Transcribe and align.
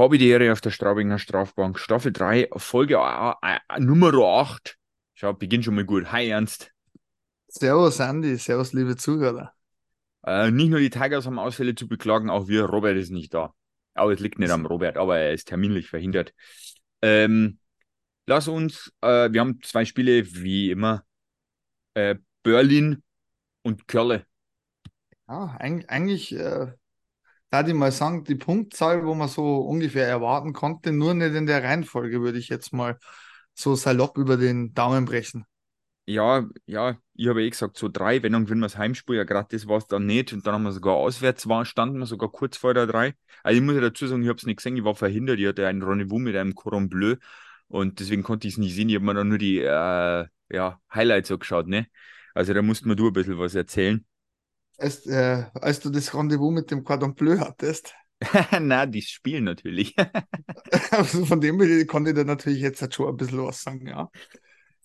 Habe 0.00 0.16
die 0.16 0.30
Ehre 0.30 0.50
auf 0.50 0.62
der 0.62 0.70
Straubinger 0.70 1.18
Strafbank. 1.18 1.78
Staffel 1.78 2.10
3, 2.10 2.48
Folge 2.56 2.96
Nummer 3.78 4.14
8. 4.14 4.78
Schau, 5.12 5.34
beginnt 5.34 5.66
schon 5.66 5.74
mal 5.74 5.84
gut. 5.84 6.10
Hi, 6.10 6.26
Ernst. 6.26 6.72
Servus, 7.48 8.00
Andy. 8.00 8.38
Servus, 8.38 8.72
liebe 8.72 8.96
Zuhörer. 8.96 9.52
Äh, 10.24 10.52
nicht 10.52 10.70
nur 10.70 10.78
die 10.78 10.88
Tigers 10.88 11.26
haben 11.26 11.38
Ausfälle 11.38 11.74
zu 11.74 11.86
beklagen, 11.86 12.30
auch 12.30 12.48
wir. 12.48 12.64
Robert 12.64 12.96
ist 12.96 13.10
nicht 13.10 13.34
da. 13.34 13.52
Aber 13.92 14.10
es 14.10 14.20
liegt 14.20 14.38
nicht 14.38 14.50
am 14.50 14.64
Robert, 14.64 14.96
aber 14.96 15.18
er 15.18 15.34
ist 15.34 15.48
terminlich 15.48 15.90
verhindert. 15.90 16.32
Ähm, 17.02 17.58
lass 18.24 18.48
uns, 18.48 18.90
äh, 19.02 19.30
wir 19.30 19.40
haben 19.42 19.60
zwei 19.62 19.84
Spiele, 19.84 20.24
wie 20.34 20.70
immer. 20.70 21.04
Äh, 21.92 22.14
Berlin 22.42 23.02
und 23.60 23.86
Körle. 23.86 24.24
Ja, 25.28 25.58
eigentlich 25.58 26.34
äh, 26.34 26.72
da 27.50 27.66
ich 27.66 27.74
mal 27.74 27.92
sagen, 27.92 28.24
die 28.24 28.34
Punktzahl, 28.36 29.04
wo 29.04 29.14
man 29.14 29.28
so 29.28 29.58
ungefähr 29.58 30.06
erwarten 30.08 30.52
konnte, 30.52 30.92
nur 30.92 31.14
nicht 31.14 31.34
in 31.34 31.46
der 31.46 31.62
Reihenfolge, 31.62 32.20
würde 32.20 32.38
ich 32.38 32.48
jetzt 32.48 32.72
mal 32.72 32.98
so 33.54 33.74
salopp 33.74 34.16
über 34.18 34.36
den 34.36 34.72
Daumen 34.74 35.04
brechen. 35.04 35.44
Ja, 36.06 36.48
ja, 36.66 36.98
ich 37.14 37.28
habe 37.28 37.42
eh 37.42 37.50
gesagt, 37.50 37.76
so 37.76 37.88
drei, 37.88 38.20
wenn 38.22 38.32
dann 38.32 38.44
gewinnen 38.44 38.62
wir 38.62 38.66
das 38.66 38.76
Heimspiel, 38.78 39.14
ja, 39.16 39.24
gerade 39.24 39.48
das 39.50 39.68
war 39.68 39.78
es 39.78 39.86
dann 39.86 40.06
nicht. 40.06 40.32
Und 40.32 40.44
dann 40.44 40.54
haben 40.54 40.64
wir 40.64 40.72
sogar 40.72 40.94
auswärts, 40.96 41.48
war, 41.48 41.64
standen 41.64 41.98
wir 42.00 42.06
sogar 42.06 42.30
kurz 42.32 42.56
vor 42.56 42.74
der 42.74 42.86
drei. 42.88 43.14
Also 43.44 43.60
ich 43.60 43.64
muss 43.64 43.74
ja 43.76 43.80
dazu 43.80 44.08
sagen, 44.08 44.22
ich 44.22 44.28
habe 44.28 44.38
es 44.38 44.44
nicht 44.46 44.56
gesehen, 44.56 44.76
ich 44.76 44.82
war 44.84 44.96
verhindert, 44.96 45.38
ich 45.38 45.46
hatte 45.46 45.68
ein 45.68 45.82
Rendezvous 45.82 46.18
mit 46.20 46.34
einem 46.34 46.54
Cordon 46.56 46.88
Bleu 46.88 47.14
und 47.68 48.00
deswegen 48.00 48.24
konnte 48.24 48.48
ich 48.48 48.54
es 48.54 48.58
nicht 48.58 48.74
sehen. 48.74 48.88
Ich 48.88 48.96
habe 48.96 49.04
mir 49.04 49.14
dann 49.14 49.28
nur 49.28 49.38
die 49.38 49.58
äh, 49.60 50.26
ja, 50.50 50.80
Highlights 50.92 51.30
angeschaut, 51.30 51.68
ne? 51.68 51.86
Also 52.34 52.54
da 52.54 52.62
musst 52.62 52.86
mir 52.86 52.96
du 52.96 53.06
ein 53.08 53.12
bisschen 53.12 53.38
was 53.38 53.54
erzählen 53.54 54.04
als, 54.80 55.06
äh, 55.06 55.44
als 55.54 55.80
du 55.80 55.90
das 55.90 56.14
Rendezvous 56.14 56.52
mit 56.52 56.70
dem 56.70 56.84
Cordon 56.84 57.14
Bleu 57.14 57.38
hattest. 57.38 57.94
Na, 58.60 58.86
die 58.86 59.02
spielen 59.02 59.44
natürlich. 59.44 59.94
also 60.90 61.24
von 61.24 61.40
dem 61.40 61.58
konnte 61.86 62.10
ich 62.10 62.16
dir 62.16 62.24
natürlich 62.24 62.60
jetzt 62.60 62.94
schon 62.94 63.08
ein 63.08 63.16
bisschen 63.16 63.44
was 63.44 63.62
sagen, 63.62 63.86
ja. 63.86 64.10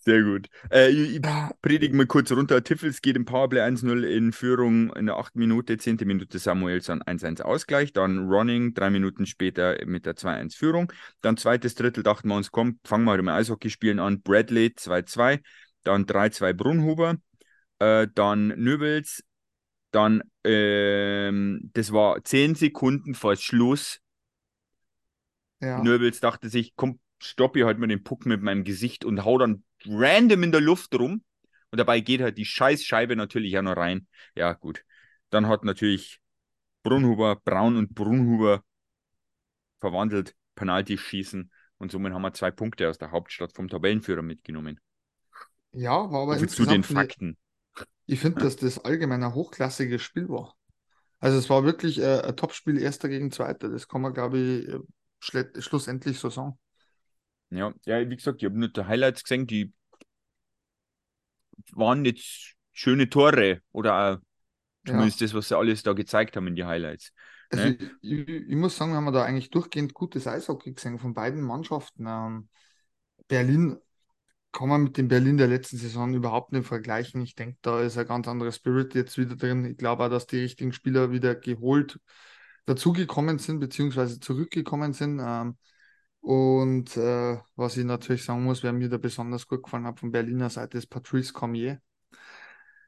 Sehr 0.06 0.22
gut. 0.22 0.48
Äh, 0.70 0.90
ich, 0.90 1.16
ich 1.16 1.22
predige 1.62 1.96
mal 1.96 2.06
kurz 2.06 2.30
runter. 2.30 2.62
Tiffels 2.62 3.02
geht 3.02 3.16
im 3.16 3.24
Powerplay 3.24 3.60
1-0 3.62 4.04
in 4.04 4.32
Führung 4.32 4.92
in 4.92 5.06
der 5.06 5.16
8. 5.16 5.34
Minute, 5.34 5.76
10. 5.76 5.98
Minute 6.04 6.38
Samuelson 6.38 7.02
1-1 7.02 7.42
Ausgleich. 7.42 7.92
Dann 7.92 8.28
Running, 8.28 8.72
drei 8.72 8.90
Minuten 8.90 9.26
später 9.26 9.76
mit 9.84 10.06
der 10.06 10.14
2-1 10.14 10.54
Führung. 10.54 10.92
Dann 11.22 11.36
zweites 11.36 11.74
Drittel 11.74 12.04
dachten 12.04 12.28
wir 12.28 12.36
uns, 12.36 12.52
komm, 12.52 12.78
fangen 12.84 13.04
wir 13.04 13.10
halt 13.10 13.20
im 13.20 13.28
Eishockeyspielen 13.28 13.98
an. 13.98 14.22
Bradley 14.22 14.74
2-2. 14.76 15.40
Dann 15.82 16.06
3-2 16.06 16.52
Brunhuber. 16.52 17.16
Äh, 17.80 18.06
dann 18.14 18.48
Nöbels 18.48 19.24
dann, 19.96 20.22
ähm, 20.44 21.70
das 21.72 21.90
war 21.90 22.22
zehn 22.22 22.54
Sekunden 22.54 23.14
vor 23.14 23.34
Schluss. 23.36 24.00
Ja. 25.60 25.82
Nöbels 25.82 26.20
dachte 26.20 26.50
sich, 26.50 26.76
komm, 26.76 27.00
stopp 27.18 27.56
ich 27.56 27.64
halt 27.64 27.78
mal 27.78 27.86
den 27.86 28.04
Puck 28.04 28.26
mit 28.26 28.42
meinem 28.42 28.62
Gesicht 28.62 29.06
und 29.06 29.24
hau 29.24 29.38
dann 29.38 29.64
random 29.86 30.42
in 30.42 30.52
der 30.52 30.60
Luft 30.60 30.94
rum. 30.94 31.24
Und 31.70 31.78
dabei 31.78 32.00
geht 32.00 32.20
halt 32.20 32.36
die 32.36 32.44
Scheißscheibe 32.44 33.16
natürlich 33.16 33.56
auch 33.58 33.62
noch 33.62 33.76
rein. 33.76 34.06
Ja, 34.34 34.52
gut. 34.52 34.84
Dann 35.30 35.48
hat 35.48 35.64
natürlich 35.64 36.20
Brunhuber, 36.82 37.36
Braun 37.36 37.76
und 37.76 37.94
Brunhuber 37.94 38.62
verwandelt, 39.80 40.34
Penalty 40.54 40.98
schießen. 40.98 41.50
Und 41.78 41.90
somit 41.90 42.12
haben 42.12 42.22
wir 42.22 42.34
zwei 42.34 42.50
Punkte 42.50 42.88
aus 42.88 42.98
der 42.98 43.12
Hauptstadt 43.12 43.54
vom 43.54 43.68
Tabellenführer 43.68 44.22
mitgenommen. 44.22 44.78
Ja, 45.72 46.10
war 46.10 46.22
aber 46.22 46.32
also 46.32 46.46
zu 46.46 46.66
den 46.66 46.82
Fakten. 46.82 47.38
Ich 48.06 48.20
finde, 48.20 48.42
dass 48.42 48.56
das 48.56 48.78
allgemein 48.78 49.22
ein 49.22 49.34
hochklassiges 49.34 50.02
Spiel 50.02 50.28
war. 50.28 50.54
Also 51.18 51.38
es 51.38 51.50
war 51.50 51.64
wirklich 51.64 51.98
äh, 51.98 52.20
ein 52.20 52.36
Topspiel 52.36 52.78
Erster 52.78 53.08
gegen 53.08 53.30
Zweiter. 53.32 53.68
Das 53.68 53.88
kann 53.88 54.02
man, 54.02 54.14
glaube 54.14 54.38
ich, 54.38 54.68
äh, 54.68 55.60
schlussendlich 55.60 56.18
so 56.18 56.30
sagen. 56.30 56.58
Ja, 57.50 57.72
ja, 57.84 58.08
wie 58.08 58.16
gesagt, 58.16 58.42
ich 58.42 58.46
habe 58.46 58.58
nur 58.58 58.68
die 58.68 58.84
Highlights 58.84 59.22
gesehen, 59.22 59.46
die 59.46 59.72
waren 61.72 62.04
jetzt 62.04 62.54
schöne 62.72 63.08
Tore 63.08 63.62
oder 63.72 64.20
zumindest 64.84 65.20
ja. 65.20 65.26
das, 65.26 65.34
was 65.34 65.48
sie 65.48 65.56
alles 65.56 65.82
da 65.82 65.92
gezeigt 65.92 66.36
haben 66.36 66.46
in 66.48 66.56
die 66.56 66.64
Highlights. 66.64 67.12
Also 67.50 67.64
ne? 67.64 67.78
ich, 68.00 68.10
ich, 68.12 68.28
ich, 68.28 68.56
muss 68.56 68.76
sagen, 68.76 68.92
wir 68.92 68.96
haben 68.96 69.12
da 69.12 69.24
eigentlich 69.24 69.50
durchgehend 69.50 69.94
gutes 69.94 70.26
Eishockey 70.26 70.72
gesehen 70.72 70.98
von 70.98 71.14
beiden 71.14 71.42
Mannschaften. 71.42 72.06
Ähm, 72.06 72.48
Berlin 73.28 73.78
kann 74.56 74.70
man 74.70 74.84
mit 74.84 74.96
dem 74.96 75.08
Berlin 75.08 75.36
der 75.36 75.48
letzten 75.48 75.76
Saison 75.76 76.14
überhaupt 76.14 76.52
nicht 76.52 76.66
vergleichen. 76.66 77.20
Ich 77.20 77.34
denke, 77.34 77.58
da 77.60 77.80
ist 77.82 77.98
ein 77.98 78.06
ganz 78.06 78.26
anderer 78.26 78.52
Spirit 78.52 78.94
jetzt 78.94 79.18
wieder 79.18 79.36
drin. 79.36 79.66
Ich 79.66 79.76
glaube 79.76 80.04
auch, 80.04 80.08
dass 80.08 80.26
die 80.26 80.40
richtigen 80.40 80.72
Spieler 80.72 81.10
wieder 81.10 81.34
geholt 81.34 82.00
dazugekommen 82.64 83.38
sind, 83.38 83.60
beziehungsweise 83.60 84.18
zurückgekommen 84.18 84.94
sind. 84.94 85.20
Ähm, 85.22 85.58
und 86.20 86.96
äh, 86.96 87.36
was 87.54 87.76
ich 87.76 87.84
natürlich 87.84 88.24
sagen 88.24 88.44
muss, 88.44 88.62
wer 88.62 88.72
mir 88.72 88.88
da 88.88 88.96
besonders 88.96 89.46
gut 89.46 89.62
gefallen 89.62 89.86
hat 89.86 90.00
von 90.00 90.10
Berliner 90.10 90.48
Seite, 90.48 90.78
ist 90.78 90.86
Patrice 90.86 91.34
Cormier. 91.34 91.82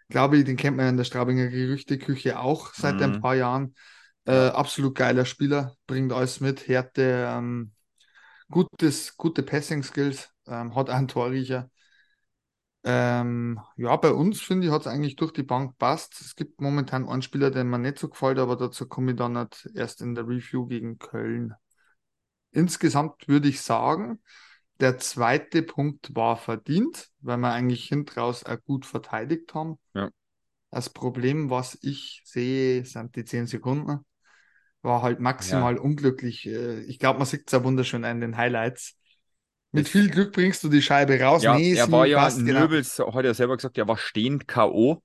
Glaube 0.09 0.39
ich, 0.39 0.45
den 0.45 0.57
kennt 0.57 0.79
man 0.79 0.89
in 0.89 0.97
der 0.97 1.05
Straubinger 1.05 1.49
Gerüchteküche 1.49 2.39
auch 2.39 2.73
seit 2.73 2.97
mhm. 2.97 3.03
ein 3.03 3.21
paar 3.21 3.35
Jahren. 3.35 3.75
Äh, 4.25 4.49
absolut 4.49 4.95
geiler 4.95 5.27
Spieler, 5.27 5.77
bringt 5.87 6.15
alles 6.15 6.41
mit, 6.41 6.67
Härte, 6.67 7.27
ähm, 7.29 7.73
gutes, 8.51 9.19
gute 9.19 9.43
Passing-Skills, 9.43 10.31
ähm, 10.49 10.75
hat 10.75 10.91
einen 10.91 11.09
Torriecher. 11.09 11.71
Ähm, 12.85 13.61
ja, 13.77 13.97
bei 13.97 14.13
uns 14.13 14.41
finde 14.41 14.67
ich, 14.67 14.73
hat 14.73 14.83
es 14.83 14.87
eigentlich 14.87 15.17
durch 15.17 15.33
die 15.33 15.43
Bank 15.43 15.79
passt. 15.79 16.21
Es 16.21 16.37
gibt 16.37 16.61
momentan 16.61 17.09
einen 17.09 17.23
Spieler, 17.23 17.51
der 17.51 17.65
mir 17.65 17.79
nicht 17.79 17.99
so 17.99 18.09
gefällt, 18.09 18.39
aber 18.39 18.57
dazu 18.57 18.87
komme 18.87 19.13
ich 19.13 19.17
dann 19.17 19.33
nicht 19.33 19.69
erst 19.75 20.01
in 20.01 20.15
der 20.15 20.27
Review 20.27 20.67
gegen 20.67 20.99
Köln. 20.99 21.55
Insgesamt 22.51 23.29
würde 23.29 23.49
ich 23.49 23.61
sagen, 23.61 24.21
der 24.81 24.99
zweite 24.99 25.63
Punkt 25.63 26.15
war 26.15 26.37
verdient, 26.37 27.09
weil 27.21 27.39
wir 27.39 27.53
eigentlich 27.53 27.85
hintraus 27.87 28.45
auch 28.45 28.63
gut 28.65 28.87
verteidigt 28.87 29.55
haben. 29.55 29.79
Ja. 29.95 30.09
Das 30.71 30.91
Problem, 30.91 31.51
was 31.51 31.79
ich 31.83 32.23
sehe, 32.25 32.85
sind 32.85 33.17
die 33.17 33.25
10 33.25 33.47
Sekunden. 33.47 34.05
War 34.83 35.03
halt 35.03 35.19
maximal 35.19 35.75
ja. 35.75 35.81
unglücklich. 35.81 36.47
Äh, 36.47 36.83
ich 36.83 36.99
glaube, 36.99 37.19
man 37.19 37.27
sieht 37.27 37.45
es 37.47 37.53
ja 37.53 37.65
wunderschön 37.65 38.05
an 38.05 38.21
den 38.21 38.37
Highlights. 38.37 38.98
Mit 39.73 39.89
viel 39.89 40.09
Glück 40.09 40.33
bringst 40.33 40.65
du 40.65 40.69
die 40.69 40.83
Scheibe 40.83 41.21
raus. 41.21 41.43
Ja, 41.43 41.57
nee, 41.57 41.75
er 41.75 41.91
war 41.93 42.07
ja. 42.07 42.29
Nöbels 42.37 42.97
genau. 42.97 43.15
hat 43.15 43.25
ja 43.25 43.35
selber 43.35 43.57
gesagt, 43.57 43.77
er 43.77 43.87
war 43.87 43.99
stehend 43.99 44.49
K.O. 44.49 45.03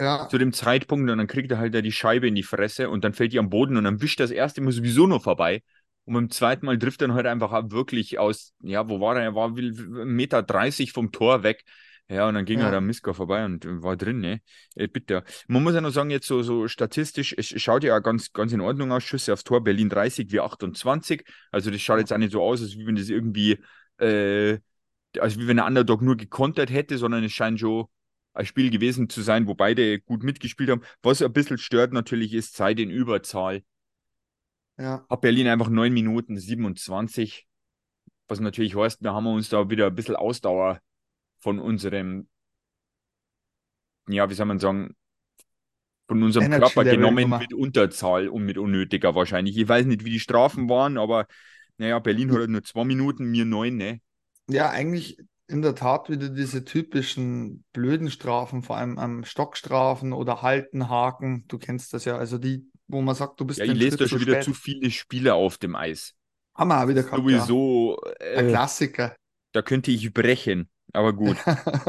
Ja. 0.00 0.28
Zu 0.28 0.38
dem 0.38 0.52
Zeitpunkt 0.52 1.10
und 1.10 1.18
dann 1.18 1.26
kriegt 1.26 1.50
er 1.52 1.58
halt 1.58 1.74
die 1.74 1.92
Scheibe 1.92 2.26
in 2.26 2.34
die 2.34 2.42
Fresse 2.42 2.88
und 2.88 3.04
dann 3.04 3.12
fällt 3.12 3.32
die 3.32 3.38
am 3.38 3.50
Boden 3.50 3.76
und 3.76 3.84
dann 3.84 4.00
wischt 4.00 4.18
das 4.18 4.30
erste 4.30 4.62
Mal 4.62 4.72
sowieso 4.72 5.06
noch 5.06 5.22
vorbei. 5.22 5.62
Und 6.06 6.14
beim 6.14 6.30
zweiten 6.30 6.66
Mal 6.66 6.78
trifft 6.78 7.02
er 7.02 7.08
dann 7.08 7.16
halt 7.16 7.26
einfach 7.26 7.52
wirklich 7.70 8.18
aus, 8.18 8.54
ja, 8.62 8.88
wo 8.88 8.98
war 8.98 9.16
er? 9.16 9.22
Er 9.22 9.34
war 9.34 9.50
1,30 9.50 10.04
Meter 10.06 10.92
vom 10.92 11.12
Tor 11.12 11.42
weg. 11.42 11.62
Ja, 12.08 12.26
und 12.26 12.34
dann 12.34 12.44
ging 12.44 12.58
ja. 12.58 12.64
halt 12.64 12.74
der 12.74 12.80
Miska 12.80 13.12
vorbei 13.12 13.44
und 13.44 13.64
war 13.84 13.96
drin, 13.96 14.18
ne? 14.18 14.40
Äh, 14.74 14.88
bitte. 14.88 15.22
Man 15.46 15.62
muss 15.62 15.74
ja 15.74 15.80
noch 15.80 15.92
sagen, 15.92 16.10
jetzt 16.10 16.26
so, 16.26 16.42
so 16.42 16.66
statistisch, 16.66 17.32
es 17.38 17.46
schaut 17.62 17.84
ja 17.84 17.96
ganz, 18.00 18.32
ganz 18.32 18.52
in 18.52 18.60
Ordnung 18.60 18.90
aus. 18.90 19.04
Schüsse 19.04 19.32
aufs 19.32 19.44
Tor, 19.44 19.62
Berlin 19.62 19.88
30, 19.88 20.32
wie 20.32 20.40
28. 20.40 21.24
Also 21.52 21.70
das 21.70 21.80
schaut 21.80 22.00
jetzt 22.00 22.12
auch 22.12 22.18
nicht 22.18 22.32
so 22.32 22.42
aus, 22.42 22.62
als 22.62 22.76
wenn 22.76 22.96
das 22.96 23.10
irgendwie 23.10 23.60
äh, 24.00 24.58
also 25.18 25.40
wie 25.40 25.48
wenn 25.48 25.56
der 25.56 25.66
Underdog 25.66 26.02
nur 26.02 26.16
gekontert 26.16 26.70
hätte, 26.70 26.98
sondern 26.98 27.24
es 27.24 27.32
scheint 27.32 27.60
schon 27.60 27.86
ein 28.32 28.46
Spiel 28.46 28.70
gewesen 28.70 29.08
zu 29.08 29.22
sein, 29.22 29.46
wo 29.46 29.54
beide 29.54 30.00
gut 30.00 30.22
mitgespielt 30.22 30.70
haben. 30.70 30.82
Was 31.02 31.22
ein 31.22 31.32
bisschen 31.32 31.58
stört 31.58 31.92
natürlich 31.92 32.32
ist 32.32 32.54
Zeit 32.54 32.78
in 32.78 32.90
Überzahl. 32.90 33.62
Ja. 34.78 35.04
Hat 35.10 35.20
Berlin 35.20 35.48
einfach 35.48 35.68
9 35.68 35.92
Minuten 35.92 36.38
27, 36.38 37.46
was 38.28 38.40
natürlich 38.40 38.76
heißt, 38.76 39.02
wir 39.02 39.12
haben 39.12 39.26
uns 39.26 39.48
da 39.48 39.68
wieder 39.68 39.88
ein 39.88 39.94
bisschen 39.94 40.16
Ausdauer 40.16 40.80
von 41.40 41.58
unserem, 41.58 42.28
ja, 44.08 44.30
wie 44.30 44.34
soll 44.34 44.46
man 44.46 44.58
sagen, 44.58 44.94
von 46.08 46.22
unserem 46.22 46.46
Energy 46.46 46.72
Körper 46.72 46.90
genommen 46.90 47.28
mit 47.38 47.52
Unterzahl 47.52 48.28
und 48.28 48.44
mit 48.44 48.58
unnötiger 48.58 49.14
wahrscheinlich. 49.14 49.56
Ich 49.56 49.68
weiß 49.68 49.86
nicht, 49.86 50.04
wie 50.04 50.10
die 50.10 50.20
Strafen 50.20 50.68
waren, 50.68 50.98
aber 50.98 51.26
naja, 51.80 51.98
Berlin 51.98 52.30
hat 52.30 52.40
halt 52.40 52.50
nur 52.50 52.62
zwei 52.62 52.84
Minuten, 52.84 53.30
mir 53.30 53.46
neun, 53.46 53.78
ne? 53.78 54.02
Ja, 54.50 54.68
eigentlich 54.68 55.16
in 55.48 55.62
der 55.62 55.74
Tat 55.74 56.10
wieder 56.10 56.28
diese 56.28 56.62
typischen 56.62 57.64
blöden 57.72 58.10
Strafen, 58.10 58.62
vor 58.62 58.76
allem 58.76 58.98
am 58.98 59.24
Stockstrafen 59.24 60.12
oder 60.12 60.42
Halten, 60.42 60.90
Haken. 60.90 61.46
Du 61.48 61.56
kennst 61.56 61.94
das 61.94 62.04
ja. 62.04 62.18
Also 62.18 62.36
die, 62.36 62.70
wo 62.86 63.00
man 63.00 63.14
sagt, 63.14 63.40
du 63.40 63.46
bist 63.46 63.60
Ja, 63.60 63.64
ich 63.64 63.72
lese 63.72 63.96
da 63.96 64.06
schon 64.06 64.20
wieder 64.20 64.42
zu 64.42 64.52
viele 64.52 64.90
Spiele 64.90 65.32
auf 65.32 65.56
dem 65.56 65.74
Eis. 65.74 66.12
Haben 66.54 66.68
wir 66.68 66.84
auch 66.84 66.88
wieder 66.88 67.02
gehabt. 67.02 67.16
Sowieso. 67.16 67.98
Ja. 68.04 68.26
Äh, 68.26 68.36
Ein 68.40 68.48
Klassiker. 68.48 69.16
Da 69.52 69.62
könnte 69.62 69.90
ich 69.90 70.12
brechen, 70.12 70.68
aber 70.92 71.14
gut. 71.14 71.38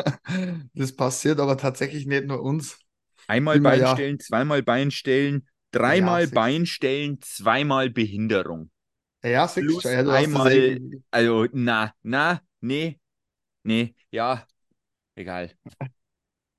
das 0.73 0.95
passiert 0.95 1.41
aber 1.41 1.57
tatsächlich 1.57 2.05
nicht 2.05 2.27
nur 2.27 2.41
uns. 2.41 2.79
Einmal 3.27 3.59
Beinstellen, 3.59 4.17
ja. 4.19 4.25
zweimal 4.25 4.63
Beinstellen, 4.63 5.49
dreimal 5.71 6.23
ja, 6.23 6.29
Beinstellen, 6.33 7.19
zweimal 7.21 7.89
Behinderung. 7.89 8.71
Ja, 9.23 9.47
du, 9.47 9.79
ja, 9.81 10.07
einmal, 10.07 10.79
also 11.12 11.47
na, 11.51 11.94
na, 12.01 12.41
nee, 12.59 13.00
nee, 13.63 13.95
ja, 14.09 14.45
egal. 15.15 15.51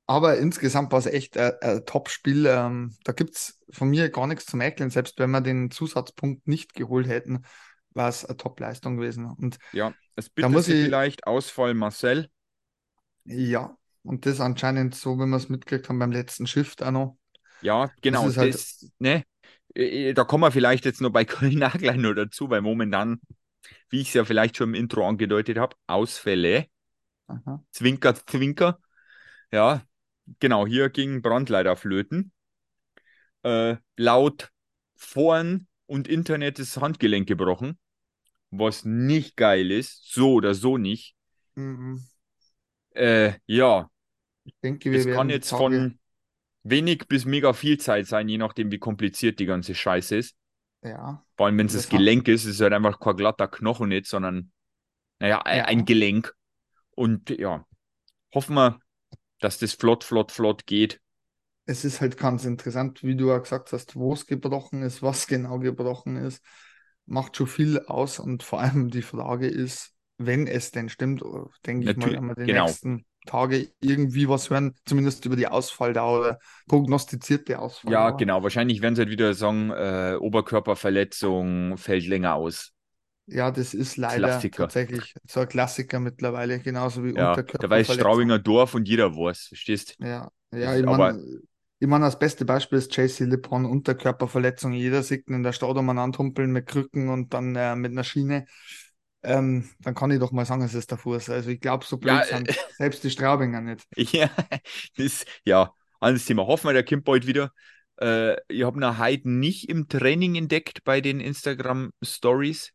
Aber 0.07 0.39
insgesamt 0.39 0.93
war 0.93 0.99
es 0.99 1.07
echt 1.07 1.37
ein, 1.39 1.53
ein 1.61 1.87
Top-Spiel. 1.87 2.47
Ähm, 2.47 2.95
da 3.05 3.13
gibt 3.13 3.37
es 3.37 3.61
von 3.71 3.89
mir 3.89 4.11
gar 4.11 4.27
nichts 4.27 4.47
zu 4.47 4.57
mäkeln, 4.57 4.91
selbst 4.91 5.19
wenn 5.19 5.31
wir 5.31 5.41
den 5.41 5.71
Zusatzpunkt 5.71 6.47
nicht 6.47 6.75
geholt 6.75 7.09
hätten, 7.09 7.45
war 7.91 8.09
es 8.09 8.25
eine 8.25 8.37
Top-Leistung 8.37 8.97
gewesen. 8.97 9.27
Und 9.27 9.59
ja, 9.73 9.95
es 10.17 10.29
bittet 10.29 10.65
sich 10.65 10.85
vielleicht 10.85 11.27
Ausfall 11.27 11.75
Marcel. 11.75 12.29
Ja, 13.25 13.77
und 14.03 14.27
das 14.27 14.41
anscheinend 14.41 14.95
so, 14.95 15.19
wenn 15.19 15.31
wir 15.31 15.37
es 15.37 15.49
mitgekriegt 15.49 15.89
haben 15.89 15.99
beim 15.99 16.13
letzten 16.13 16.47
Shift 16.47 16.83
auch 16.83 16.91
noch. 16.91 17.17
Ja, 17.61 17.91
genau. 18.03 18.27
Das, 18.27 18.37
halt 18.37 18.55
das 18.55 18.91
ne, 18.99 19.15
äh, 19.15 19.19
äh, 19.19 19.23
da 19.75 20.25
kommen 20.25 20.43
wir 20.43 20.53
vielleicht 20.53 20.85
jetzt 20.85 21.01
noch 21.01 21.11
bei 21.11 21.25
Köln 21.25 21.63
auch 21.63 21.77
gleich 21.77 21.97
noch 21.97 22.15
dazu, 22.15 22.51
weil 22.51 22.61
momentan, 22.61 23.21
wie 23.89 24.01
ich 24.01 24.09
es 24.09 24.15
ja 24.15 24.25
vielleicht 24.25 24.57
schon 24.57 24.71
im 24.71 24.75
Intro 24.75 25.07
angedeutet 25.07 25.59
habe, 25.59 25.77
Ausfälle. 25.87 26.67
Aha. 27.27 27.65
Zwinker, 27.71 28.15
Zwinker. 28.15 28.79
Ja, 29.51 29.83
genau, 30.41 30.67
hier 30.67 30.91
ging 30.91 31.23
Brandleiter 31.23 31.77
flöten. 31.77 32.33
Äh, 33.43 33.77
laut 33.97 34.51
Foren 34.97 35.67
und 35.87 36.09
Internet 36.09 36.59
ist 36.59 36.77
das 36.77 36.83
Handgelenk 36.83 37.27
gebrochen, 37.27 37.79
was 38.51 38.85
nicht 38.85 39.37
geil 39.37 39.71
ist, 39.71 40.13
so 40.13 40.35
oder 40.35 40.55
so 40.55 40.79
nicht. 40.79 41.17
Mhm. 41.55 42.03
Äh, 42.91 43.33
ja, 43.47 43.91
ich 44.45 44.55
denke, 44.63 44.91
wir 44.91 44.99
es 45.01 45.07
kann 45.07 45.31
jetzt 45.31 45.51
von 45.51 45.99
wenig 46.63 47.09
bis 47.09 47.25
mega 47.25 47.53
viel 47.53 47.79
Zeit 47.79 48.07
sein, 48.07 48.29
je 48.29 48.39
nachdem, 48.39 48.71
wie 48.71 48.79
kompliziert 48.79 49.39
die 49.39 49.47
ganze 49.47 49.75
Scheiße 49.75 50.17
ist. 50.17 50.37
Ja. 50.83 51.25
Vor 51.37 51.47
allem, 51.47 51.59
wenn 51.59 51.67
es 51.67 51.73
das, 51.73 51.83
das 51.83 51.91
Gelenk 51.91 52.29
ist, 52.29 52.45
ist 52.45 52.57
es 52.57 52.61
halt 52.61 52.73
einfach 52.73 53.01
kein 53.01 53.17
glatter 53.17 53.49
Knochen 53.49 53.89
nicht, 53.89 54.07
sondern, 54.07 54.53
naja, 55.19 55.43
ja. 55.47 55.65
ein 55.65 55.85
Gelenk. 55.85 56.35
Und 56.95 57.31
ja, 57.31 57.65
hoffen 58.35 58.55
wir, 58.55 58.81
dass 59.41 59.59
das 59.59 59.73
flott, 59.75 60.05
flott, 60.05 60.33
flott 60.33 60.67
geht. 60.67 61.01
Es 61.65 61.85
ist 61.85 62.01
halt 62.01 62.17
ganz 62.17 62.45
interessant, 62.45 63.03
wie 63.05 63.17
du 63.17 63.29
ja 63.29 63.39
gesagt 63.39 63.73
hast, 63.73 63.95
wo 63.95 64.13
es 64.13 64.27
gebrochen 64.27 64.83
ist, 64.83 65.03
was 65.03 65.27
genau 65.27 65.59
gebrochen 65.59 66.17
ist. 66.17 66.43
Macht 67.07 67.37
schon 67.37 67.47
viel 67.47 67.81
aus 67.81 68.19
und 68.19 68.43
vor 68.43 68.61
allem 68.61 68.91
die 68.91 69.03
Frage 69.03 69.47
ist, 69.47 69.93
wenn 70.19 70.47
es 70.47 70.71
denn 70.71 70.89
stimmt, 70.89 71.23
denke 71.67 71.91
ich 71.91 71.97
mal, 71.97 72.13
wenn 72.13 72.27
wir 72.27 72.35
den 72.35 72.47
genau. 72.47 72.67
nächsten 72.67 73.05
Tage 73.27 73.69
irgendwie 73.81 74.29
was 74.29 74.51
hören, 74.51 74.75
zumindest 74.85 75.25
über 75.27 75.37
die 75.37 75.47
Ausfalldauer 75.47 76.21
oder 76.21 76.39
prognostizierte 76.69 77.59
Ausfalldauer. 77.59 78.11
Ja, 78.11 78.11
genau. 78.11 78.43
Wahrscheinlich 78.43 78.83
werden 78.83 78.97
sie 78.97 79.03
halt 79.03 79.11
wieder 79.11 79.35
sagen, 79.35 79.71
äh, 79.71 80.17
Oberkörperverletzung 80.19 81.77
fällt 81.79 82.07
länger 82.07 82.35
aus. 82.35 82.73
Ja, 83.27 83.51
das 83.51 83.73
ist 83.73 83.97
leider 83.97 84.29
Klassiker. 84.29 84.65
tatsächlich 84.65 85.15
so 85.29 85.41
ein 85.41 85.49
Klassiker 85.49 86.01
mittlerweile, 86.01 86.59
genauso 86.59 87.05
wie 87.05 87.11
ja, 87.11 87.29
Unterkörperverletzung. 87.29 87.71
Da 87.71 87.71
weiß 87.71 87.95
Straubinger 87.95 88.39
Dorf 88.39 88.75
und 88.75 88.89
jeder 88.89 89.17
weiß, 89.17 89.47
verstehst 89.49 89.97
Ja, 90.01 90.31
ja 90.53 90.77
ich 90.77 90.85
meine, 90.85 91.23
ich 91.79 91.89
mein, 91.89 92.01
das 92.01 92.19
beste 92.19 92.45
Beispiel 92.45 92.79
ist 92.79 92.97
JC 92.97 93.25
Lippon, 93.25 93.65
Unterkörperverletzung. 93.65 94.73
Jeder 94.73 95.03
sieht 95.03 95.29
ihn 95.29 95.35
in 95.35 95.43
der 95.43 95.53
Stadt 95.53 95.77
anhumpeln 95.77 96.53
mit 96.53 96.67
Krücken 96.67 97.09
und 97.09 97.33
dann 97.35 97.57
äh, 97.57 97.75
mit 97.75 97.93
einer 97.93 98.05
Schiene 98.05 98.47
ähm, 99.23 99.69
dann 99.81 99.95
kann 99.95 100.11
ich 100.11 100.19
doch 100.19 100.33
mal 100.33 100.45
sagen, 100.45 100.63
es 100.63 100.75
ist 100.75 100.91
der 100.91 100.99
Fuß. 100.99 101.31
Also 101.31 101.51
ich 101.51 101.61
glaube, 101.61 101.85
so 101.85 101.97
blöd 101.97 102.15
ja, 102.15 102.25
sind 102.25 102.49
äh, 102.49 102.55
selbst 102.77 103.05
die 103.05 103.11
Straubinger 103.11 103.61
nicht. 103.61 103.87
Ja, 103.97 104.31
das, 104.97 105.25
ja, 105.45 105.73
anderes 106.01 106.27
Thema. 106.27 106.47
Hoffen 106.47 106.69
wir, 106.69 106.73
der 106.73 106.85
kommt 106.85 107.05
bald 107.05 107.27
wieder. 107.27 107.53
Äh, 108.01 108.37
ich 108.49 108.65
habe 108.65 108.81
ihn 108.81 108.99
heute 108.99 109.31
nicht 109.31 109.69
im 109.69 109.89
Training 109.89 110.35
entdeckt 110.35 110.83
bei 110.85 111.01
den 111.01 111.21
Instagram-Stories. 111.21 112.73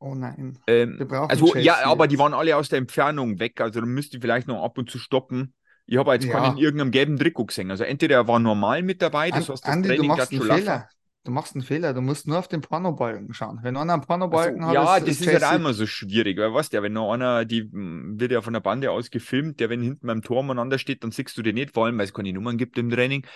Oh 0.00 0.14
nein. 0.14 0.58
Ähm, 0.66 1.08
also, 1.10 1.56
ja, 1.56 1.84
aber 1.84 2.06
die 2.06 2.18
waren 2.18 2.34
alle 2.34 2.56
aus 2.56 2.68
der 2.68 2.78
Entfernung 2.78 3.40
weg. 3.40 3.60
Also, 3.60 3.80
da 3.80 3.86
müsste 3.86 4.18
ich 4.18 4.22
vielleicht 4.22 4.46
noch 4.46 4.62
ab 4.62 4.78
und 4.78 4.90
zu 4.90 4.98
stoppen. 4.98 5.54
Ich 5.86 5.96
habe 5.96 6.12
jetzt 6.12 6.26
ja. 6.26 6.32
keinen 6.32 6.58
in 6.58 6.62
irgendeinem 6.62 6.90
gelben 6.90 7.18
Trikot 7.18 7.46
gesehen. 7.46 7.70
Also, 7.70 7.84
entweder 7.84 8.16
er 8.16 8.28
war 8.28 8.38
normal 8.38 8.82
mit 8.82 9.00
dabei, 9.02 9.30
das 9.30 9.48
heißt, 9.48 9.48
das 9.48 9.62
Andi, 9.64 9.88
Training 9.88 10.10
du 10.10 10.16
machst 10.16 10.32
einen 10.32 10.42
Fehler 10.42 10.88
du 11.24 11.30
machst 11.30 11.54
einen 11.54 11.64
Fehler, 11.64 11.92
du 11.92 12.00
musst 12.00 12.26
nur 12.26 12.38
auf 12.38 12.48
den 12.48 12.60
Pornobalken 12.60 13.32
schauen. 13.34 13.60
Wenn 13.62 13.76
einer 13.76 13.94
einen 13.94 14.02
Pornobalken 14.02 14.62
also, 14.64 14.78
hat, 14.78 14.86
Ja, 14.86 15.00
das 15.00 15.08
ist, 15.08 15.26
ist 15.26 15.32
halt 15.32 15.44
auch 15.44 15.54
immer 15.54 15.74
so 15.74 15.86
schwierig, 15.86 16.38
weil 16.38 16.52
weißt 16.52 16.72
ja, 16.72 16.82
wenn 16.82 16.94
noch 16.94 17.12
einer, 17.12 17.44
die 17.44 17.68
wird 17.72 18.32
ja 18.32 18.40
von 18.40 18.52
der 18.52 18.60
Bande 18.60 18.90
aus 18.90 19.10
gefilmt, 19.10 19.60
der 19.60 19.70
wenn 19.70 19.82
hinten 19.82 20.06
beim 20.06 20.22
Tor 20.22 20.40
umeinander 20.40 20.78
steht, 20.78 21.04
dann 21.04 21.10
siehst 21.10 21.36
du 21.36 21.42
den 21.42 21.54
nicht, 21.54 21.74
vor 21.74 21.86
allem 21.86 21.98
weil 21.98 22.04
es 22.04 22.14
keine 22.14 22.32
Nummern 22.32 22.56
gibt 22.56 22.78
im 22.78 22.90
Training. 22.90 23.26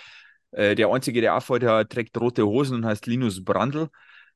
Äh, 0.51 0.75
der 0.75 0.89
einzige, 0.89 1.21
der 1.21 1.35
auffällt, 1.35 1.63
der 1.63 1.87
trägt 1.87 2.19
rote 2.19 2.45
Hosen 2.45 2.77
und 2.77 2.85
heißt 2.85 3.05
Linus 3.07 3.43
Brandl, 3.43 3.89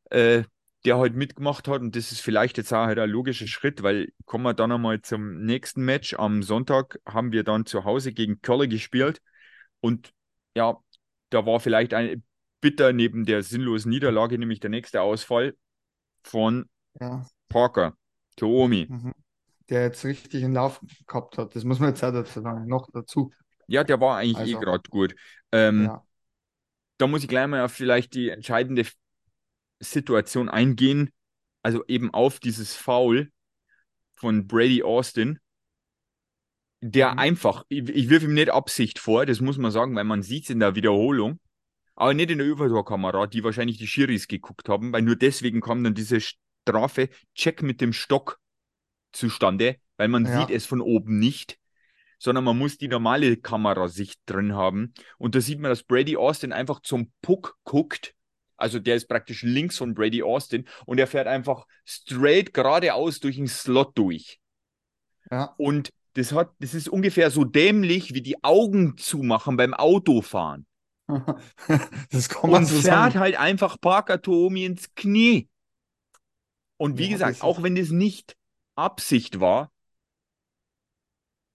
äh, 0.09 0.43
der 0.85 0.97
halt 0.97 1.15
mitgemacht 1.15 1.67
hat 1.67 1.81
und 1.81 1.95
das 1.95 2.11
ist 2.11 2.21
vielleicht 2.21 2.57
jetzt 2.57 2.73
auch 2.73 2.85
halt 2.85 2.99
ein 2.99 3.09
logischer 3.09 3.47
Schritt, 3.47 3.83
weil 3.83 4.09
kommen 4.25 4.43
wir 4.43 4.53
dann 4.53 4.71
einmal 4.71 5.01
zum 5.01 5.43
nächsten 5.43 5.83
Match. 5.83 6.13
Am 6.13 6.43
Sonntag 6.43 6.99
haben 7.07 7.31
wir 7.31 7.43
dann 7.43 7.65
zu 7.65 7.83
Hause 7.83 8.13
gegen 8.13 8.41
Kölle 8.41 8.67
gespielt 8.67 9.21
und 9.79 10.11
ja, 10.55 10.77
da 11.29 11.45
war 11.45 11.59
vielleicht 11.59 11.93
ein 11.93 12.23
bitter 12.61 12.93
neben 12.93 13.25
der 13.25 13.43
sinnlosen 13.43 13.89
Niederlage, 13.89 14.37
nämlich 14.37 14.59
der 14.59 14.69
nächste 14.69 15.01
Ausfall 15.01 15.55
von 16.23 16.69
ja. 16.99 17.25
Parker, 17.49 17.95
Toomi. 18.35 18.87
Mhm. 18.89 19.13
Der 19.69 19.83
jetzt 19.83 20.05
richtig 20.05 20.43
in 20.43 20.53
Lauf 20.53 20.81
gehabt 21.07 21.37
hat. 21.37 21.55
Das 21.55 21.63
muss 21.63 21.79
man 21.79 21.89
jetzt 21.89 22.03
auch 22.03 22.13
dazu 22.13 22.41
sagen, 22.41 22.67
noch 22.67 22.89
dazu. 22.91 23.31
Ja, 23.67 23.83
der 23.83 23.99
war 23.99 24.17
eigentlich 24.17 24.37
eh 24.37 24.41
also, 24.41 24.57
eh 24.57 24.61
gerade 24.61 24.89
gut. 24.89 25.15
Ähm, 25.51 25.85
ja. 25.85 26.03
Da 26.97 27.07
muss 27.07 27.23
ich 27.23 27.27
gleich 27.27 27.47
mal 27.47 27.65
auf 27.65 27.73
vielleicht 27.73 28.13
die 28.13 28.29
entscheidende 28.29 28.85
Situation 29.79 30.49
eingehen. 30.49 31.11
Also 31.63 31.83
eben 31.87 32.13
auf 32.13 32.39
dieses 32.39 32.75
Foul 32.75 33.31
von 34.15 34.47
Brady 34.47 34.83
Austin, 34.83 35.39
der 36.81 37.13
mhm. 37.13 37.19
einfach, 37.19 37.65
ich, 37.67 37.89
ich 37.89 38.09
wirf 38.09 38.23
ihm 38.23 38.33
nicht 38.33 38.49
Absicht 38.49 38.99
vor, 38.99 39.25
das 39.25 39.41
muss 39.41 39.57
man 39.57 39.71
sagen, 39.71 39.95
weil 39.95 40.03
man 40.03 40.23
sieht 40.23 40.45
es 40.45 40.49
in 40.49 40.59
der 40.59 40.75
Wiederholung, 40.75 41.39
aber 41.97 42.13
nicht 42.13 42.29
in 42.29 42.37
der 42.37 42.47
Übertorkamera, 42.47 43.25
die 43.25 43.43
wahrscheinlich 43.43 43.79
die 43.79 43.87
Schiris 43.87 44.27
geguckt 44.27 44.69
haben, 44.69 44.93
weil 44.93 45.01
nur 45.01 45.15
deswegen 45.15 45.61
kam 45.61 45.83
dann 45.83 45.95
diese 45.95 46.19
Strafe 46.21 47.09
Check 47.33 47.63
mit 47.63 47.81
dem 47.81 47.91
Stock 47.91 48.39
zustande, 49.11 49.77
weil 49.97 50.07
man 50.07 50.25
ja. 50.25 50.39
sieht 50.39 50.51
es 50.51 50.67
von 50.67 50.79
oben 50.79 51.17
nicht, 51.17 51.57
sondern 52.19 52.43
man 52.43 52.55
muss 52.55 52.77
die 52.77 52.87
normale 52.87 53.35
Kamerasicht 53.37 54.19
drin 54.27 54.53
haben. 54.53 54.93
Und 55.17 55.33
da 55.33 55.41
sieht 55.41 55.59
man, 55.59 55.69
dass 55.69 55.81
Brady 55.81 56.17
Austin 56.17 56.53
einfach 56.53 56.81
zum 56.81 57.11
Puck 57.23 57.57
guckt. 57.63 58.13
Also 58.57 58.77
der 58.77 58.95
ist 58.95 59.07
praktisch 59.07 59.41
links 59.41 59.77
von 59.77 59.95
Brady 59.95 60.21
Austin 60.21 60.67
und 60.85 60.99
er 60.99 61.07
fährt 61.07 61.27
einfach 61.27 61.65
straight 61.83 62.53
geradeaus 62.53 63.19
durch 63.19 63.37
den 63.37 63.47
Slot 63.47 63.97
durch. 63.97 64.39
Ja. 65.31 65.55
Und 65.57 65.89
das 66.13 66.31
hat, 66.31 66.51
das 66.59 66.75
ist 66.75 66.89
ungefähr 66.89 67.31
so 67.31 67.43
dämlich 67.43 68.13
wie 68.13 68.21
die 68.21 68.43
Augen 68.43 68.97
zumachen 68.97 69.57
beim 69.57 69.73
Autofahren. 69.73 70.66
das 72.11 72.29
man 72.43 72.53
und 72.53 72.65
so 72.65 72.81
fährt 72.81 73.15
halt 73.15 73.37
einfach 73.37 73.79
Parker 73.79 74.21
Toomi 74.21 74.65
ins 74.65 74.93
Knie. 74.95 75.49
Und 76.77 76.97
wie 76.97 77.05
ja, 77.05 77.11
gesagt, 77.11 77.41
auch 77.41 77.63
wenn 77.63 77.77
es 77.77 77.91
nicht 77.91 78.37
Absicht 78.75 79.39
war, 79.39 79.71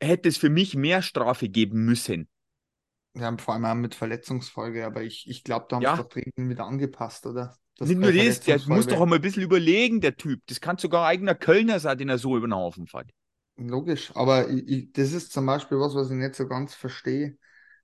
hätte 0.03 0.29
es 0.29 0.37
für 0.37 0.51
mich 0.51 0.75
mehr 0.75 1.03
Strafe 1.03 1.49
geben 1.49 1.85
müssen. 1.85 2.29
Ja, 3.15 3.37
vor 3.37 3.55
allem 3.55 3.65
auch 3.67 3.75
mit 3.75 3.95
Verletzungsfolge, 3.95 4.87
aber 4.87 5.03
ich, 5.03 5.29
ich 5.29 5.45
glaube, 5.45 5.67
da 5.69 5.77
haben 5.77 5.83
ja. 5.83 5.97
sie 5.97 6.03
doch 6.03 6.17
Regeln 6.17 6.49
wieder 6.49 6.65
angepasst, 6.65 7.27
oder? 7.27 7.57
Das 7.77 7.89
nicht 7.89 8.01
nur 8.01 8.13
das, 8.13 8.41
der 8.41 8.61
muss 8.67 8.87
doch 8.87 9.01
einmal 9.01 9.19
ein 9.19 9.23
bisschen 9.23 9.43
überlegen, 9.43 10.01
der 10.01 10.17
Typ. 10.17 10.41
Das 10.47 10.61
kann 10.61 10.79
sogar 10.79 11.07
eigener 11.07 11.35
Kölner 11.35 11.79
sein, 11.79 11.99
den 11.99 12.09
er 12.09 12.19
so 12.19 12.37
über 12.37 12.47
den 12.47 12.55
Haufen 12.55 12.87
fährt. 12.87 13.11
Logisch, 13.57 14.13
aber 14.15 14.49
ich, 14.49 14.67
ich, 14.67 14.93
das 14.93 15.13
ist 15.13 15.33
zum 15.33 15.45
Beispiel 15.47 15.79
was, 15.79 15.95
was 15.95 16.11
ich 16.11 16.17
nicht 16.17 16.35
so 16.35 16.49
ganz 16.49 16.75
verstehe 16.75 17.39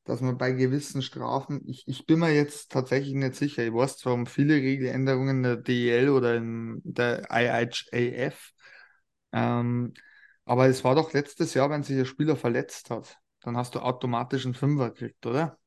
dass 0.09 0.21
man 0.23 0.38
bei 0.38 0.53
gewissen 0.53 1.03
Strafen, 1.03 1.62
ich, 1.69 1.85
ich 1.87 2.07
bin 2.07 2.21
mir 2.21 2.33
jetzt 2.35 2.73
tatsächlich 2.73 3.15
nicht 3.15 3.35
sicher, 3.37 3.65
ich 3.67 3.75
weiß 3.75 3.99
zwar 3.99 4.15
um 4.15 4.27
viele 4.27 4.55
Regeländerungen 4.57 5.38
in 5.38 5.43
der 5.45 5.57
DEL 5.57 6.09
oder 6.11 6.37
in 6.37 6.81
der 6.85 7.29
IHAF, 7.31 8.53
ähm, 9.33 9.95
aber 10.47 10.69
es 10.69 10.85
war 10.85 10.95
doch 10.95 11.12
letztes 11.12 11.55
Jahr, 11.55 11.71
wenn 11.71 11.83
sich 11.85 11.99
ein 11.99 12.07
Spieler 12.07 12.37
verletzt 12.37 12.91
hat, 12.91 13.19
dann 13.43 13.57
hast 13.57 13.75
du 13.75 13.81
automatisch 13.81 14.45
einen 14.47 14.55
Fünfer 14.55 14.91
gekriegt, 14.91 15.27
oder? 15.27 15.59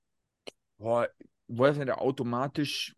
Boah, 0.77 1.07
weiß 1.47 1.77
nicht, 1.77 1.91
automatisch, 1.91 2.95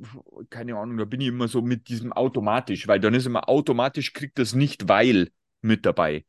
keine 0.50 0.76
Ahnung, 0.78 0.98
da 0.98 1.06
bin 1.06 1.22
ich 1.22 1.28
immer 1.28 1.48
so 1.48 1.62
mit 1.62 1.90
diesem 1.90 2.14
automatisch, 2.14 2.88
weil 2.88 3.00
dann 3.00 3.14
ist 3.14 3.26
immer 3.26 3.50
automatisch 3.50 4.14
kriegt 4.14 4.40
das 4.40 4.54
nicht, 4.54 4.88
weil 4.88 5.30
mit 5.62 5.86
dabei. 5.86 6.26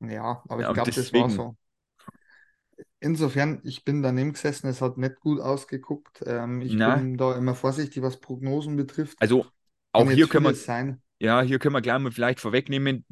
Ja, 0.00 0.42
aber 0.48 0.62
ich 0.62 0.68
ja, 0.68 0.74
glaube, 0.74 0.92
das 0.94 1.12
war 1.14 1.28
so 1.30 1.56
insofern, 3.00 3.60
ich 3.64 3.84
bin 3.84 4.02
daneben 4.02 4.32
gesessen, 4.32 4.68
es 4.68 4.80
hat 4.80 4.98
nicht 4.98 5.20
gut 5.20 5.40
ausgeguckt. 5.40 6.22
Ähm, 6.26 6.60
ich 6.60 6.74
Na. 6.74 6.96
bin 6.96 7.16
da 7.16 7.36
immer 7.36 7.54
vorsichtig, 7.54 8.02
was 8.02 8.20
Prognosen 8.20 8.76
betrifft. 8.76 9.16
Also 9.20 9.46
auch 9.92 10.10
hier 10.10 10.28
können 10.28 10.46
wir 10.46 10.54
sein. 10.54 11.02
Ja, 11.18 11.42
hier 11.42 11.58
können 11.58 11.74
wir 11.74 11.82
gleich 11.82 11.98
mal 11.98 12.12
vielleicht 12.12 12.40
vorwegnehmen. 12.40 13.04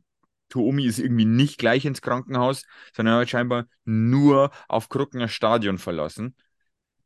Tuomi 0.49 0.87
ist 0.87 0.99
irgendwie 0.99 1.27
nicht 1.27 1.59
gleich 1.59 1.85
ins 1.85 2.01
Krankenhaus, 2.01 2.65
sondern 2.95 3.17
er 3.17 3.21
hat 3.23 3.29
scheinbar 3.29 3.67
nur 3.85 4.51
auf 4.67 4.89
Krückener 4.89 5.29
Stadion 5.29 5.77
verlassen. 5.77 6.37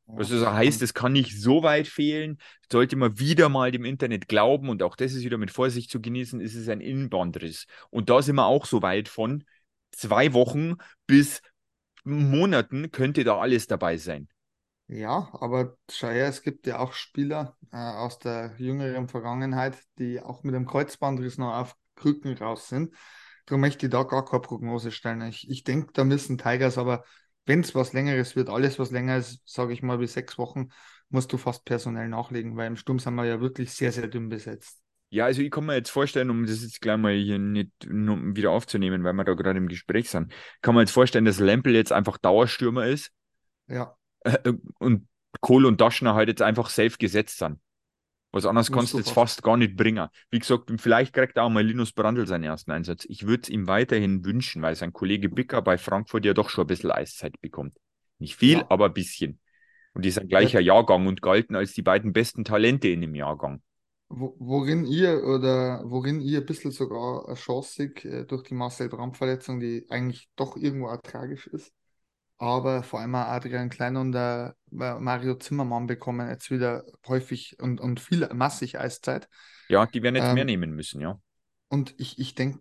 Was 0.06 0.30
also 0.30 0.52
heißt, 0.52 0.82
es 0.82 0.94
kann 0.94 1.12
nicht 1.12 1.40
so 1.40 1.62
weit 1.62 1.88
fehlen. 1.88 2.38
Sollte 2.70 2.96
man 2.96 3.18
wieder 3.18 3.48
mal 3.48 3.70
dem 3.72 3.84
Internet 3.84 4.28
glauben 4.28 4.68
und 4.68 4.82
auch 4.82 4.94
das 4.94 5.14
ist 5.14 5.24
wieder 5.24 5.38
mit 5.38 5.50
Vorsicht 5.50 5.90
zu 5.90 6.00
genießen, 6.00 6.40
ist 6.40 6.54
es 6.54 6.68
ein 6.68 6.80
Innenbandriss. 6.80 7.66
Und 7.90 8.10
da 8.10 8.20
sind 8.20 8.36
wir 8.36 8.46
auch 8.46 8.66
so 8.66 8.82
weit 8.82 9.08
von 9.08 9.44
zwei 9.90 10.32
Wochen 10.34 10.74
bis 11.06 11.40
Monaten 12.04 12.90
könnte 12.90 13.24
da 13.24 13.38
alles 13.38 13.66
dabei 13.66 13.96
sein. 13.96 14.28
Ja, 14.88 15.30
aber 15.32 15.78
schau 15.90 16.08
her, 16.08 16.26
es 16.28 16.42
gibt 16.42 16.66
ja 16.66 16.78
auch 16.78 16.92
Spieler 16.92 17.56
äh, 17.72 17.76
aus 17.76 18.18
der 18.18 18.54
jüngeren 18.58 19.08
Vergangenheit, 19.08 19.78
die 19.98 20.20
auch 20.20 20.42
mit 20.42 20.54
dem 20.54 20.66
Kreuzbandriss 20.66 21.38
noch 21.38 21.54
auf 21.54 21.76
Krücken 21.96 22.36
raus 22.36 22.68
sind. 22.68 22.94
Darum 23.46 23.62
möchte 23.62 23.86
ich 23.86 23.92
da 23.92 24.02
gar 24.02 24.24
keine 24.24 24.40
Prognose 24.42 24.92
stellen. 24.92 25.22
Ich, 25.22 25.48
ich 25.48 25.64
denke, 25.64 25.92
da 25.94 26.04
müssen 26.04 26.36
Tigers, 26.36 26.76
aber 26.76 27.04
wenn 27.46 27.60
es 27.60 27.74
was 27.74 27.92
Längeres 27.94 28.36
wird, 28.36 28.50
alles 28.50 28.78
was 28.78 28.90
länger 28.90 29.16
ist, 29.16 29.40
sage 29.46 29.72
ich 29.72 29.82
mal, 29.82 29.98
bis 29.98 30.12
sechs 30.12 30.36
Wochen, 30.36 30.68
musst 31.08 31.32
du 31.32 31.38
fast 31.38 31.64
personell 31.64 32.08
nachlegen, 32.08 32.56
weil 32.56 32.66
im 32.66 32.76
Sturm 32.76 32.98
sind 32.98 33.14
wir 33.14 33.24
ja 33.24 33.40
wirklich 33.40 33.72
sehr, 33.72 33.92
sehr 33.92 34.08
dünn 34.08 34.28
besetzt. 34.28 34.81
Ja, 35.12 35.26
also 35.26 35.42
ich 35.42 35.50
kann 35.50 35.66
mir 35.66 35.74
jetzt 35.74 35.90
vorstellen, 35.90 36.30
um 36.30 36.46
das 36.46 36.62
jetzt 36.62 36.80
gleich 36.80 36.96
mal 36.96 37.12
hier 37.12 37.38
nicht 37.38 37.70
wieder 37.86 38.50
aufzunehmen, 38.50 39.04
weil 39.04 39.12
wir 39.12 39.24
da 39.24 39.34
gerade 39.34 39.58
im 39.58 39.68
Gespräch 39.68 40.08
sind, 40.08 40.32
kann 40.62 40.74
man 40.74 40.86
jetzt 40.86 40.92
vorstellen, 40.92 41.26
dass 41.26 41.38
Lempel 41.38 41.74
jetzt 41.74 41.92
einfach 41.92 42.16
Dauerstürmer 42.16 42.86
ist. 42.86 43.12
Ja. 43.66 43.94
Äh, 44.20 44.38
äh, 44.44 44.54
und 44.78 45.06
Kohl 45.42 45.66
und 45.66 45.82
Daschner 45.82 46.14
halt 46.14 46.30
jetzt 46.30 46.40
einfach 46.40 46.70
safe 46.70 46.96
gesetzt 46.98 47.36
sind. 47.36 47.58
Was 48.30 48.46
anderes 48.46 48.72
kannst 48.72 48.94
du 48.94 48.96
jetzt 48.96 49.10
fast. 49.10 49.34
fast 49.34 49.42
gar 49.42 49.58
nicht 49.58 49.76
bringen. 49.76 50.08
Wie 50.30 50.38
gesagt, 50.38 50.72
vielleicht 50.78 51.12
kriegt 51.12 51.38
auch 51.38 51.50
mal 51.50 51.62
Linus 51.62 51.92
Brandl 51.92 52.26
seinen 52.26 52.44
ersten 52.44 52.70
Einsatz. 52.70 53.04
Ich 53.06 53.26
würde 53.26 53.42
es 53.42 53.48
ihm 53.50 53.66
weiterhin 53.66 54.24
wünschen, 54.24 54.62
weil 54.62 54.74
sein 54.76 54.94
Kollege 54.94 55.28
Bicker 55.28 55.60
bei 55.60 55.76
Frankfurt 55.76 56.24
ja 56.24 56.32
doch 56.32 56.48
schon 56.48 56.64
ein 56.64 56.68
bisschen 56.68 56.90
Eiszeit 56.90 57.38
bekommt. 57.42 57.76
Nicht 58.18 58.36
viel, 58.36 58.60
ja. 58.60 58.66
aber 58.70 58.86
ein 58.86 58.94
bisschen. 58.94 59.40
Und 59.92 60.06
die 60.06 60.10
sind 60.10 60.30
gleicher 60.30 60.60
ja. 60.60 60.74
Jahrgang 60.74 61.06
und 61.06 61.20
galten 61.20 61.54
als 61.54 61.74
die 61.74 61.82
beiden 61.82 62.14
besten 62.14 62.44
Talente 62.44 62.88
in 62.88 63.02
dem 63.02 63.14
Jahrgang. 63.14 63.60
Worin 64.14 64.84
ihr 64.84 65.24
oder 65.24 65.82
worin 65.86 66.20
ihr 66.20 66.40
ein 66.40 66.46
bisschen 66.46 66.70
sogar 66.70 67.34
seht, 67.62 68.04
äh, 68.04 68.26
durch 68.26 68.42
die 68.42 68.54
Marcel 68.54 68.90
Brandt-Verletzung, 68.90 69.58
die 69.58 69.86
eigentlich 69.88 70.28
doch 70.36 70.56
irgendwo 70.56 70.88
auch 70.88 71.00
tragisch 71.00 71.46
ist, 71.46 71.72
aber 72.36 72.82
vor 72.82 73.00
allem 73.00 73.14
auch 73.14 73.26
Adrian 73.26 73.70
Klein 73.70 73.96
und 73.96 74.12
der 74.12 74.54
Mario 74.70 75.36
Zimmermann 75.36 75.86
bekommen 75.86 76.28
jetzt 76.28 76.50
wieder 76.50 76.84
häufig 77.06 77.56
und, 77.58 77.80
und 77.80 78.00
viel 78.00 78.28
massig 78.34 78.78
Eiszeit. 78.78 79.28
Ja, 79.68 79.86
die 79.86 80.02
werden 80.02 80.16
jetzt 80.16 80.28
ähm, 80.28 80.34
mehr 80.34 80.44
nehmen 80.44 80.72
müssen, 80.72 81.00
ja. 81.00 81.18
Und 81.68 81.94
ich, 81.96 82.18
ich 82.18 82.34
denke, 82.34 82.58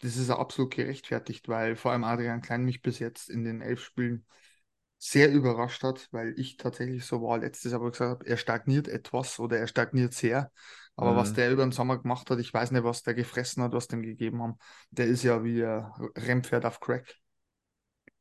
das 0.00 0.16
ist 0.16 0.30
absolut 0.30 0.74
gerechtfertigt, 0.74 1.48
weil 1.48 1.76
vor 1.76 1.92
allem 1.92 2.02
Adrian 2.02 2.40
Klein 2.40 2.64
mich 2.64 2.82
bis 2.82 2.98
jetzt 2.98 3.30
in 3.30 3.44
den 3.44 3.60
elf 3.60 3.84
Spielen 3.84 4.26
sehr 5.04 5.32
überrascht 5.32 5.82
hat, 5.82 6.06
weil 6.12 6.32
ich 6.38 6.56
tatsächlich 6.56 7.04
so 7.04 7.22
war 7.22 7.38
letztes 7.38 7.72
Jahr, 7.72 7.80
gesagt 7.80 8.20
habe, 8.20 8.24
er 8.24 8.36
stagniert 8.36 8.86
etwas 8.86 9.40
oder 9.40 9.58
er 9.58 9.66
stagniert 9.66 10.14
sehr. 10.14 10.52
Aber 10.94 11.14
mhm. 11.14 11.16
was 11.16 11.32
der 11.34 11.50
über 11.50 11.64
den 11.64 11.72
Sommer 11.72 12.00
gemacht 12.00 12.30
hat, 12.30 12.38
ich 12.38 12.54
weiß 12.54 12.70
nicht, 12.70 12.84
was 12.84 13.02
der 13.02 13.14
gefressen 13.14 13.64
hat, 13.64 13.72
was 13.72 13.88
dem 13.88 14.02
gegeben 14.02 14.40
haben. 14.40 14.58
Der 14.92 15.06
ist 15.06 15.24
ja 15.24 15.42
wie 15.42 15.64
ein 15.64 15.90
Rennpferd 16.16 16.64
auf 16.64 16.78
Crack. 16.78 17.16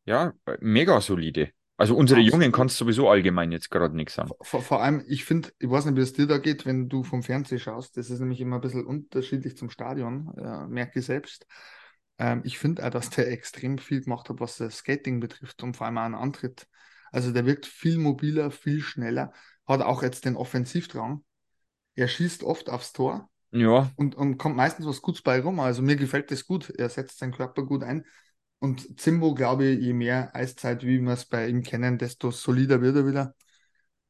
Ja, 0.05 0.33
mega 0.59 1.00
solide. 1.01 1.51
Also 1.77 1.95
unsere. 1.95 2.19
Jungen 2.19 2.51
kannst 2.51 2.77
sowieso 2.77 3.09
allgemein 3.09 3.51
jetzt 3.51 3.69
gerade 3.69 3.95
nichts 3.95 4.15
sagen. 4.15 4.31
Vor, 4.41 4.63
vor, 4.63 4.81
allem, 4.81 5.03
ich 5.07 5.23
finde, 5.23 5.50
ich 5.59 5.69
weiß 5.69 5.85
nicht, 5.85 5.97
wie 5.97 6.01
es 6.01 6.13
dir 6.13 6.25
da 6.25 6.39
geht, 6.39 6.65
wenn 6.65 6.89
du 6.89 7.03
vom 7.03 7.21
Fernsehen 7.21 7.59
schaust. 7.59 7.95
Das 7.95 8.09
ist 8.09 8.19
nämlich 8.21 8.41
immer 8.41 8.55
ein 8.55 8.61
bisschen 8.61 8.88
unterschiedlich 8.88 9.55
zum 9.55 9.69
Stadion, 9.69 10.33
äh, 10.35 10.65
merke 10.65 10.97
ich 10.97 11.05
selbst. 11.05 11.45
Ähm, 12.21 12.41
ich 12.45 12.59
finde 12.59 12.85
auch, 12.85 12.91
dass 12.91 13.09
der 13.09 13.31
extrem 13.31 13.79
viel 13.79 14.03
gemacht 14.03 14.29
hat, 14.29 14.39
was 14.39 14.57
das 14.57 14.77
Skating 14.77 15.19
betrifft 15.19 15.63
und 15.63 15.75
vor 15.75 15.87
allem 15.87 15.97
auch 15.97 16.03
einen 16.03 16.15
Antritt. 16.15 16.67
Also 17.11 17.31
der 17.31 17.47
wirkt 17.47 17.65
viel 17.65 17.97
mobiler, 17.97 18.51
viel 18.51 18.79
schneller, 18.81 19.33
hat 19.65 19.81
auch 19.81 20.03
jetzt 20.03 20.25
den 20.25 20.35
Offensivdrang. 20.35 21.23
Er 21.95 22.07
schießt 22.07 22.43
oft 22.43 22.69
aufs 22.69 22.93
Tor. 22.93 23.29
Ja. 23.51 23.91
Und, 23.95 24.13
und 24.15 24.37
kommt 24.37 24.55
meistens 24.55 24.85
was 24.85 25.01
Gutes 25.01 25.23
bei 25.23 25.41
rum. 25.41 25.59
Also 25.59 25.81
mir 25.81 25.95
gefällt 25.95 26.29
das 26.29 26.45
gut. 26.45 26.69
Er 26.69 26.89
setzt 26.89 27.17
seinen 27.17 27.33
Körper 27.33 27.63
gut 27.63 27.83
ein. 27.83 28.05
Und 28.59 28.99
Zimbo, 28.99 29.33
glaube 29.33 29.65
ich, 29.65 29.81
je 29.81 29.93
mehr 29.93 30.33
Eiszeit, 30.35 30.83
wie 30.83 31.01
wir 31.01 31.13
es 31.13 31.25
bei 31.25 31.47
ihm 31.47 31.63
kennen, 31.63 31.97
desto 31.97 32.29
solider 32.29 32.81
wird 32.81 32.95
er 32.97 33.07
wieder. 33.07 33.35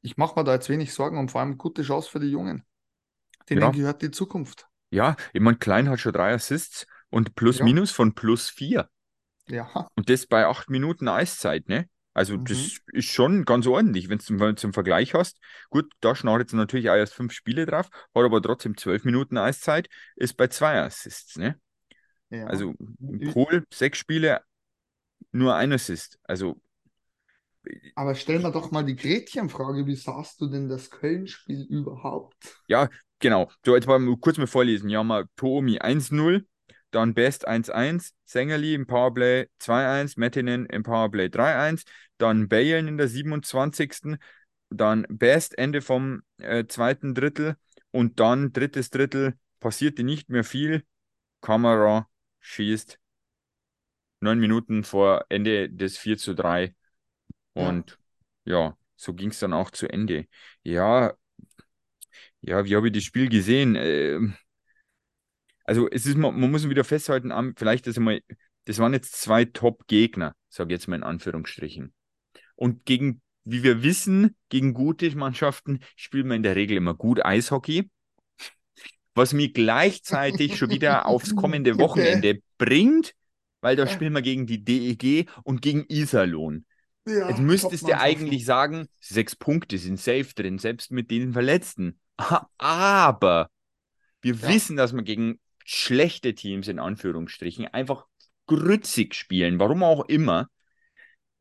Ich 0.02 0.18
mache 0.18 0.38
mir 0.38 0.44
da 0.44 0.54
jetzt 0.54 0.68
wenig 0.68 0.94
Sorgen 0.94 1.18
und 1.18 1.32
vor 1.32 1.40
allem 1.40 1.58
gute 1.58 1.82
Chance 1.82 2.10
für 2.10 2.20
die 2.20 2.30
Jungen. 2.30 2.66
Denen 3.50 3.62
ja. 3.62 3.72
gehört 3.72 4.02
die 4.02 4.12
Zukunft. 4.12 4.68
Ja, 4.90 5.16
ich 5.32 5.40
meine, 5.40 5.58
Klein 5.58 5.90
hat 5.90 6.02
schon 6.02 6.12
drei 6.12 6.34
Assists 6.34 6.86
und 7.12 7.36
plus 7.36 7.60
ja. 7.60 7.66
minus 7.66 7.92
von 7.92 8.16
plus 8.16 8.50
vier. 8.50 8.90
Ja. 9.48 9.88
Und 9.96 10.10
das 10.10 10.26
bei 10.26 10.48
acht 10.48 10.70
Minuten 10.70 11.08
Eiszeit, 11.08 11.70
ne? 11.70 11.88
Also 12.14 12.38
mhm. 12.38 12.46
das 12.46 12.80
ist 12.92 13.10
schon 13.10 13.46
ganz 13.46 13.68
ordentlich, 13.68 14.10
wenn 14.10 14.18
du 14.18 14.24
zum, 14.24 14.58
zum 14.58 14.74
Vergleich 14.74 15.14
hast. 15.14 15.40
Gut, 15.70 15.92
da 16.02 16.16
schnarrt 16.16 16.42
jetzt 16.42 16.54
natürlich 16.54 16.90
auch 16.90 16.96
erst 16.96 17.14
fünf 17.14 17.32
Spiele 17.32 17.66
drauf, 17.66 17.90
hat 17.92 18.26
aber 18.26 18.42
trotzdem 18.42 18.76
zwölf 18.76 19.06
Minuten 19.06 19.38
Eiszeit, 19.38 19.88
ist 20.16 20.36
bei 20.36 20.48
zwei 20.48 20.82
Assists, 20.82 21.38
ne? 21.38 21.60
Ja. 22.30 22.46
Also 22.48 22.74
Kohl, 23.34 23.66
sechs 23.74 23.98
Spiele, 23.98 24.42
nur 25.32 25.56
ein 25.56 25.72
Assist. 25.74 26.18
Also. 26.24 26.62
Aber 27.96 28.16
stell 28.16 28.40
mir 28.40 28.52
doch 28.52 28.72
mal 28.72 28.84
die 28.84 28.96
Gretchenfrage, 28.96 29.86
wie 29.86 29.96
sahst 29.96 30.42
du 30.42 30.48
denn 30.48 30.68
das 30.68 30.90
Köln-Spiel 30.90 31.62
überhaupt? 31.70 32.62
Ja, 32.68 32.90
genau. 33.20 33.52
So, 33.64 33.76
jetzt 33.76 33.88
mal 33.88 34.00
kurz 34.18 34.38
mal 34.38 34.48
vorlesen. 34.48 34.90
Ja, 34.90 35.04
mal 35.04 35.26
Toomi 35.36 35.80
1-0, 35.80 36.44
dann 36.92 37.14
Best 37.14 37.48
1-1, 37.48 38.14
Sängerli 38.26 38.74
im 38.74 38.86
Powerplay 38.86 39.48
2-1, 39.60 40.18
Mettinen 40.18 40.66
im 40.66 40.84
Powerplay 40.84 41.30
3-1, 41.30 41.84
dann 42.18 42.48
Balen 42.48 42.88
in 42.88 42.98
der 42.98 43.08
27. 43.08 44.18
Dann 44.70 45.06
Best 45.10 45.58
Ende 45.58 45.82
vom 45.82 46.22
äh, 46.38 46.66
zweiten 46.68 47.14
Drittel 47.14 47.58
und 47.92 48.20
dann 48.20 48.54
drittes 48.54 48.90
Drittel 48.90 49.38
passierte 49.60 50.04
nicht 50.04 50.30
mehr 50.30 50.44
viel. 50.44 50.84
Kamera 51.42 52.08
schießt 52.40 53.00
neun 54.22 54.40
Minuten 54.40 54.84
vor 54.84 55.26
Ende 55.30 55.70
des 55.70 55.98
4 55.98 56.18
zu 56.18 56.36
3. 56.36 56.76
Und 57.54 58.00
ja, 58.46 58.60
ja 58.60 58.78
so 58.96 59.14
ging 59.14 59.30
es 59.30 59.40
dann 59.40 59.54
auch 59.54 59.72
zu 59.72 59.88
Ende. 59.88 60.28
Ja, 60.64 61.16
ja, 62.42 62.66
wie 62.66 62.76
habe 62.76 62.88
ich 62.88 62.94
das 62.94 63.04
Spiel 63.04 63.30
gesehen? 63.30 63.76
Ähm, 63.76 64.36
also 65.72 65.90
es 65.90 66.06
ist, 66.06 66.18
man, 66.18 66.38
man 66.40 66.52
muss 66.52 66.68
wieder 66.68 66.84
festhalten, 66.84 67.32
vielleicht 67.56 67.88
das 67.88 67.98
einmal, 67.98 68.22
das 68.66 68.80
waren 68.80 68.94
jetzt 68.94 69.22
zwei 69.22 69.46
Top-Gegner, 69.46 70.36
sage 70.50 70.74
ich 70.74 70.80
jetzt 70.80 70.88
mal 70.88 70.98
in 70.98 71.04
Anführungsstrichen. 71.04 71.94
Und 72.56 72.86
gegen, 72.86 73.22
wie 73.46 73.64
wir 73.64 73.82
wissen, 73.82 74.36
gegen 74.50 74.74
gute 74.74 75.16
Mannschaften 75.16 75.80
spielt 75.96 76.26
man 76.26 76.38
in 76.38 76.44
der 76.44 76.56
Regel 76.56 76.78
immer 76.78 76.94
gut 76.94 77.26
Eishockey 77.26 77.90
was 79.14 79.34
mich 79.34 79.54
gleichzeitig 79.54 80.58
schon 80.58 80.70
wieder 80.70 81.06
aufs 81.06 81.36
kommende 81.36 81.78
Wochenende 81.78 82.40
bringt, 82.58 83.14
weil 83.62 83.76
da 83.76 83.88
spielen 83.88 84.14
wir 84.14 84.22
gegen 84.22 84.48
die 84.48 84.64
DEG 84.64 85.30
und 85.44 85.62
gegen 85.62 85.86
Iserlohn. 85.88 86.66
Ja, 87.08 87.30
Jetzt 87.30 87.40
müsstest 87.40 87.88
du 87.88 87.98
eigentlich 87.98 88.46
sagen, 88.46 88.88
sechs 89.00 89.36
Punkte 89.36 89.78
sind 89.78 90.00
safe 90.00 90.34
drin, 90.36 90.60
selbst 90.60 90.92
mit 90.92 91.10
den 91.10 91.34
Verletzten. 91.34 92.00
Aber 92.58 93.50
wir 94.22 94.36
ja. 94.36 94.48
wissen, 94.48 94.78
dass 94.78 94.94
wir 94.94 95.02
gegen 95.02 95.40
schlechte 95.72 96.36
Teams 96.36 96.68
in 96.68 96.80
Anführungsstrichen 96.80 97.68
einfach 97.68 98.06
grützig 98.48 99.16
spielen, 99.16 99.60
warum 99.60 99.84
auch 99.84 100.06
immer. 100.06 100.48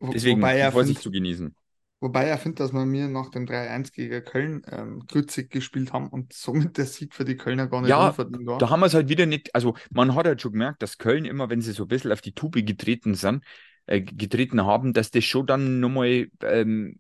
Deswegen 0.01 0.41
Wobei 0.41 0.71
Vorsicht 0.71 1.03
zu 1.03 1.11
genießen. 1.11 1.55
Wobei 2.03 2.25
er 2.25 2.39
findet, 2.39 2.61
dass 2.61 2.73
wir 2.73 2.87
mir 2.87 3.09
nach 3.09 3.31
dem 3.31 3.45
3-1 3.45 3.93
gegen 3.93 4.25
Köln 4.25 4.63
ähm, 4.71 5.03
grützig 5.07 5.51
gespielt 5.51 5.93
haben 5.93 6.09
und 6.09 6.33
somit 6.33 6.79
der 6.79 6.87
Sieg 6.87 7.15
für 7.15 7.27
die 7.27 7.37
Kölner 7.37 7.67
gar 7.67 7.83
nicht 7.83 7.91
ja, 7.91 8.17
war. 8.17 8.59
Da 8.59 8.71
haben 8.71 8.81
wir 8.81 8.87
es 8.87 8.95
halt 8.95 9.11
wieder 9.11 9.27
nicht, 9.27 9.55
also 9.55 9.75
man 9.91 10.15
hat 10.15 10.27
halt 10.27 10.41
schon 10.41 10.53
gemerkt, 10.53 10.81
dass 10.81 10.97
Köln 10.97 11.27
immer, 11.27 11.51
wenn 11.51 11.61
sie 11.61 11.73
so 11.73 11.85
ein 11.85 11.89
bisschen 11.89 12.11
auf 12.11 12.23
die 12.23 12.33
Tube 12.33 12.65
getreten 12.65 13.15
sind, 13.15 13.45
äh, 13.85 14.01
getreten 14.01 14.65
haben, 14.65 14.95
dass 14.95 15.11
das 15.11 15.25
schon 15.25 15.47
dann 15.47 15.81
nochmal, 15.81 16.29
ähm, 16.43 16.97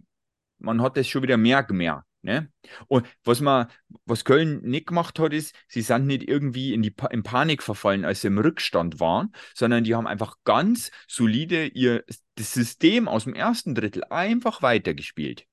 man 0.58 0.82
hat 0.82 0.98
das 0.98 1.08
schon 1.08 1.22
wieder 1.22 1.38
mehr 1.38 1.62
gemerkt. 1.62 2.04
Ne? 2.22 2.52
Und 2.86 3.06
was 3.24 3.40
man, 3.40 3.68
was 4.04 4.24
Köln 4.24 4.60
nicht 4.62 4.86
gemacht 4.86 5.18
hat, 5.18 5.32
ist, 5.32 5.54
sie 5.68 5.80
sind 5.80 6.06
nicht 6.06 6.28
irgendwie 6.28 6.74
in 6.74 6.82
die 6.82 6.90
pa 6.90 7.06
in 7.06 7.22
Panik 7.22 7.62
verfallen, 7.62 8.04
als 8.04 8.20
sie 8.20 8.26
im 8.26 8.38
Rückstand 8.38 9.00
waren, 9.00 9.32
sondern 9.54 9.84
die 9.84 9.94
haben 9.94 10.06
einfach 10.06 10.36
ganz 10.44 10.90
solide 11.08 11.66
ihr 11.66 12.04
das 12.34 12.52
System 12.52 13.08
aus 13.08 13.24
dem 13.24 13.34
ersten 13.34 13.74
Drittel 13.74 14.04
einfach 14.04 14.60
weitergespielt. 14.60 15.46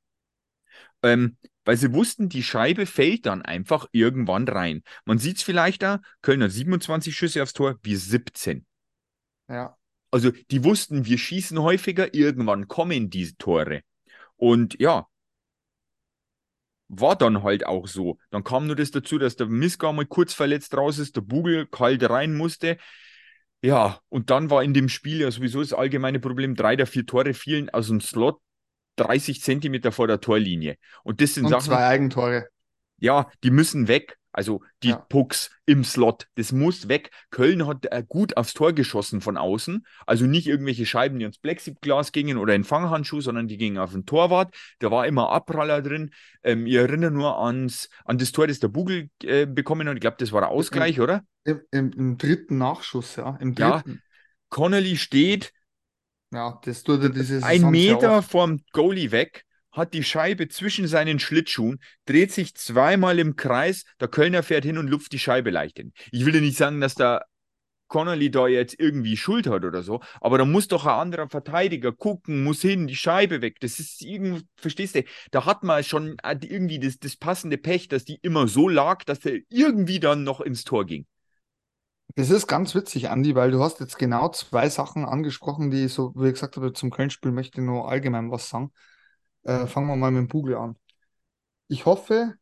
Ähm, 1.03 1.37
weil 1.63 1.77
sie 1.77 1.93
wussten, 1.93 2.27
die 2.27 2.43
Scheibe 2.43 2.85
fällt 2.85 3.25
dann 3.25 3.41
einfach 3.41 3.87
irgendwann 3.91 4.47
rein. 4.47 4.83
Man 5.05 5.19
sieht 5.19 5.37
es 5.37 5.43
vielleicht 5.43 5.83
da, 5.83 6.01
Köln 6.21 6.43
hat 6.43 6.51
27 6.51 7.15
Schüsse 7.15 7.43
aufs 7.43 7.53
Tor, 7.53 7.77
wir 7.83 7.97
17. 7.97 8.65
Ja. 9.49 9.77
Also 10.11 10.31
die 10.31 10.63
wussten, 10.63 11.05
wir 11.05 11.17
schießen 11.17 11.59
häufiger, 11.61 12.13
irgendwann 12.13 12.67
kommen 12.67 13.09
diese 13.09 13.37
Tore. 13.37 13.81
Und 14.37 14.79
ja, 14.79 15.07
war 16.89 17.15
dann 17.15 17.43
halt 17.43 17.65
auch 17.65 17.87
so. 17.87 18.17
Dann 18.31 18.43
kam 18.43 18.67
nur 18.67 18.75
das 18.75 18.91
dazu, 18.91 19.17
dass 19.17 19.35
der 19.35 19.47
Miska 19.47 19.91
mal 19.91 20.05
kurz 20.05 20.33
verletzt 20.33 20.75
raus 20.75 20.99
ist, 20.99 21.15
der 21.15 21.21
Bugel 21.21 21.65
kalt 21.67 22.09
rein 22.09 22.35
musste. 22.35 22.77
Ja, 23.61 23.99
und 24.09 24.29
dann 24.29 24.49
war 24.49 24.63
in 24.63 24.73
dem 24.73 24.87
Spiel 24.87 25.21
ja 25.21 25.31
sowieso 25.31 25.61
das 25.61 25.73
allgemeine 25.73 26.19
Problem, 26.19 26.55
drei 26.55 26.75
der 26.75 26.87
vier 26.87 27.05
Tore 27.05 27.33
fielen 27.33 27.69
aus 27.69 27.87
dem 27.87 28.01
Slot 28.01 28.39
30 28.97 29.41
Zentimeter 29.41 29.91
vor 29.91 30.07
der 30.07 30.21
Torlinie. 30.21 30.77
Und 31.03 31.21
das 31.21 31.33
sind 31.33 31.45
und 31.45 31.51
Sachen. 31.51 31.65
zwei 31.65 31.85
Eigentore. 31.85 32.47
Ja, 32.99 33.29
die 33.43 33.51
müssen 33.51 33.87
weg. 33.87 34.17
Also 34.37 34.61
die 34.83 34.89
ja. 34.89 34.97
Pucks 34.97 35.49
im 35.65 35.83
Slot, 35.83 36.27
das 36.35 36.51
muss 36.51 36.87
weg. 36.87 37.09
Köln 37.31 37.65
hat 37.65 37.87
äh, 37.91 38.03
gut 38.07 38.37
aufs 38.37 38.53
Tor 38.53 38.71
geschossen 38.71 39.19
von 39.19 39.35
außen. 39.35 39.83
Also 40.05 40.27
nicht 40.27 40.45
irgendwelche 40.45 40.85
Scheiben, 40.85 41.17
die 41.17 41.25
ins 41.25 41.39
Plexiglas 41.39 42.11
gingen 42.11 42.37
oder 42.37 42.53
in 42.53 42.63
Fanghandschuh, 42.63 43.19
sondern 43.19 43.47
die 43.47 43.57
gingen 43.57 43.79
auf 43.79 43.93
den 43.93 44.05
Torwart. 44.05 44.53
Da 44.77 44.91
war 44.91 45.07
immer 45.07 45.31
Abpraller 45.31 45.81
drin. 45.81 46.11
Ähm, 46.43 46.67
ihr 46.67 46.81
erinnert 46.81 47.13
nur 47.13 47.43
ans, 47.43 47.89
an 48.05 48.19
das 48.19 48.31
Tor, 48.31 48.45
das 48.45 48.59
der 48.59 48.67
Bugel 48.67 49.09
äh, 49.23 49.47
bekommen 49.47 49.89
hat. 49.89 49.95
Ich 49.95 50.01
glaube, 50.01 50.17
das 50.19 50.31
war 50.31 50.41
der 50.41 50.51
Ausgleich, 50.51 50.97
Im, 50.97 51.03
oder? 51.03 51.23
Im, 51.43 51.61
im, 51.71 51.91
Im, 51.93 52.17
dritten 52.19 52.59
Nachschuss, 52.59 53.15
ja. 53.15 53.37
Im 53.41 53.55
dritten. 53.55 53.91
Ja, 53.91 53.99
Connolly 54.49 54.97
steht 54.97 55.51
ja, 56.31 56.59
das 56.63 56.83
tut 56.83 57.01
er 57.01 57.09
diese 57.09 57.43
ein 57.43 57.69
Meter 57.69 58.21
vom 58.21 58.61
Goalie 58.73 59.11
weg 59.11 59.45
hat 59.77 59.93
die 59.93 60.03
Scheibe 60.03 60.47
zwischen 60.49 60.87
seinen 60.87 61.19
Schlittschuhen, 61.19 61.79
dreht 62.05 62.31
sich 62.31 62.55
zweimal 62.55 63.19
im 63.19 63.35
Kreis, 63.35 63.83
der 63.99 64.07
Kölner 64.07 64.43
fährt 64.43 64.65
hin 64.65 64.77
und 64.77 64.87
lupft 64.87 65.13
die 65.13 65.19
Scheibe 65.19 65.51
leicht 65.51 65.77
hin. 65.77 65.93
Ich 66.11 66.25
will 66.25 66.35
ja 66.35 66.41
nicht 66.41 66.57
sagen, 66.57 66.81
dass 66.81 66.95
der 66.95 67.25
Connolly 67.87 68.29
da 68.29 68.47
jetzt 68.47 68.75
irgendwie 68.79 69.15
Schuld 69.15 69.47
hat 69.47 69.63
oder 69.63 69.81
so, 69.81 70.01
aber 70.19 70.37
da 70.37 70.45
muss 70.45 70.67
doch 70.67 70.85
ein 70.85 70.99
anderer 70.99 71.29
Verteidiger 71.29 71.93
gucken, 71.93 72.43
muss 72.43 72.61
hin, 72.61 72.87
die 72.87 72.95
Scheibe 72.95 73.41
weg. 73.41 73.59
Das 73.61 73.79
ist 73.79 74.01
irgendwie, 74.01 74.43
verstehst 74.57 74.95
du, 74.95 75.03
da 75.31 75.45
hat 75.45 75.63
man 75.63 75.83
schon 75.83 76.17
irgendwie 76.41 76.79
das, 76.79 76.99
das 76.99 77.15
passende 77.15 77.57
Pech, 77.57 77.87
dass 77.87 78.03
die 78.03 78.19
immer 78.21 78.47
so 78.47 78.67
lag, 78.67 79.03
dass 79.05 79.25
er 79.25 79.39
irgendwie 79.49 79.99
dann 79.99 80.23
noch 80.23 80.41
ins 80.41 80.63
Tor 80.63 80.85
ging. 80.85 81.05
Das 82.15 82.29
ist 82.31 82.47
ganz 82.47 82.73
witzig, 82.73 83.09
Andi, 83.09 83.35
weil 83.35 83.51
du 83.51 83.61
hast 83.61 83.79
jetzt 83.79 83.99
genau 83.99 84.29
zwei 84.29 84.69
Sachen 84.69 85.05
angesprochen, 85.05 85.69
die 85.69 85.87
so, 85.87 86.13
wie 86.15 86.27
ich 86.27 86.33
gesagt 86.33 86.57
habe, 86.57 86.73
zum 86.73 86.89
Köln-Spiel 86.89 87.31
möchte 87.31 87.61
ich 87.61 87.65
nur 87.67 87.89
allgemein 87.89 88.31
was 88.31 88.49
sagen. 88.49 88.71
Äh, 89.47 89.65
fangen 89.65 89.87
wir 89.87 89.95
mal 89.95 90.11
mit 90.11 90.19
dem 90.19 90.27
Bugel 90.27 90.55
an. 90.57 90.75
Ich 91.69 91.85
hoffe, 91.85 92.35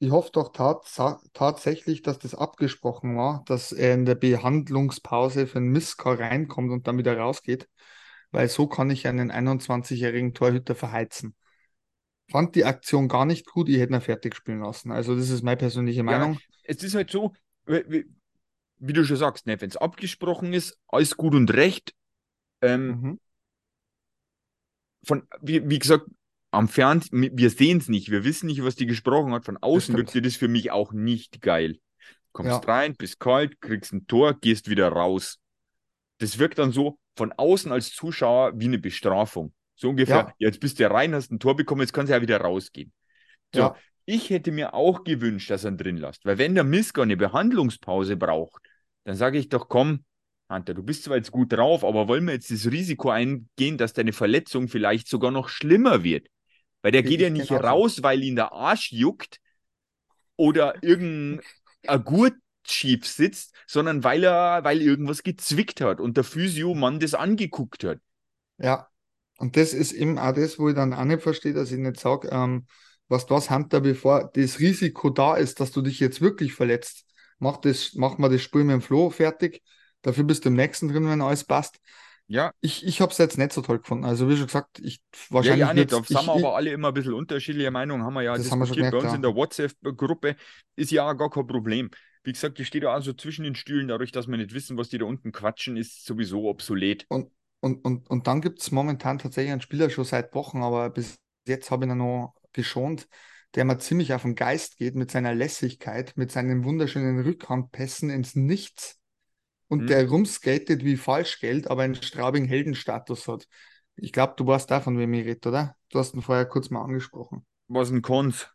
ich 0.00 0.10
hoffe 0.10 0.30
doch 0.32 0.52
tats 0.52 1.00
tatsächlich, 1.32 2.02
dass 2.02 2.18
das 2.18 2.34
abgesprochen 2.34 3.16
war, 3.16 3.44
dass 3.46 3.70
er 3.70 3.94
in 3.94 4.04
der 4.04 4.16
Behandlungspause 4.16 5.46
für 5.46 5.58
einen 5.58 5.70
Miska 5.70 6.12
reinkommt 6.14 6.72
und 6.72 6.88
dann 6.88 6.98
wieder 6.98 7.16
rausgeht, 7.16 7.68
weil 8.32 8.48
so 8.48 8.66
kann 8.66 8.90
ich 8.90 9.06
einen 9.06 9.30
21-jährigen 9.30 10.34
Torhüter 10.34 10.74
verheizen. 10.74 11.36
Fand 12.28 12.56
die 12.56 12.64
Aktion 12.64 13.06
gar 13.06 13.24
nicht 13.24 13.46
gut, 13.46 13.68
ich 13.68 13.78
hätte 13.78 13.94
ihn 13.94 14.00
fertig 14.00 14.34
spielen 14.34 14.60
lassen. 14.60 14.90
Also, 14.90 15.14
das 15.14 15.30
ist 15.30 15.44
meine 15.44 15.56
persönliche 15.56 16.02
Meinung. 16.02 16.34
Ja, 16.34 16.40
es 16.64 16.82
ist 16.82 16.96
halt 16.96 17.10
so, 17.10 17.32
wie, 17.66 18.04
wie 18.78 18.92
du 18.92 19.04
schon 19.04 19.16
sagst, 19.16 19.46
ne, 19.46 19.60
wenn 19.60 19.70
es 19.70 19.76
abgesprochen 19.76 20.52
ist, 20.52 20.76
alles 20.88 21.16
gut 21.16 21.36
und 21.36 21.54
recht. 21.54 21.94
Ähm, 22.62 22.88
mhm. 22.88 23.20
von, 25.04 25.28
wie, 25.40 25.70
wie 25.70 25.78
gesagt, 25.78 26.08
am 26.50 26.68
Fernsehen, 26.68 27.30
wir 27.34 27.50
sehen 27.50 27.78
es 27.78 27.88
nicht, 27.88 28.10
wir 28.10 28.24
wissen 28.24 28.46
nicht, 28.46 28.64
was 28.64 28.74
die 28.74 28.86
gesprochen 28.86 29.32
hat. 29.32 29.44
Von 29.44 29.58
außen 29.58 29.96
wirkt 29.96 30.14
das 30.24 30.36
für 30.36 30.48
mich 30.48 30.70
auch 30.70 30.92
nicht 30.92 31.42
geil. 31.42 31.78
Kommst 32.32 32.64
ja. 32.64 32.72
rein, 32.72 32.94
bist 32.96 33.20
kalt, 33.20 33.60
kriegst 33.60 33.92
ein 33.92 34.06
Tor, 34.06 34.34
gehst 34.34 34.70
wieder 34.70 34.88
raus. 34.88 35.38
Das 36.18 36.38
wirkt 36.38 36.58
dann 36.58 36.72
so 36.72 36.98
von 37.16 37.32
außen 37.32 37.72
als 37.72 37.92
Zuschauer 37.92 38.52
wie 38.54 38.66
eine 38.66 38.78
Bestrafung. 38.78 39.52
So 39.74 39.90
ungefähr, 39.90 40.16
ja. 40.16 40.34
jetzt 40.38 40.60
bist 40.60 40.80
du 40.80 40.90
rein, 40.90 41.14
hast 41.14 41.30
ein 41.30 41.38
Tor 41.38 41.56
bekommen, 41.56 41.82
jetzt 41.82 41.92
kannst 41.92 42.10
du 42.10 42.14
ja 42.14 42.22
wieder 42.22 42.40
rausgehen. 42.40 42.92
So, 43.54 43.60
ja. 43.60 43.76
ich 44.06 44.30
hätte 44.30 44.50
mir 44.50 44.74
auch 44.74 45.04
gewünscht, 45.04 45.50
dass 45.50 45.64
er 45.64 45.72
ihn 45.72 45.78
drin 45.78 45.96
lässt. 45.96 46.24
Weil 46.24 46.38
wenn 46.38 46.54
der 46.54 46.64
Miska 46.64 47.02
eine 47.02 47.16
Behandlungspause 47.16 48.16
braucht, 48.16 48.62
dann 49.04 49.16
sage 49.16 49.38
ich 49.38 49.48
doch, 49.48 49.68
komm, 49.68 50.04
Hunter, 50.50 50.74
du 50.74 50.82
bist 50.82 51.04
zwar 51.04 51.16
jetzt 51.16 51.30
gut 51.30 51.52
drauf, 51.52 51.84
aber 51.84 52.08
wollen 52.08 52.24
wir 52.24 52.34
jetzt 52.34 52.50
das 52.50 52.70
Risiko 52.70 53.10
eingehen, 53.10 53.76
dass 53.76 53.92
deine 53.92 54.12
Verletzung 54.12 54.68
vielleicht 54.68 55.08
sogar 55.08 55.30
noch 55.30 55.48
schlimmer 55.48 56.02
wird? 56.02 56.26
Weil 56.88 56.92
der 56.92 57.02
geht 57.02 57.20
ja 57.20 57.28
nicht 57.28 57.48
genau 57.48 57.60
raus, 57.60 58.02
weil 58.02 58.22
ihn 58.22 58.34
der 58.34 58.52
Arsch 58.52 58.92
juckt 58.92 59.40
oder 60.36 60.82
irgendein 60.82 61.42
Gurt 62.02 62.32
schief 62.66 63.06
sitzt, 63.06 63.54
sondern 63.66 64.04
weil 64.04 64.24
er, 64.24 64.64
weil 64.64 64.80
irgendwas 64.80 65.22
gezwickt 65.22 65.82
hat 65.82 66.00
und 66.00 66.16
der 66.16 66.24
Physio-Mann 66.24 66.98
das 66.98 67.12
angeguckt 67.12 67.84
hat. 67.84 67.98
Ja, 68.56 68.88
und 69.36 69.58
das 69.58 69.74
ist 69.74 69.92
eben 69.92 70.18
auch 70.18 70.32
das, 70.32 70.58
wo 70.58 70.70
ich 70.70 70.74
dann 70.74 70.94
auch 70.94 71.04
nicht 71.04 71.20
verstehe, 71.20 71.52
dass 71.52 71.72
ich 71.72 71.78
nicht 71.78 72.00
sage, 72.00 72.28
ähm, 72.32 72.66
was 73.06 73.26
das 73.26 73.50
Hunter, 73.50 73.82
bevor 73.82 74.30
das 74.32 74.58
Risiko 74.58 75.10
da 75.10 75.36
ist, 75.36 75.60
dass 75.60 75.72
du 75.72 75.82
dich 75.82 76.00
jetzt 76.00 76.22
wirklich 76.22 76.54
verletzt, 76.54 77.04
mach, 77.38 77.58
das, 77.58 77.92
mach 77.96 78.16
mal 78.16 78.30
das 78.30 78.40
Spiel 78.40 78.64
mit 78.64 78.72
dem 78.72 78.80
Flo 78.80 79.10
fertig. 79.10 79.62
Dafür 80.00 80.24
bist 80.24 80.46
du 80.46 80.48
im 80.48 80.54
nächsten 80.54 80.88
drin, 80.88 81.06
wenn 81.06 81.20
alles 81.20 81.44
passt. 81.44 81.80
Ja. 82.28 82.52
Ich, 82.60 82.86
ich 82.86 83.00
habe 83.00 83.10
es 83.10 83.18
jetzt 83.18 83.38
nicht 83.38 83.52
so 83.52 83.62
toll 83.62 83.78
gefunden. 83.78 84.04
Also, 84.04 84.28
wie 84.28 84.36
schon 84.36 84.46
gesagt, 84.46 84.78
ich 84.80 85.00
wahrscheinlich. 85.30 85.60
Ja, 85.60 85.68
ja 85.68 85.74
nicht. 85.74 85.90
Da 85.90 86.02
sind 86.02 86.26
wir 86.26 86.34
aber 86.34 86.56
alle 86.56 86.70
immer 86.70 86.88
ein 86.88 86.94
bisschen 86.94 87.14
unterschiedliche 87.14 87.70
Meinungen. 87.70 88.04
Haben 88.04 88.14
wir 88.14 88.22
ja 88.22 88.36
das 88.36 88.42
diskutiert. 88.42 88.70
Haben 88.70 88.76
wir 88.76 88.90
Bei 88.90 88.96
uns 88.98 89.06
ja. 89.06 89.14
in 89.14 89.22
der 89.22 89.34
WhatsApp-Gruppe 89.34 90.36
ist 90.76 90.90
ja 90.90 91.12
gar 91.14 91.30
kein 91.30 91.46
Problem. 91.46 91.90
Wie 92.24 92.32
gesagt, 92.32 92.60
ich 92.60 92.66
stehe 92.66 92.82
da 92.82 92.92
also 92.92 93.14
zwischen 93.14 93.44
den 93.44 93.54
Stühlen, 93.54 93.88
dadurch, 93.88 94.12
dass 94.12 94.28
wir 94.28 94.36
nicht 94.36 94.52
wissen, 94.52 94.76
was 94.76 94.90
die 94.90 94.98
da 94.98 95.06
unten 95.06 95.32
quatschen, 95.32 95.78
ist 95.78 96.04
sowieso 96.04 96.48
obsolet. 96.48 97.06
Und, 97.08 97.30
und, 97.60 97.82
und, 97.84 98.10
und 98.10 98.26
dann 98.26 98.42
gibt 98.42 98.60
es 98.60 98.70
momentan 98.70 99.18
tatsächlich 99.18 99.52
einen 99.52 99.62
Spieler 99.62 99.88
schon 99.88 100.04
seit 100.04 100.34
Wochen, 100.34 100.62
aber 100.62 100.90
bis 100.90 101.16
jetzt 101.46 101.70
habe 101.70 101.86
ich 101.86 101.90
ihn 101.90 101.96
noch 101.96 102.34
geschont, 102.52 103.08
der 103.54 103.64
mir 103.64 103.78
ziemlich 103.78 104.12
auf 104.12 104.22
den 104.22 104.34
Geist 104.34 104.76
geht 104.76 104.94
mit 104.94 105.10
seiner 105.10 105.34
Lässigkeit, 105.34 106.12
mit 106.16 106.30
seinen 106.30 106.64
wunderschönen 106.64 107.20
Rückhandpässen 107.22 108.10
ins 108.10 108.36
Nichts 108.36 108.97
und 109.68 109.80
hm. 109.80 109.86
der 109.86 110.08
rumskatet 110.08 110.84
wie 110.84 110.96
Falschgeld, 110.96 111.70
aber 111.70 111.82
einen 111.82 111.94
Straubing 111.94 112.46
Heldenstatus 112.46 113.28
hat. 113.28 113.46
Ich 113.96 114.12
glaube, 114.12 114.34
du 114.36 114.46
weißt 114.46 114.70
davon, 114.70 114.98
wem 114.98 115.12
ich 115.14 115.26
rede, 115.26 115.48
oder? 115.48 115.76
Du 115.90 115.98
hast 115.98 116.14
ihn 116.14 116.22
vorher 116.22 116.46
kurz 116.46 116.70
mal 116.70 116.82
angesprochen. 116.82 117.46
Was 117.68 117.90
ein 117.90 118.02
Konz. 118.02 118.48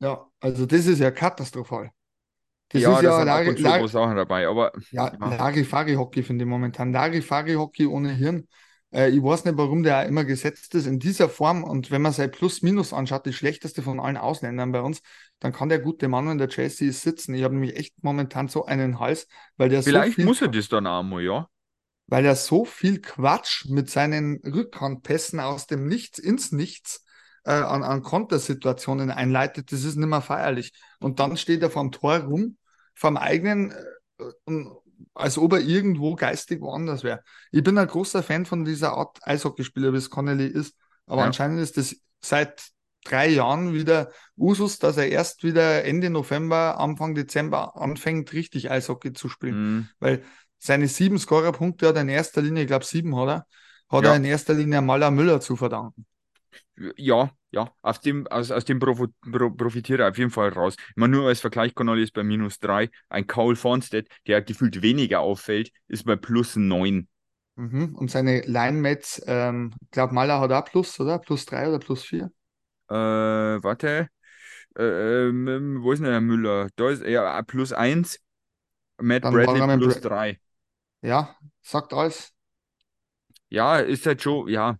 Ja, 0.00 0.26
also 0.40 0.66
das 0.66 0.86
ist 0.86 1.00
ja 1.00 1.10
katastrophal. 1.10 1.90
Das 2.68 2.82
ja, 2.82 2.96
ist 2.96 3.02
ja 3.02 3.22
Lari, 3.22 3.54
Lari, 3.60 3.88
Sachen 3.88 4.16
dabei, 4.16 4.46
aber. 4.48 4.72
Ja, 4.90 5.12
ja. 5.12 5.36
Larifari-Hockey 5.36 6.22
finde 6.22 6.44
ich 6.44 6.48
momentan. 6.48 6.92
Larifari-Hockey 6.92 7.86
ohne 7.86 8.12
Hirn. 8.12 8.48
Äh, 8.96 9.10
ich 9.10 9.22
weiß 9.22 9.44
nicht, 9.44 9.58
warum 9.58 9.82
der 9.82 10.06
immer 10.06 10.24
gesetzt 10.24 10.74
ist 10.74 10.86
in 10.86 10.98
dieser 10.98 11.28
Form. 11.28 11.62
Und 11.62 11.90
wenn 11.90 12.02
man 12.02 12.12
sein 12.12 12.30
Plus-Minus 12.30 12.92
anschaut, 12.92 13.26
die 13.26 13.34
schlechteste 13.34 13.82
von 13.82 14.00
allen 14.00 14.16
Ausländern 14.16 14.72
bei 14.72 14.80
uns, 14.80 15.02
dann 15.38 15.52
kann 15.52 15.68
der 15.68 15.80
gute 15.80 16.08
Mann, 16.08 16.28
wenn 16.28 16.38
der 16.38 16.48
ist, 16.58 16.78
sitzen. 16.78 17.34
Ich 17.34 17.44
habe 17.44 17.54
nämlich 17.54 17.76
echt 17.76 18.02
momentan 18.02 18.48
so 18.48 18.64
einen 18.64 18.98
Hals, 18.98 19.28
weil 19.58 19.68
der 19.68 19.82
Vielleicht 19.82 20.16
so 20.16 20.22
muss 20.22 20.40
er 20.40 20.48
das 20.48 20.68
dann 20.68 20.86
auch 20.86 21.02
mal, 21.02 21.22
ja. 21.22 21.48
Weil 22.06 22.24
er 22.24 22.36
so 22.36 22.64
viel 22.64 23.00
Quatsch 23.00 23.66
mit 23.66 23.90
seinen 23.90 24.40
Rückhandpässen 24.44 25.40
aus 25.40 25.66
dem 25.66 25.86
Nichts 25.86 26.18
ins 26.18 26.52
Nichts 26.52 27.04
äh, 27.44 27.50
an, 27.50 27.82
an 27.82 28.02
Kontersituationen 28.02 29.10
einleitet, 29.10 29.72
das 29.72 29.84
ist 29.84 29.96
nicht 29.96 30.08
mehr 30.08 30.22
feierlich. 30.22 30.72
Und 31.00 31.20
dann 31.20 31.36
steht 31.36 31.62
er 31.62 31.70
vorm 31.70 31.92
Tor 31.92 32.18
rum, 32.18 32.56
vorm 32.94 33.16
eigenen, 33.16 33.72
äh, 34.18 34.52
als 35.14 35.38
ob 35.38 35.52
er 35.54 35.60
irgendwo 35.60 36.14
geistig 36.14 36.60
woanders 36.60 37.04
wäre. 37.04 37.22
Ich 37.50 37.62
bin 37.62 37.78
ein 37.78 37.86
großer 37.86 38.22
Fan 38.22 38.46
von 38.46 38.64
dieser 38.64 38.92
Art 38.92 39.18
Eishockeyspieler, 39.22 39.92
wie 39.92 39.98
es 39.98 40.10
Connelly 40.10 40.46
ist, 40.46 40.76
aber 41.06 41.22
ja. 41.22 41.26
anscheinend 41.26 41.60
ist 41.60 41.76
das 41.76 41.96
seit 42.20 42.70
drei 43.04 43.28
Jahren 43.28 43.72
wieder 43.72 44.10
Usus, 44.36 44.78
dass 44.78 44.96
er 44.96 45.08
erst 45.08 45.44
wieder 45.44 45.84
Ende 45.84 46.10
November, 46.10 46.78
Anfang 46.78 47.14
Dezember 47.14 47.76
anfängt, 47.76 48.32
richtig 48.32 48.70
Eishockey 48.70 49.12
zu 49.12 49.28
spielen. 49.28 49.54
Mhm. 49.54 49.88
Weil 50.00 50.22
seine 50.58 50.88
sieben 50.88 51.18
Scorerpunkte 51.18 51.88
hat 51.88 51.96
er 51.96 52.02
in 52.02 52.08
erster 52.08 52.42
Linie, 52.42 52.62
ich 52.62 52.68
glaube 52.68 52.84
sieben 52.84 53.16
hat 53.16 53.28
er, 53.28 53.46
hat 53.88 54.04
ja. 54.04 54.10
er 54.10 54.16
in 54.16 54.24
erster 54.24 54.54
Linie 54.54 54.82
Maler 54.82 55.10
Müller 55.10 55.40
zu 55.40 55.56
verdanken. 55.56 56.06
Ja, 56.96 57.30
ja, 57.56 57.72
aus 57.82 58.00
dem, 58.00 58.26
aus, 58.26 58.50
aus 58.50 58.66
dem 58.66 58.78
Provo, 58.78 59.06
Pro, 59.32 59.50
profitiert 59.50 60.00
er 60.00 60.10
auf 60.10 60.18
jeden 60.18 60.30
Fall 60.30 60.50
raus. 60.50 60.76
Meine, 60.94 61.16
nur 61.16 61.28
als 61.28 61.40
Vergleich, 61.40 61.74
Connolly 61.74 62.02
ist 62.02 62.12
bei 62.12 62.22
minus 62.22 62.58
drei. 62.58 62.90
Ein 63.08 63.26
Cole 63.26 63.56
Fonstedt, 63.56 64.08
der 64.26 64.42
gefühlt 64.42 64.82
weniger 64.82 65.20
auffällt, 65.20 65.70
ist 65.88 66.04
bei 66.04 66.16
plus 66.16 66.56
neun. 66.56 67.08
Mhm. 67.56 67.94
Und 67.94 68.10
seine 68.10 68.42
Line-Mates, 68.42 69.22
ähm, 69.26 69.72
ich 69.80 69.90
glaube, 69.90 70.14
Maler 70.14 70.40
hat 70.40 70.52
auch 70.52 70.64
plus, 70.70 71.00
oder? 71.00 71.18
Plus 71.18 71.46
drei 71.46 71.68
oder 71.68 71.78
plus 71.78 72.04
vier? 72.04 72.30
Äh, 72.90 72.94
warte. 72.94 74.08
Äh, 74.78 75.28
ähm, 75.28 75.78
wo 75.82 75.92
ist 75.92 76.00
denn 76.00 76.10
der 76.10 76.20
Müller? 76.20 76.68
Da 76.76 76.90
ist 76.90 77.02
er 77.02 77.42
plus 77.44 77.72
eins. 77.72 78.20
Matt 79.00 79.22
Dann 79.24 79.34
Bradley 79.34 79.78
plus 79.78 80.00
Bra 80.00 80.08
drei. 80.08 80.40
Ja, 81.02 81.36
sagt 81.62 81.92
alles. 81.94 82.34
Ja, 83.48 83.78
ist 83.78 84.06
halt 84.06 84.22
schon, 84.22 84.48
ja. 84.48 84.78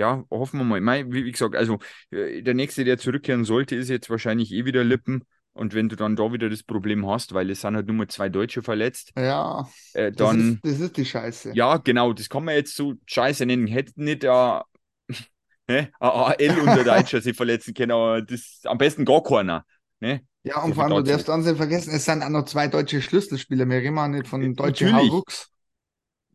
Ja, 0.00 0.24
hoffen 0.30 0.60
wir 0.60 0.64
mal. 0.64 0.80
Mein, 0.80 1.12
wie, 1.12 1.26
wie 1.26 1.30
gesagt, 1.30 1.54
also 1.54 1.78
äh, 2.10 2.40
der 2.40 2.54
nächste, 2.54 2.84
der 2.84 2.96
zurückkehren 2.96 3.44
sollte, 3.44 3.76
ist 3.76 3.90
jetzt 3.90 4.08
wahrscheinlich 4.08 4.50
eh 4.50 4.64
wieder 4.64 4.82
Lippen. 4.82 5.24
Und 5.52 5.74
wenn 5.74 5.90
du 5.90 5.96
dann 5.96 6.16
da 6.16 6.32
wieder 6.32 6.48
das 6.48 6.62
Problem 6.62 7.06
hast, 7.06 7.34
weil 7.34 7.50
es 7.50 7.60
sind 7.60 7.76
halt 7.76 7.86
nur 7.86 7.96
mal 7.96 8.08
zwei 8.08 8.30
Deutsche 8.30 8.62
verletzt, 8.62 9.12
ja, 9.14 9.68
äh, 9.92 10.10
dann. 10.10 10.38
Das 10.62 10.72
ist, 10.72 10.78
das 10.78 10.88
ist, 10.88 10.96
die 10.96 11.04
Scheiße. 11.04 11.52
Ja, 11.54 11.76
genau, 11.76 12.14
das 12.14 12.30
kann 12.30 12.44
man 12.44 12.54
jetzt 12.54 12.74
so 12.74 12.94
Scheiße 13.04 13.44
nennen. 13.44 13.66
Hätte 13.66 13.92
nicht 13.96 14.24
äh, 14.24 14.28
ne? 15.68 15.90
AL 16.00 16.58
unter 16.60 16.82
Deutscher 16.82 17.20
sich 17.20 17.36
verletzen 17.36 17.74
können, 17.74 17.92
aber 17.92 18.22
das 18.22 18.60
am 18.64 18.78
besten 18.78 19.04
gar 19.04 19.22
keiner. 19.22 19.66
Ne? 19.98 20.22
Ja, 20.44 20.62
und 20.62 20.74
vor 20.74 20.84
allem, 20.84 21.04
du 21.04 21.10
darfst 21.10 21.28
nicht 21.28 21.56
vergessen, 21.58 21.92
es 21.92 22.06
sind 22.06 22.22
auch 22.22 22.30
noch 22.30 22.46
zwei 22.46 22.68
deutsche 22.68 23.02
Schlüsselspieler. 23.02 23.68
Wir 23.68 23.78
reden 23.78 24.12
nicht 24.12 24.28
von 24.28 24.54
deutschen 24.54 24.94
Haurucks. 24.94 25.50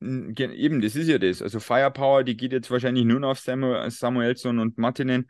Eben, 0.05 0.81
das 0.81 0.95
ist 0.95 1.07
ja 1.07 1.17
das. 1.17 1.41
Also 1.41 1.59
Firepower, 1.59 2.23
die 2.23 2.37
geht 2.37 2.51
jetzt 2.51 2.69
wahrscheinlich 2.69 3.05
nur 3.05 3.19
noch 3.19 3.31
auf 3.31 3.39
Samuel, 3.39 3.89
Samuelson 3.89 4.59
und 4.59 4.77
Martinen. 4.77 5.29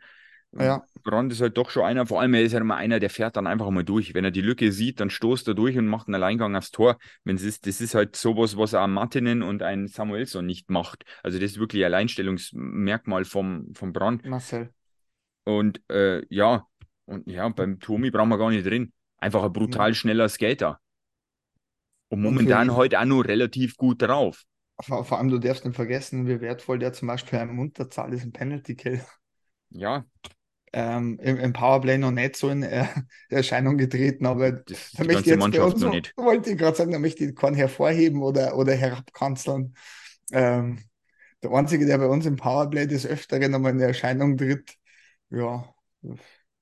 Ja. 0.58 0.84
Brand 1.02 1.32
ist 1.32 1.40
halt 1.40 1.56
doch 1.58 1.70
schon 1.70 1.84
einer, 1.84 2.06
vor 2.06 2.20
allem 2.20 2.32
er 2.34 2.42
ist 2.42 2.52
ja 2.52 2.60
immer 2.60 2.76
einer, 2.76 2.98
der 2.98 3.10
fährt 3.10 3.36
dann 3.36 3.46
einfach 3.46 3.68
mal 3.70 3.84
durch. 3.84 4.14
Wenn 4.14 4.24
er 4.24 4.30
die 4.30 4.40
Lücke 4.40 4.72
sieht, 4.72 5.00
dann 5.00 5.10
stoßt 5.10 5.46
er 5.48 5.54
durch 5.54 5.76
und 5.76 5.86
macht 5.86 6.08
einen 6.08 6.14
Alleingang 6.14 6.56
aufs 6.56 6.70
Tor. 6.70 6.96
Wenn 7.24 7.36
es 7.36 7.42
ist, 7.42 7.66
das 7.66 7.80
ist 7.80 7.94
halt 7.94 8.16
sowas, 8.16 8.56
was 8.56 8.74
auch 8.74 8.86
Martinen 8.86 9.42
und 9.42 9.62
ein 9.62 9.86
Samuelson 9.86 10.46
nicht 10.46 10.70
macht. 10.70 11.04
Also 11.22 11.38
das 11.38 11.52
ist 11.52 11.58
wirklich 11.58 11.82
ein 11.82 11.92
Alleinstellungsmerkmal 11.92 13.24
vom, 13.24 13.74
vom 13.74 13.92
Brand. 13.92 14.24
Marcel. 14.24 14.70
Und 15.44 15.80
äh, 15.90 16.22
ja, 16.28 16.66
und 17.04 17.30
ja, 17.30 17.48
beim 17.48 17.78
Tomi 17.78 18.10
brauchen 18.10 18.30
wir 18.30 18.38
gar 18.38 18.50
nicht 18.50 18.66
drin. 18.66 18.92
Einfach 19.18 19.44
ein 19.44 19.52
brutal 19.52 19.94
schneller 19.94 20.28
Skater. 20.28 20.80
Und 22.08 22.22
momentan 22.22 22.70
und 22.70 22.76
heute 22.76 23.00
auch 23.00 23.04
nur 23.04 23.24
relativ 23.24 23.76
gut 23.76 24.02
drauf. 24.02 24.44
Vor, 24.80 25.04
vor, 25.04 25.18
allem, 25.18 25.30
du 25.30 25.38
darfst 25.38 25.64
nicht 25.64 25.74
vergessen, 25.74 26.26
wie 26.26 26.40
wertvoll 26.40 26.78
der 26.78 26.92
zum 26.92 27.08
Beispiel 27.08 27.38
ein 27.38 27.58
Unterzahl 27.58 28.12
ist 28.12 28.24
im 28.24 28.32
Penalty 28.32 28.74
Kill. 28.74 29.00
Ja. 29.70 30.04
Ähm, 30.72 31.18
im, 31.22 31.38
im, 31.38 31.52
Powerplay 31.52 31.96
noch 31.96 32.10
nicht 32.10 32.36
so 32.36 32.50
in 32.50 32.62
äh, 32.62 32.86
Erscheinung 33.30 33.78
getreten, 33.78 34.26
aber 34.26 34.52
das 34.52 34.92
da 34.92 35.04
möchte 35.04 35.30
jetzt 35.30 35.38
Mannschaft 35.38 35.74
uns, 35.74 35.82
noch 35.82 35.92
nicht. 35.92 36.12
wollte 36.16 36.50
ich 36.50 36.58
gerade 36.58 36.76
sagen, 36.76 36.92
da 36.92 36.98
möchte 36.98 37.24
ich 37.24 37.34
keinen 37.34 37.54
hervorheben 37.54 38.22
oder, 38.22 38.56
oder 38.56 38.74
herabkanzeln. 38.74 39.74
Ähm, 40.32 40.82
der 41.42 41.50
Einzige, 41.52 41.86
der 41.86 41.98
bei 41.98 42.06
uns 42.06 42.26
im 42.26 42.36
Powerplay 42.36 42.86
des 42.86 43.06
Öfteren 43.06 43.54
einmal 43.54 43.72
in 43.72 43.80
Erscheinung 43.80 44.36
tritt, 44.36 44.74
ja, 45.30 45.72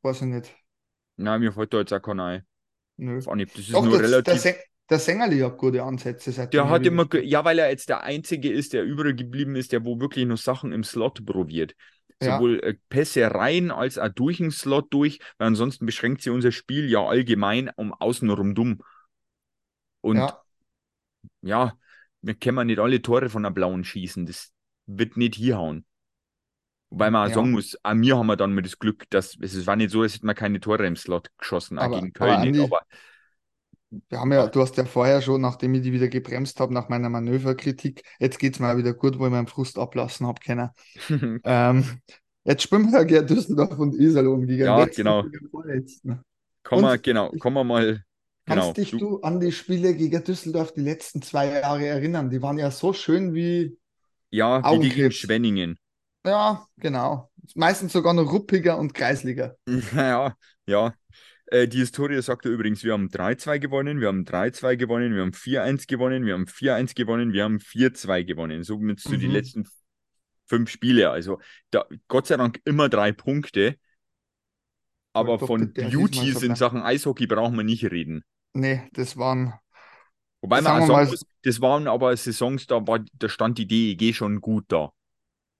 weiß 0.02 0.22
ich 0.22 0.28
nicht. 0.28 0.56
Nein, 1.16 1.40
mir 1.40 1.52
fällt 1.52 1.72
da 1.72 1.78
jetzt 1.78 1.92
auch 1.92 2.02
keiner 2.02 2.24
ein. 2.26 2.46
Nö. 2.96 3.20
Das 3.20 3.26
ist 3.58 3.74
Doch, 3.74 3.84
nur 3.84 3.98
das, 3.98 4.02
relativ. 4.02 4.42
Der, 4.42 4.56
der 4.90 4.98
Sängerli 4.98 5.40
hat 5.40 5.56
gute 5.56 5.82
Ansätze. 5.82 6.32
Seit 6.32 6.52
der 6.52 6.68
hat 6.68 6.84
immer, 6.84 7.06
ja, 7.14 7.44
weil 7.44 7.58
er 7.58 7.70
jetzt 7.70 7.88
der 7.88 8.02
Einzige 8.02 8.52
ist, 8.52 8.72
der 8.72 8.84
übrig 8.84 9.16
geblieben 9.16 9.56
ist, 9.56 9.72
der 9.72 9.84
wo 9.84 10.00
wirklich 10.00 10.26
noch 10.26 10.36
Sachen 10.36 10.72
im 10.72 10.84
Slot 10.84 11.24
probiert. 11.24 11.74
Ja. 12.22 12.36
Sowohl 12.36 12.60
äh, 12.60 12.74
Pässe 12.88 13.34
rein 13.34 13.70
als 13.70 13.98
auch 13.98 14.08
durch 14.08 14.38
den 14.38 14.50
Slot 14.50 14.92
durch, 14.92 15.18
weil 15.38 15.48
ansonsten 15.48 15.86
beschränkt 15.86 16.22
sich 16.22 16.32
unser 16.32 16.52
Spiel 16.52 16.88
ja 16.90 17.04
allgemein 17.04 17.70
um 17.76 17.92
außenrum 17.92 18.54
dumm. 18.54 18.82
Und 20.00 20.16
ja, 20.18 20.42
ja 21.42 21.78
wir 22.20 22.34
können 22.34 22.66
nicht 22.66 22.78
alle 22.78 23.02
Tore 23.02 23.28
von 23.28 23.42
der 23.42 23.50
Blauen 23.50 23.84
schießen. 23.84 24.26
Das 24.26 24.52
wird 24.86 25.16
nicht 25.16 25.34
hier 25.34 25.56
hauen. 25.58 25.84
Wobei 26.90 27.10
man 27.10 27.24
auch 27.24 27.28
ja. 27.28 27.34
sagen 27.34 27.50
muss, 27.50 27.76
an 27.82 27.98
mir 27.98 28.16
haben 28.16 28.26
wir 28.26 28.36
dann 28.36 28.52
mit 28.52 28.66
das 28.66 28.78
Glück, 28.78 29.08
dass 29.10 29.36
es 29.40 29.66
war 29.66 29.76
nicht 29.76 29.90
so, 29.90 30.02
als 30.02 30.14
hätten 30.14 30.26
wir 30.26 30.34
keine 30.34 30.60
Tore 30.60 30.86
im 30.86 30.96
Slot 30.96 31.30
geschossen, 31.38 31.78
aber, 31.78 31.96
gegen 31.96 32.12
Köln 32.12 32.30
aber 32.30 32.44
nicht. 32.44 32.60
Aber 32.60 32.82
wir 34.08 34.20
haben 34.20 34.32
ja, 34.32 34.46
du 34.46 34.60
hast 34.60 34.76
ja 34.76 34.84
vorher 34.84 35.22
schon, 35.22 35.40
nachdem 35.40 35.74
ich 35.74 35.82
die 35.82 35.92
wieder 35.92 36.08
gebremst 36.08 36.60
habe, 36.60 36.72
nach 36.74 36.88
meiner 36.88 37.08
Manöverkritik, 37.08 38.02
jetzt 38.18 38.38
geht 38.38 38.54
es 38.54 38.60
mir 38.60 38.72
auch 38.72 38.76
wieder 38.76 38.94
gut, 38.94 39.18
wo 39.18 39.26
ich 39.26 39.32
meinen 39.32 39.46
Frust 39.46 39.78
ablassen 39.78 40.26
habe 40.26 40.40
können. 40.40 40.70
ähm, 41.44 41.84
jetzt 42.44 42.62
spielen 42.62 42.90
wir 42.90 43.06
ja 43.08 43.22
Düsseldorf 43.22 43.78
und 43.78 43.94
Iserlohn 43.94 44.46
gegen 44.46 44.64
Ja, 44.64 44.84
genau. 44.84 45.24
Kommen 46.62 46.82
wir, 46.82 46.98
genau, 46.98 47.30
kommen 47.38 47.56
wir 47.56 47.64
mal. 47.64 48.04
Genau. 48.46 48.62
Kannst 48.62 48.76
dich 48.76 48.90
du, 48.90 48.98
du 48.98 49.20
an 49.20 49.40
die 49.40 49.52
Spiele 49.52 49.94
gegen 49.94 50.22
Düsseldorf 50.22 50.72
die 50.72 50.82
letzten 50.82 51.22
zwei 51.22 51.60
Jahre 51.60 51.86
erinnern? 51.86 52.30
Die 52.30 52.42
waren 52.42 52.58
ja 52.58 52.70
so 52.70 52.92
schön 52.92 53.34
wie. 53.34 53.78
Ja, 54.30 54.62
wie 54.72 54.80
die 54.80 54.88
gegen 54.90 55.12
Schwenningen. 55.12 55.78
Ja, 56.26 56.66
genau. 56.78 57.30
Meistens 57.54 57.92
sogar 57.92 58.14
noch 58.14 58.30
ruppiger 58.32 58.78
und 58.78 58.94
kreisliger. 58.94 59.56
Ja, 59.94 60.34
ja. 60.66 60.94
Äh, 61.46 61.68
die 61.68 61.78
Historie 61.78 62.20
sagt 62.22 62.44
ja 62.44 62.50
übrigens, 62.50 62.84
wir 62.84 62.92
haben 62.92 63.08
3-2 63.08 63.58
gewonnen, 63.58 64.00
wir 64.00 64.08
haben 64.08 64.24
3-2 64.24 64.76
gewonnen, 64.76 65.14
wir 65.14 65.22
haben 65.22 65.32
4-1 65.32 65.86
gewonnen, 65.86 66.24
wir 66.24 66.34
haben 66.34 66.46
4-1 66.46 66.94
gewonnen, 66.94 67.32
wir 67.32 67.44
haben 67.44 67.58
4-2 67.58 68.24
gewonnen. 68.24 68.62
Somit 68.64 69.00
zu 69.00 69.10
mhm. 69.10 69.20
die 69.20 69.26
letzten 69.26 69.68
fünf 70.46 70.70
Spiele. 70.70 71.10
Also 71.10 71.40
da, 71.70 71.84
Gott 72.08 72.26
sei 72.26 72.36
Dank 72.36 72.60
immer 72.64 72.88
drei 72.88 73.12
Punkte. 73.12 73.76
Aber 75.12 75.38
doch, 75.38 75.46
von 75.46 75.72
Beauties 75.72 76.42
in 76.42 76.56
Sachen 76.56 76.82
Eishockey 76.82 77.26
brauchen 77.26 77.56
wir 77.56 77.64
nicht 77.64 77.84
reden. 77.84 78.24
Nee, 78.52 78.88
das 78.92 79.16
waren. 79.16 79.54
Wobei 80.40 80.60
man 80.60 80.82
auch 80.82 80.86
sagen 80.86 81.10
muss, 81.10 81.24
das 81.42 81.60
waren 81.60 81.88
aber 81.88 82.16
Saisons, 82.16 82.66
da, 82.66 82.86
war, 82.86 83.04
da 83.14 83.28
stand 83.28 83.58
die 83.58 83.66
DEG 83.66 84.14
schon 84.14 84.40
gut 84.40 84.64
da. 84.68 84.92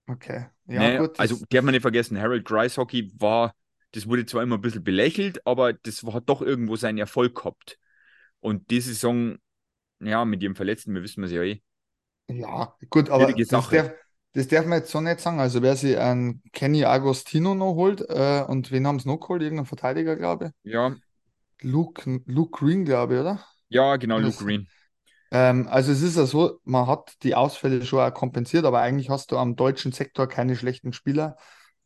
Okay. 0.06 0.46
Ja, 0.66 0.80
nee, 0.80 0.98
gut. 0.98 1.18
Also, 1.18 1.38
darf 1.48 1.62
man 1.64 1.72
nicht 1.72 1.82
vergessen, 1.82 2.20
Harold 2.20 2.44
Grice 2.44 2.76
Hockey 2.76 3.10
war 3.18 3.54
das 3.94 4.08
wurde 4.08 4.26
zwar 4.26 4.42
immer 4.42 4.56
ein 4.56 4.60
bisschen 4.60 4.82
belächelt, 4.82 5.46
aber 5.46 5.72
das 5.72 6.02
hat 6.02 6.28
doch 6.28 6.42
irgendwo 6.42 6.74
seinen 6.74 6.98
Erfolg 6.98 7.36
gehabt. 7.36 7.78
Und 8.40 8.70
die 8.70 8.80
Saison, 8.80 9.36
ja, 10.00 10.24
mit 10.24 10.42
ihrem 10.42 10.56
Verletzten, 10.56 10.94
wir 10.94 11.02
wissen 11.02 11.22
es 11.22 11.30
ja 11.30 11.42
eh. 11.42 11.62
Ja, 12.28 12.74
gut, 12.90 13.08
aber 13.08 13.32
das 13.32 13.48
darf, 13.48 13.70
das 14.32 14.48
darf, 14.48 14.66
man 14.66 14.80
jetzt 14.80 14.90
so 14.90 15.00
nicht 15.00 15.20
sagen. 15.20 15.38
Also, 15.38 15.62
wer 15.62 15.76
sich 15.76 15.96
einen 15.96 16.42
Kenny 16.52 16.84
Agostino 16.84 17.54
noch 17.54 17.74
holt, 17.74 18.00
äh, 18.08 18.44
und 18.48 18.72
wen 18.72 18.86
haben 18.86 18.98
sie 18.98 19.08
noch 19.08 19.18
geholt? 19.18 19.42
Irgendein 19.42 19.66
Verteidiger, 19.66 20.16
glaube 20.16 20.46
ich. 20.64 20.72
Ja. 20.72 20.96
Luke, 21.60 22.20
Luke 22.26 22.58
Green, 22.58 22.84
glaube 22.84 23.14
ich, 23.14 23.20
oder? 23.20 23.44
Ja, 23.68 23.94
genau, 23.96 24.18
Luke 24.18 24.42
Green. 24.42 24.66
Ähm, 25.30 25.68
also, 25.68 25.92
es 25.92 26.02
ist 26.02 26.16
ja 26.16 26.26
so, 26.26 26.58
man 26.64 26.88
hat 26.88 27.14
die 27.22 27.36
Ausfälle 27.36 27.84
schon 27.84 28.00
auch 28.00 28.12
kompensiert, 28.12 28.64
aber 28.64 28.80
eigentlich 28.80 29.08
hast 29.08 29.30
du 29.30 29.38
am 29.38 29.54
deutschen 29.54 29.92
Sektor 29.92 30.26
keine 30.26 30.56
schlechten 30.56 30.92
Spieler. 30.92 31.36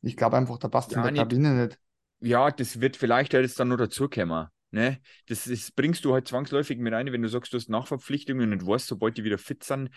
Ich 0.01 0.17
glaube 0.17 0.39
einfach, 0.39 0.57
da 0.59 0.69
passt 0.69 0.93
ja, 0.93 0.99
in 0.99 1.03
der 1.03 1.13
nicht. 1.13 1.21
Kabine 1.21 1.67
nicht 1.67 1.79
ja, 2.21 2.51
das 2.51 2.81
wird 2.81 2.97
vielleicht 2.97 3.33
jetzt 3.33 3.61
dann 3.61 3.69
noch 3.69 3.77
dazukommen. 3.77 4.49
Ne? 4.71 5.01
Das 5.29 5.47
ist, 5.47 5.75
bringst 5.77 6.05
du 6.05 6.13
halt 6.13 6.29
zwangsläufig 6.29 6.79
mit 6.79 6.93
rein, 6.93 7.11
wenn 7.13 7.23
du 7.23 7.29
sagst, 7.29 7.53
du 7.53 7.57
hast 7.57 7.71
Nachverpflichtungen 7.71 8.53
und 8.53 8.67
weißt, 8.67 8.87
sobald 8.87 9.17
die 9.17 9.25
wieder 9.25 9.39
fit 9.39 9.65
sind, 9.65 9.91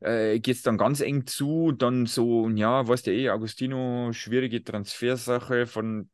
äh, 0.00 0.38
geht 0.40 0.56
es 0.56 0.62
dann 0.62 0.78
ganz 0.78 1.00
eng 1.00 1.26
zu. 1.26 1.72
Dann 1.72 2.06
so, 2.06 2.48
ja, 2.48 2.86
weißt 2.86 3.06
du 3.06 3.12
eh, 3.12 3.28
Agostino, 3.28 4.12
schwierige 4.12 4.62
Transfersache 4.64 5.66
von 5.66 6.10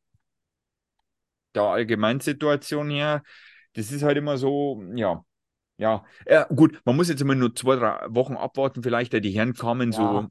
der 1.54 1.62
Allgemeinsituation 1.62 2.90
her. 2.90 3.22
Das 3.74 3.92
ist 3.92 4.02
halt 4.02 4.16
immer 4.16 4.36
so, 4.36 4.82
ja. 4.94 5.24
Ja, 5.78 6.04
ja, 6.28 6.44
gut, 6.44 6.80
man 6.84 6.96
muss 6.96 7.08
jetzt 7.08 7.22
immer 7.22 7.34
nur 7.34 7.54
zwei, 7.54 7.76
drei 7.76 8.06
Wochen 8.08 8.36
abwarten, 8.36 8.82
vielleicht, 8.82 9.14
da 9.14 9.20
die 9.20 9.30
Herren 9.30 9.54
kamen 9.54 9.90
ja. 9.90 9.96
so 9.96 10.28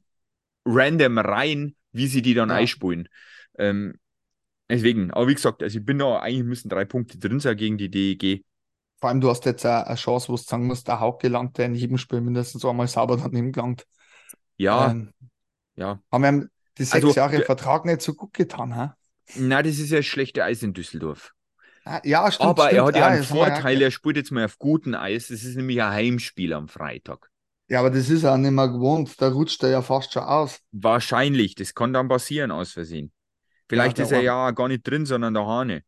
random 0.64 1.18
rein, 1.18 1.76
wie 1.90 2.06
sie 2.06 2.22
die 2.22 2.32
dann 2.32 2.48
ja. 2.48 2.56
einspulen. 2.56 3.08
Ähm, 3.58 3.98
Deswegen, 4.72 5.10
aber 5.10 5.28
wie 5.28 5.34
gesagt, 5.34 5.62
also 5.62 5.78
ich 5.78 5.84
bin 5.84 5.98
da, 5.98 6.20
eigentlich 6.20 6.44
müssen 6.44 6.70
drei 6.70 6.86
Punkte 6.86 7.18
drin 7.18 7.40
sein 7.40 7.56
gegen 7.58 7.76
die 7.76 7.90
DEG. 7.90 8.42
Vor 8.98 9.10
allem, 9.10 9.20
du 9.20 9.28
hast 9.28 9.44
jetzt 9.44 9.66
eine 9.66 9.96
Chance, 9.96 10.28
wo 10.28 10.36
du 10.36 10.42
sagen 10.42 10.66
musst, 10.66 10.88
der 10.88 10.98
Hauke 10.98 11.28
gelangt, 11.28 11.58
der 11.58 11.66
in 11.66 11.74
jedem 11.74 11.98
Spiel 11.98 12.22
mindestens 12.22 12.64
einmal 12.64 12.88
sauber 12.88 13.18
daneben 13.18 13.52
gelangt. 13.52 13.84
Ja. 14.56 14.92
Ähm, 14.92 15.12
ja. 15.74 16.00
Haben 16.10 16.22
wir 16.22 16.48
die 16.78 16.84
sechs 16.84 17.04
also, 17.04 17.14
Jahre 17.14 17.42
Vertrag 17.42 17.84
nicht 17.84 18.00
so 18.00 18.14
gut 18.14 18.32
getan, 18.32 18.74
ha? 18.74 18.96
Nein, 19.34 19.64
das 19.64 19.78
ist 19.78 19.90
ja 19.90 20.02
schlechte 20.02 20.42
Eis 20.42 20.62
in 20.62 20.72
Düsseldorf. 20.72 21.32
Ah, 21.84 22.00
ja, 22.04 22.30
stimmt. 22.30 22.48
Aber 22.48 22.66
stimmt. 22.68 22.78
er 22.78 22.84
hat 22.86 22.96
ja 22.96 23.06
einen 23.08 23.24
Vorteil, 23.24 23.82
er 23.82 23.90
spielt 23.90 24.16
jetzt 24.16 24.30
mal 24.30 24.46
auf 24.46 24.58
gutem 24.58 24.94
Eis. 24.94 25.28
Das 25.28 25.42
ist 25.42 25.56
nämlich 25.56 25.82
ein 25.82 25.90
Heimspiel 25.90 26.54
am 26.54 26.68
Freitag. 26.68 27.28
Ja, 27.68 27.80
aber 27.80 27.90
das 27.90 28.08
ist 28.08 28.22
er 28.22 28.38
nicht 28.38 28.52
mehr 28.52 28.68
gewohnt. 28.68 29.20
Da 29.20 29.28
rutscht 29.28 29.62
er 29.64 29.70
ja 29.70 29.82
fast 29.82 30.12
schon 30.12 30.22
aus. 30.22 30.60
Wahrscheinlich. 30.70 31.56
Das 31.56 31.74
kann 31.74 31.92
dann 31.92 32.08
passieren 32.08 32.50
aus 32.50 32.72
Versehen. 32.72 33.12
Vielleicht 33.72 33.98
ja, 33.98 34.04
ist 34.04 34.12
er 34.12 34.20
ja 34.20 34.50
gar 34.50 34.68
nicht 34.68 34.86
drin, 34.86 35.06
sondern 35.06 35.32
der 35.32 35.46
Hane. 35.46 35.82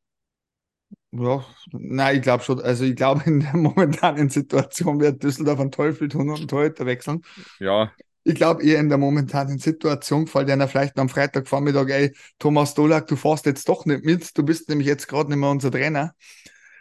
Ja, 1.12 1.44
nein, 1.72 2.16
ich 2.16 2.22
glaube 2.22 2.42
schon. 2.42 2.60
Also 2.62 2.84
ich 2.84 2.96
glaube, 2.96 3.22
in 3.26 3.40
der 3.40 3.54
momentanen 3.56 4.30
Situation 4.30 5.00
wird 5.00 5.22
Düsseldorf 5.22 5.60
einen 5.60 5.70
Teufel 5.70 6.08
tun 6.08 6.30
und 6.30 6.36
einen 6.36 6.48
Torhüter 6.48 6.86
wechseln. 6.86 7.20
Ja. 7.60 7.92
Ich 8.24 8.36
glaube 8.36 8.64
eher 8.64 8.80
in 8.80 8.88
der 8.88 8.96
momentanen 8.96 9.58
Situation 9.58 10.24
gefällt 10.24 10.50
einer 10.50 10.66
vielleicht 10.66 10.98
am 10.98 11.10
Freitagvormittag, 11.10 11.90
ey, 11.90 12.16
Thomas 12.38 12.72
Dolak, 12.72 13.06
du 13.06 13.16
fährst 13.16 13.44
jetzt 13.44 13.68
doch 13.68 13.84
nicht 13.84 14.02
mit, 14.02 14.36
du 14.38 14.42
bist 14.42 14.70
nämlich 14.70 14.88
jetzt 14.88 15.08
gerade 15.08 15.28
nicht 15.28 15.38
mehr 15.38 15.50
unser 15.50 15.70
Trainer. 15.70 16.14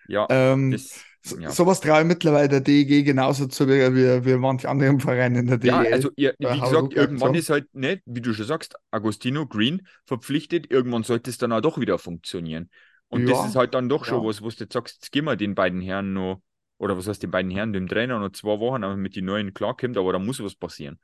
Ja. 0.07 0.25
Ähm, 0.29 0.71
das, 0.71 1.01
so, 1.25 1.39
ja. 1.39 1.51
Sowas 1.51 1.79
traue 1.79 2.01
ich 2.01 2.07
mittlerweile 2.07 2.49
der 2.49 2.59
DEG 2.59 3.05
genauso 3.05 3.47
zu 3.47 3.65
wie, 3.67 4.25
wie, 4.25 4.35
manche 4.35 4.67
anderen 4.67 4.99
Vereine 4.99 5.39
in 5.39 5.47
der 5.47 5.57
DEG. 5.57 5.71
Ja, 5.71 5.79
also 5.79 6.09
ihr, 6.17 6.35
wie 6.37 6.59
gesagt, 6.59 6.93
irgendwann 6.93 7.33
ist 7.33 7.49
halt 7.49 7.73
nicht, 7.73 8.01
wie 8.05 8.19
du 8.19 8.33
schon 8.33 8.45
sagst, 8.45 8.75
Agostino 8.91 9.47
Green 9.47 9.87
verpflichtet, 10.05 10.69
irgendwann 10.69 11.03
sollte 11.03 11.29
es 11.29 11.37
dann 11.37 11.53
auch 11.53 11.61
doch 11.61 11.79
wieder 11.79 11.97
funktionieren. 11.97 12.69
Und 13.07 13.25
ja, 13.25 13.35
das 13.35 13.47
ist 13.47 13.55
halt 13.55 13.73
dann 13.73 13.87
doch 13.87 14.03
schon 14.03 14.21
ja. 14.21 14.27
was, 14.27 14.41
wo 14.41 14.49
du 14.49 14.55
jetzt 14.59 14.73
sagst, 14.73 14.95
jetzt 14.95 15.11
gehen 15.13 15.23
wir 15.23 15.37
den 15.37 15.55
beiden 15.55 15.79
Herren 15.79 16.11
noch, 16.11 16.41
oder 16.77 16.97
was 16.97 17.07
heißt 17.07 17.23
den 17.23 17.31
beiden 17.31 17.51
Herren, 17.51 17.71
dem 17.71 17.87
Trainer 17.87 18.19
noch 18.19 18.31
zwei 18.31 18.59
Wochen, 18.59 18.83
aber 18.83 18.97
mit 18.97 19.15
den 19.15 19.23
neuen 19.23 19.53
klarkommt, 19.53 19.97
aber 19.97 20.11
da 20.11 20.19
muss 20.19 20.43
was 20.43 20.55
passieren. 20.55 20.99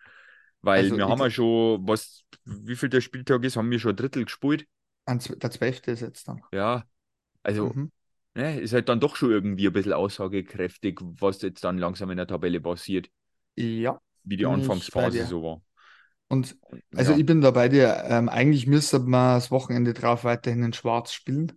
Weil 0.62 0.84
also 0.84 0.98
wir 0.98 1.08
haben 1.08 1.20
ja 1.20 1.30
schon, 1.30 1.88
was, 1.88 2.24
wie 2.44 2.76
viel 2.76 2.90
der 2.90 3.00
Spieltag 3.00 3.46
ist, 3.46 3.56
haben 3.56 3.72
wir 3.72 3.80
schon 3.80 3.92
ein 3.92 3.96
Drittel 3.96 4.26
gespielt. 4.26 4.66
Der 5.08 5.50
zwölfte 5.50 5.92
ist 5.92 6.02
jetzt 6.02 6.28
dann. 6.28 6.42
Ja, 6.52 6.84
also 7.42 7.68
mhm 7.68 7.92
ne, 8.40 8.60
ist 8.60 8.74
halt 8.74 8.90
dann 8.90 9.00
doch 9.00 9.16
schon 9.16 9.32
irgendwie 9.32 9.68
ein 9.68 9.74
bisschen 9.74 9.94
aussagekräftig, 9.94 11.00
was 11.02 11.42
jetzt 11.42 11.64
dann 11.64 11.78
langsam 11.78 12.10
in 12.10 12.18
der 12.18 12.28
Tabelle 12.28 12.62
passiert. 12.62 13.10
Ja. 13.56 14.00
Wie 14.24 14.38
die 14.38 14.46
Anfangsphase 14.46 15.26
so 15.26 15.44
war. 15.44 15.62
Und 16.30 16.56
also 16.96 17.14
ja. 17.14 17.18
ich 17.18 17.26
bin 17.26 17.42
da 17.42 17.52
bei 17.52 17.70
dir. 17.70 18.04
Ähm, 18.06 18.30
eigentlich 18.30 18.68
müsste 18.68 19.00
man 19.00 19.36
das 19.36 19.52
Wochenende 19.52 19.94
drauf 19.94 20.24
weiterhin 20.24 20.64
in 20.64 20.74
Schwarz 20.74 21.12
spielen. 21.12 21.52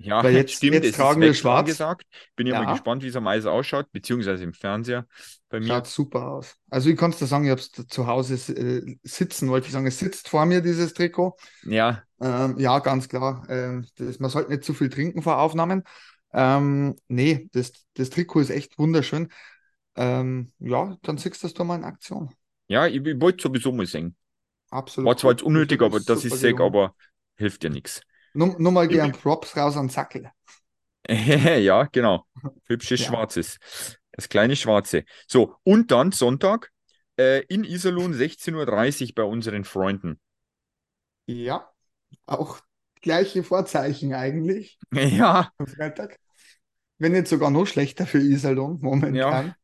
Ja, 0.00 0.22
Weil 0.22 0.34
jetzt, 0.36 0.54
stimmt, 0.54 0.84
jetzt 0.84 0.94
tragen 0.94 1.20
wir 1.20 1.34
schwarz. 1.34 1.66
gesagt. 1.66 2.06
Bin 2.36 2.46
ja, 2.46 2.62
mal 2.62 2.72
gespannt, 2.72 3.02
wie 3.02 3.08
es 3.08 3.16
am 3.16 3.26
Eis 3.26 3.46
ausschaut, 3.46 3.90
beziehungsweise 3.90 4.44
im 4.44 4.54
Fernseher 4.54 5.06
bei 5.48 5.58
mir. 5.58 5.66
Schaut 5.66 5.86
super 5.88 6.28
aus. 6.28 6.54
Also 6.70 6.88
ich 6.88 6.96
kann 6.96 7.10
es 7.10 7.18
dir 7.18 7.26
sagen, 7.26 7.44
ich 7.44 7.50
habe 7.50 7.60
es 7.60 7.72
zu 7.72 8.06
Hause 8.06 8.34
äh, 8.52 8.96
sitzen, 9.02 9.48
wollte 9.48 9.66
ich 9.66 9.72
sagen, 9.72 9.88
es 9.88 9.98
sitzt 9.98 10.28
vor 10.28 10.46
mir, 10.46 10.60
dieses 10.60 10.94
Trikot. 10.94 11.36
Ja. 11.64 12.04
Ähm, 12.20 12.58
ja, 12.58 12.78
ganz 12.80 13.08
klar. 13.08 13.46
Ähm, 13.48 13.86
das, 13.96 14.18
man 14.18 14.30
sollte 14.30 14.50
nicht 14.50 14.64
zu 14.64 14.74
viel 14.74 14.90
trinken 14.90 15.22
vor 15.22 15.38
Aufnahmen. 15.38 15.84
Ähm, 16.32 16.96
nee, 17.08 17.48
das, 17.52 17.72
das 17.94 18.10
Trikot 18.10 18.40
ist 18.40 18.50
echt 18.50 18.78
wunderschön. 18.78 19.28
Ähm, 19.96 20.52
ja, 20.58 20.96
dann 21.02 21.18
siehst 21.18 21.42
du 21.42 21.46
das 21.46 21.54
doch 21.54 21.64
mal 21.64 21.76
in 21.76 21.84
Aktion. 21.84 22.30
Ja, 22.68 22.86
ich, 22.86 23.04
ich 23.04 23.20
wollte 23.20 23.42
sowieso 23.42 23.72
mal 23.72 23.86
singen. 23.86 24.16
Absolut. 24.70 25.08
War 25.08 25.16
zwar 25.16 25.30
jetzt 25.32 25.42
unnötig, 25.42 25.80
aber 25.80 26.00
das 26.00 26.24
ist 26.24 26.40
sag, 26.40 26.60
aber 26.60 26.94
hilft 27.36 27.62
dir 27.62 27.70
nichts. 27.70 28.02
Nur, 28.34 28.58
nur 28.58 28.72
mal 28.72 28.86
gern 28.86 29.12
Props 29.12 29.56
raus 29.56 29.76
an 29.76 29.88
Zackel. 29.88 30.30
ja, 31.08 31.84
genau. 31.84 32.26
Hübsches 32.66 33.00
ja. 33.00 33.06
Schwarzes. 33.06 33.58
Das 34.12 34.28
kleine 34.28 34.56
Schwarze. 34.56 35.04
So, 35.26 35.56
und 35.62 35.90
dann 35.90 36.12
Sonntag 36.12 36.70
äh, 37.16 37.44
in 37.46 37.64
Iserlohn 37.64 38.12
16.30 38.12 39.08
Uhr 39.08 39.14
bei 39.14 39.22
unseren 39.22 39.64
Freunden. 39.64 40.20
Ja, 41.26 41.70
auch 42.26 42.60
gleiche 43.00 43.42
Vorzeichen 43.42 44.14
eigentlich. 44.14 44.78
Ja. 44.92 45.50
Am 45.58 45.66
Freitag. 45.66 46.18
Wenn 46.98 47.12
nicht 47.12 47.28
sogar 47.28 47.50
noch 47.50 47.66
schlechter 47.66 48.06
für 48.06 48.18
Iserlohn 48.18 48.78
momentan. 48.80 49.46
Ja. 49.46 49.56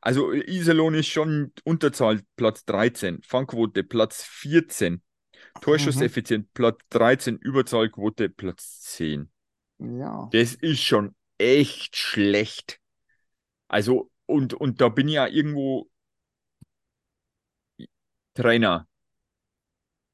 Also 0.00 0.32
Iserlohn 0.32 0.94
ist 0.94 1.08
schon 1.08 1.52
Unterzahl 1.64 2.22
Platz 2.36 2.64
13, 2.64 3.22
Fangquote 3.22 3.84
Platz 3.84 4.24
14, 4.24 5.02
Torschusseffizient 5.60 6.46
mhm. 6.46 6.50
Platz 6.54 6.78
13, 6.90 7.38
Überzahlquote 7.38 8.28
Platz 8.28 8.80
10. 8.80 9.30
Ja. 9.78 10.28
Das 10.32 10.54
ist 10.54 10.82
schon 10.82 11.14
echt 11.38 11.96
schlecht. 11.96 12.80
Also, 13.68 14.10
und, 14.26 14.54
und 14.54 14.80
da 14.80 14.88
bin 14.88 15.08
ich 15.08 15.14
ja 15.14 15.26
irgendwo 15.26 15.88
Trainer. 18.34 18.86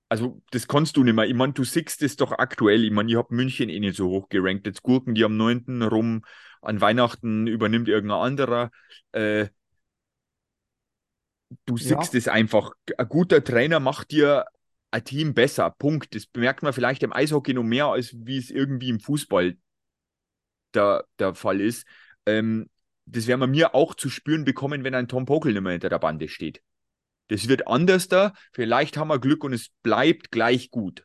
Also, 0.08 0.40
das 0.50 0.66
kannst 0.68 0.96
du 0.96 1.04
nicht 1.04 1.14
mehr. 1.14 1.26
Ich 1.26 1.34
meine, 1.34 1.52
du 1.52 1.64
siehst 1.64 2.02
es 2.02 2.16
doch 2.16 2.32
aktuell. 2.32 2.82
Ich 2.84 2.90
meine, 2.90 3.10
ich 3.10 3.16
habe 3.16 3.34
München 3.34 3.68
eh 3.68 3.78
nicht 3.78 3.96
so 3.96 4.08
hoch 4.08 4.28
gerankt. 4.28 4.66
Jetzt 4.66 4.82
Gurken 4.82 5.14
die 5.14 5.24
am 5.24 5.36
9. 5.36 5.82
rum. 5.82 6.24
An 6.62 6.80
Weihnachten 6.80 7.46
übernimmt 7.46 7.88
irgendein 7.88 8.20
anderer. 8.20 8.70
Äh, 9.12 9.48
du 11.66 11.76
siehst 11.76 12.14
ja. 12.14 12.18
es 12.18 12.28
einfach. 12.28 12.72
Ein 12.96 13.08
guter 13.08 13.44
Trainer 13.44 13.80
macht 13.80 14.10
dir 14.10 14.46
ein 14.90 15.04
Team 15.04 15.34
besser. 15.34 15.70
Punkt. 15.70 16.14
Das 16.14 16.26
bemerkt 16.26 16.62
man 16.62 16.72
vielleicht 16.72 17.02
im 17.02 17.12
Eishockey 17.12 17.52
noch 17.52 17.62
mehr, 17.62 17.86
als 17.86 18.14
wie 18.14 18.38
es 18.38 18.50
irgendwie 18.50 18.88
im 18.88 19.00
Fußball 19.00 19.56
der, 20.74 21.04
der 21.18 21.34
Fall 21.34 21.60
ist. 21.60 21.86
Ähm, 22.26 22.70
das 23.06 23.26
werden 23.26 23.40
wir 23.40 23.46
mir 23.46 23.74
auch 23.74 23.94
zu 23.94 24.10
spüren 24.10 24.44
bekommen, 24.44 24.84
wenn 24.84 24.94
ein 24.94 25.08
Tom 25.08 25.26
Pokel 25.26 25.52
nicht 25.52 25.62
mehr 25.62 25.72
hinter 25.72 25.88
der 25.88 25.98
Bande 25.98 26.28
steht. 26.28 26.62
Das 27.28 27.48
wird 27.48 27.66
anders 27.66 28.08
da. 28.08 28.32
Vielleicht 28.52 28.96
haben 28.96 29.08
wir 29.08 29.18
Glück 29.18 29.44
und 29.44 29.52
es 29.52 29.68
bleibt 29.82 30.30
gleich 30.30 30.70
gut. 30.70 31.04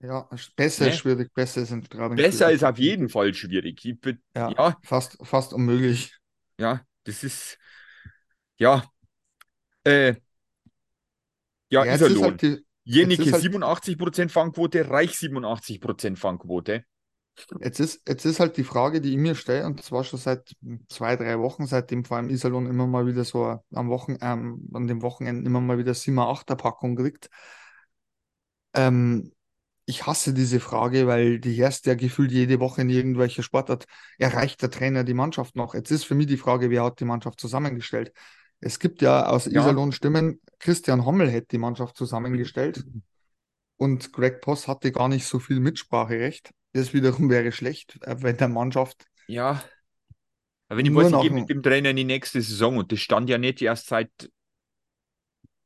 Ja, 0.00 0.28
besser 0.56 0.84
ne? 0.84 0.90
ist 0.90 0.98
schwierig, 0.98 1.32
besser 1.32 1.64
sind 1.64 1.88
gerade. 1.88 2.16
Besser 2.16 2.46
schwierig. 2.46 2.54
ist 2.54 2.64
auf 2.64 2.78
jeden 2.78 3.08
Fall 3.08 3.34
schwierig. 3.34 3.84
Ich, 3.84 3.98
ja, 4.34 4.50
ja, 4.50 4.78
Fast, 4.82 5.16
fast 5.22 5.52
unmöglich. 5.52 6.16
Ja, 6.58 6.84
das 7.04 7.22
ist. 7.22 7.58
Ja. 8.56 8.84
Äh, 9.84 10.14
ja, 11.68 11.84
ja 11.84 11.94
Iserlohn. 11.94 12.38
Halt 12.40 12.64
Jenike 12.84 13.30
halt 13.30 13.42
87% 13.42 14.28
Fangquote, 14.28 14.90
Reich 14.90 15.12
87% 15.12 16.16
Fangquote. 16.16 16.84
Jetzt 17.60 17.80
ist, 17.80 18.02
jetzt 18.06 18.24
ist 18.24 18.40
halt 18.40 18.56
die 18.56 18.64
Frage, 18.64 19.00
die 19.00 19.10
ich 19.10 19.16
mir 19.16 19.34
stelle, 19.34 19.66
und 19.66 19.82
zwar 19.82 20.04
schon 20.04 20.18
seit 20.18 20.54
zwei, 20.88 21.16
drei 21.16 21.38
Wochen, 21.38 21.66
seitdem 21.66 22.04
vor 22.04 22.18
allem 22.18 22.28
Iserlohn 22.28 22.66
immer 22.66 22.86
mal 22.86 23.06
wieder 23.06 23.24
so 23.24 23.58
am 23.72 23.88
Wochen, 23.88 24.16
ähm, 24.20 24.68
an 24.74 24.86
dem 24.86 25.02
Wochenende 25.02 25.46
immer 25.46 25.60
mal 25.60 25.78
wieder 25.78 25.94
7 25.94 26.18
8 26.18 26.46
Packung 26.58 26.96
kriegt. 26.96 27.30
Ähm, 28.74 29.32
ich 29.84 30.06
hasse 30.06 30.32
diese 30.32 30.60
Frage, 30.60 31.06
weil 31.06 31.40
die 31.40 31.56
erste 31.58 31.90
ja 31.90 31.96
gefühlt 31.96 32.30
jede 32.30 32.60
Woche 32.60 32.82
in 32.82 32.90
irgendwelcher 32.90 33.42
Sportart 33.42 33.86
erreicht 34.18 34.62
der 34.62 34.70
Trainer 34.70 35.02
die 35.02 35.14
Mannschaft 35.14 35.56
noch. 35.56 35.74
Jetzt 35.74 35.90
ist 35.90 36.04
für 36.04 36.14
mich 36.14 36.26
die 36.26 36.36
Frage, 36.36 36.70
wer 36.70 36.84
hat 36.84 37.00
die 37.00 37.04
Mannschaft 37.04 37.40
zusammengestellt? 37.40 38.12
Es 38.60 38.78
gibt 38.78 39.02
ja 39.02 39.26
aus 39.26 39.46
ja. 39.46 39.60
Iserlohn 39.60 39.90
Stimmen, 39.90 40.40
Christian 40.60 41.04
Hommel 41.04 41.28
hätte 41.28 41.48
die 41.52 41.58
Mannschaft 41.58 41.96
zusammengestellt 41.96 42.84
und 43.76 44.12
Greg 44.12 44.40
Poss 44.40 44.68
hatte 44.68 44.92
gar 44.92 45.08
nicht 45.08 45.26
so 45.26 45.40
viel 45.40 45.58
Mitspracherecht. 45.58 46.52
Das 46.72 46.94
wiederum 46.94 47.28
wäre 47.30 47.52
schlecht, 47.52 47.98
äh, 48.02 48.16
wenn 48.20 48.36
der 48.36 48.48
Mannschaft. 48.48 49.06
Ja. 49.26 49.62
Aber 50.68 50.78
wenn 50.78 50.86
ich 50.86 50.94
weiß, 50.94 51.12
ich 51.12 51.20
gehe 51.20 51.30
mit 51.30 51.50
dem 51.50 51.62
Trainer 51.62 51.90
in 51.90 51.96
die 51.96 52.04
nächste 52.04 52.40
Saison 52.40 52.78
und 52.78 52.92
das 52.92 53.00
stand 53.00 53.28
ja 53.28 53.38
nicht 53.38 53.60
erst 53.60 53.88
seit 53.88 54.10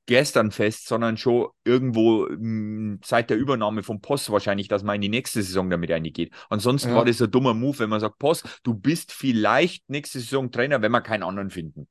gestern 0.06 0.52
fest, 0.52 0.86
sondern 0.86 1.16
schon 1.16 1.48
irgendwo 1.64 2.26
mh, 2.26 2.36
hm, 2.36 3.00
seit 3.04 3.30
der 3.30 3.36
Übernahme 3.36 3.82
vom 3.82 4.00
Post 4.00 4.30
wahrscheinlich, 4.30 4.68
dass 4.68 4.82
man 4.82 4.96
in 4.96 5.02
die 5.02 5.08
nächste 5.08 5.42
Saison 5.42 5.68
damit 5.68 5.90
reingeht. 5.90 6.32
Ansonsten 6.48 6.90
ja. 6.90 6.96
war 6.96 7.04
das 7.04 7.20
ein 7.20 7.30
dummer 7.30 7.54
Move, 7.54 7.80
wenn 7.80 7.90
man 7.90 8.00
sagt, 8.00 8.18
Post, 8.18 8.60
du 8.62 8.74
bist 8.74 9.12
vielleicht 9.12 9.88
nächste 9.90 10.20
Saison 10.20 10.50
Trainer, 10.50 10.80
wenn 10.82 10.92
wir 10.92 11.00
keinen 11.00 11.24
anderen 11.24 11.50
finden. 11.50 11.88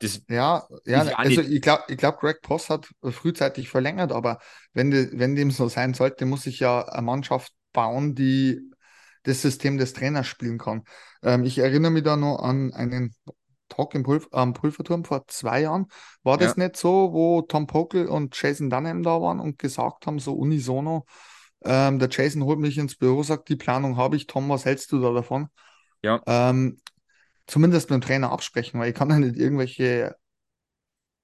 Das 0.00 0.22
ja, 0.28 0.64
ja 0.84 1.02
also 1.16 1.40
ich 1.42 1.60
glaube, 1.60 1.82
ich 1.88 1.96
glaub, 1.96 2.20
Greg 2.20 2.40
Post 2.40 2.70
hat 2.70 2.88
frühzeitig 3.02 3.68
verlängert, 3.68 4.12
aber 4.12 4.38
wenn, 4.72 4.92
de, 4.92 5.10
wenn 5.14 5.34
dem 5.34 5.50
so 5.50 5.68
sein 5.68 5.92
sollte, 5.94 6.24
muss 6.24 6.46
ich 6.46 6.60
ja 6.60 6.86
eine 6.86 7.02
Mannschaft 7.02 7.52
bauen, 7.72 8.14
die 8.14 8.60
das 9.22 9.42
System 9.42 9.78
des 9.78 9.92
Trainers 9.92 10.26
spielen 10.26 10.58
kann. 10.58 10.84
Ähm, 11.22 11.44
ich 11.44 11.58
erinnere 11.58 11.90
mich 11.90 12.04
da 12.04 12.16
noch 12.16 12.38
an 12.38 12.72
einen 12.72 13.14
Talk 13.68 13.94
im 13.94 14.02
Pulver, 14.02 14.28
am 14.32 14.54
Pulverturm 14.54 15.04
vor 15.04 15.26
zwei 15.28 15.62
Jahren. 15.62 15.86
War 16.22 16.38
das 16.38 16.56
ja. 16.56 16.64
nicht 16.64 16.76
so, 16.76 17.12
wo 17.12 17.42
Tom 17.42 17.66
Pokel 17.66 18.06
und 18.06 18.40
Jason 18.40 18.70
Dunham 18.70 19.02
da 19.02 19.20
waren 19.20 19.40
und 19.40 19.58
gesagt 19.58 20.06
haben, 20.06 20.18
so 20.18 20.34
unisono, 20.34 21.04
ähm, 21.64 21.98
der 21.98 22.08
Jason 22.10 22.44
holt 22.44 22.58
mich 22.58 22.78
ins 22.78 22.96
Büro, 22.96 23.22
sagt, 23.22 23.48
die 23.48 23.56
Planung 23.56 23.96
habe 23.96 24.16
ich, 24.16 24.26
Tom, 24.26 24.48
was 24.48 24.64
hältst 24.64 24.92
du 24.92 25.00
da 25.00 25.12
davon? 25.12 25.48
Ja. 26.02 26.22
Ähm, 26.26 26.80
zumindest 27.46 27.90
mit 27.90 28.00
dem 28.00 28.06
Trainer 28.06 28.30
absprechen, 28.30 28.78
weil 28.78 28.90
ich 28.90 28.94
kann 28.94 29.10
ja 29.10 29.18
nicht 29.18 29.36
irgendwelche 29.36 30.16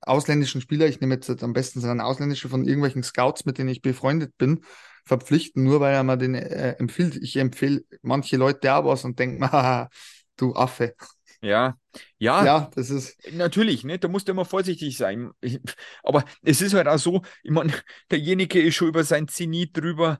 ausländischen 0.01 0.61
Spieler, 0.61 0.87
ich 0.87 1.01
nehme 1.01 1.15
jetzt 1.15 1.43
am 1.43 1.53
besten 1.53 1.81
seinen 1.81 2.01
ausländische 2.01 2.49
von 2.49 2.65
irgendwelchen 2.65 3.03
Scouts, 3.03 3.47
mit 3.47 3.59
denen 3.59 3.71
ich 3.71 3.81
befreundet 3.81 4.37
bin, 4.37 4.65
verpflichten, 5.05 5.65
nur 5.65 5.81
weil 5.81 5.95
er 5.95 6.03
mir 6.03 6.17
den 6.17 6.35
äh, 6.35 6.73
empfiehlt. 6.79 7.17
Ich 7.17 7.37
empfehle 7.37 7.85
manche 8.03 8.37
Leute 8.37 8.75
auch 8.75 8.85
was 8.85 9.05
und 9.05 9.19
denke 9.19 9.41
mir, 9.41 9.89
du 10.37 10.55
Affe. 10.55 10.95
Ja, 11.41 11.77
ja, 12.19 12.45
ja, 12.45 12.71
das 12.75 12.89
ist. 12.89 13.19
Natürlich, 13.33 13.85
ne? 13.85 13.99
da 13.99 14.09
musst 14.09 14.29
du 14.29 14.33
immer 14.33 14.47
vorsichtig 14.47 14.97
sein. 14.97 15.31
Aber 16.03 16.25
es 16.43 16.63
ist 16.63 16.73
halt 16.73 16.89
auch 16.89 16.99
so, 16.99 17.23
ich 17.43 17.51
meine, 17.51 17.73
derjenige 18.11 18.63
ist 18.63 18.77
schon 18.77 18.89
über 18.89 19.05
sein 19.05 19.29
Zenit 19.29 19.77
drüber. 19.77 20.19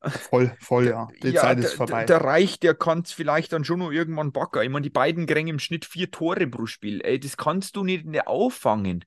Voll, 0.00 0.56
voll, 0.60 0.86
ja. 0.86 1.08
Die 1.22 1.30
ja, 1.30 1.42
Zeit 1.42 1.58
ist 1.58 1.74
vorbei. 1.74 2.04
Der, 2.04 2.18
der 2.18 2.26
Reich, 2.26 2.58
der 2.58 2.74
kann 2.74 3.00
es 3.00 3.12
vielleicht 3.12 3.52
dann 3.52 3.64
schon 3.64 3.80
noch 3.80 3.90
irgendwann 3.90 4.32
backen. 4.32 4.62
Ich 4.62 4.70
meine, 4.70 4.82
die 4.82 4.90
beiden 4.90 5.26
kriegen 5.26 5.48
im 5.48 5.58
Schnitt 5.58 5.84
vier 5.84 6.10
Tore 6.10 6.46
pro 6.46 6.66
Spiel. 6.66 7.00
Ey, 7.02 7.18
das 7.18 7.36
kannst 7.36 7.76
du 7.76 7.84
nicht, 7.84 8.06
nicht 8.06 8.26
auffangen. 8.26 9.04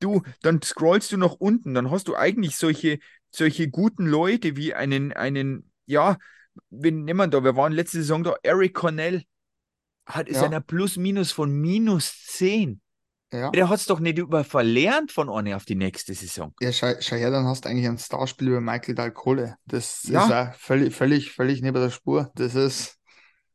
Du, 0.00 0.22
dann 0.42 0.60
scrollst 0.60 1.12
du 1.12 1.16
nach 1.16 1.34
unten, 1.34 1.74
dann 1.74 1.90
hast 1.90 2.08
du 2.08 2.16
eigentlich 2.16 2.56
solche, 2.56 2.98
solche 3.34 3.68
guten 3.68 4.06
Leute 4.06 4.56
wie 4.56 4.74
einen, 4.74 5.12
einen, 5.12 5.70
ja, 5.86 6.18
wen 6.70 7.04
nehmen 7.04 7.18
wir 7.18 7.28
da? 7.28 7.44
Wir 7.44 7.56
waren 7.56 7.72
letzte 7.72 7.98
Saison 7.98 8.24
da, 8.24 8.36
Eric 8.42 8.74
Cornell, 8.74 9.24
hat 10.06 10.28
ist 10.28 10.36
ja. 10.36 10.44
einer 10.44 10.60
Plus-Minus 10.60 11.32
von 11.32 11.52
minus 11.52 12.24
10. 12.26 12.80
Ja. 13.32 13.50
Der 13.50 13.68
hat 13.68 13.80
es 13.80 13.86
doch 13.86 13.98
nicht 13.98 14.18
über 14.18 14.44
verlernt 14.44 15.10
von 15.10 15.28
eine 15.28 15.56
auf 15.56 15.64
die 15.64 15.74
nächste 15.74 16.14
Saison. 16.14 16.54
Ja, 16.60 16.72
schau, 16.72 16.92
schau 17.00 17.16
her, 17.16 17.30
dann 17.30 17.46
hast 17.46 17.64
du 17.64 17.68
eigentlich 17.68 17.88
ein 17.88 17.98
Starspiel 17.98 18.48
über 18.48 18.60
Michael 18.60 18.94
Dalcole. 18.94 19.56
Das 19.64 20.04
ja. 20.04 20.24
ist 20.24 20.32
auch 20.32 20.54
völlig, 20.54 20.94
völlig, 20.94 21.32
völlig 21.32 21.60
neben 21.60 21.82
der 21.82 21.90
Spur. 21.90 22.30
Das 22.36 22.54
ist. 22.54 22.96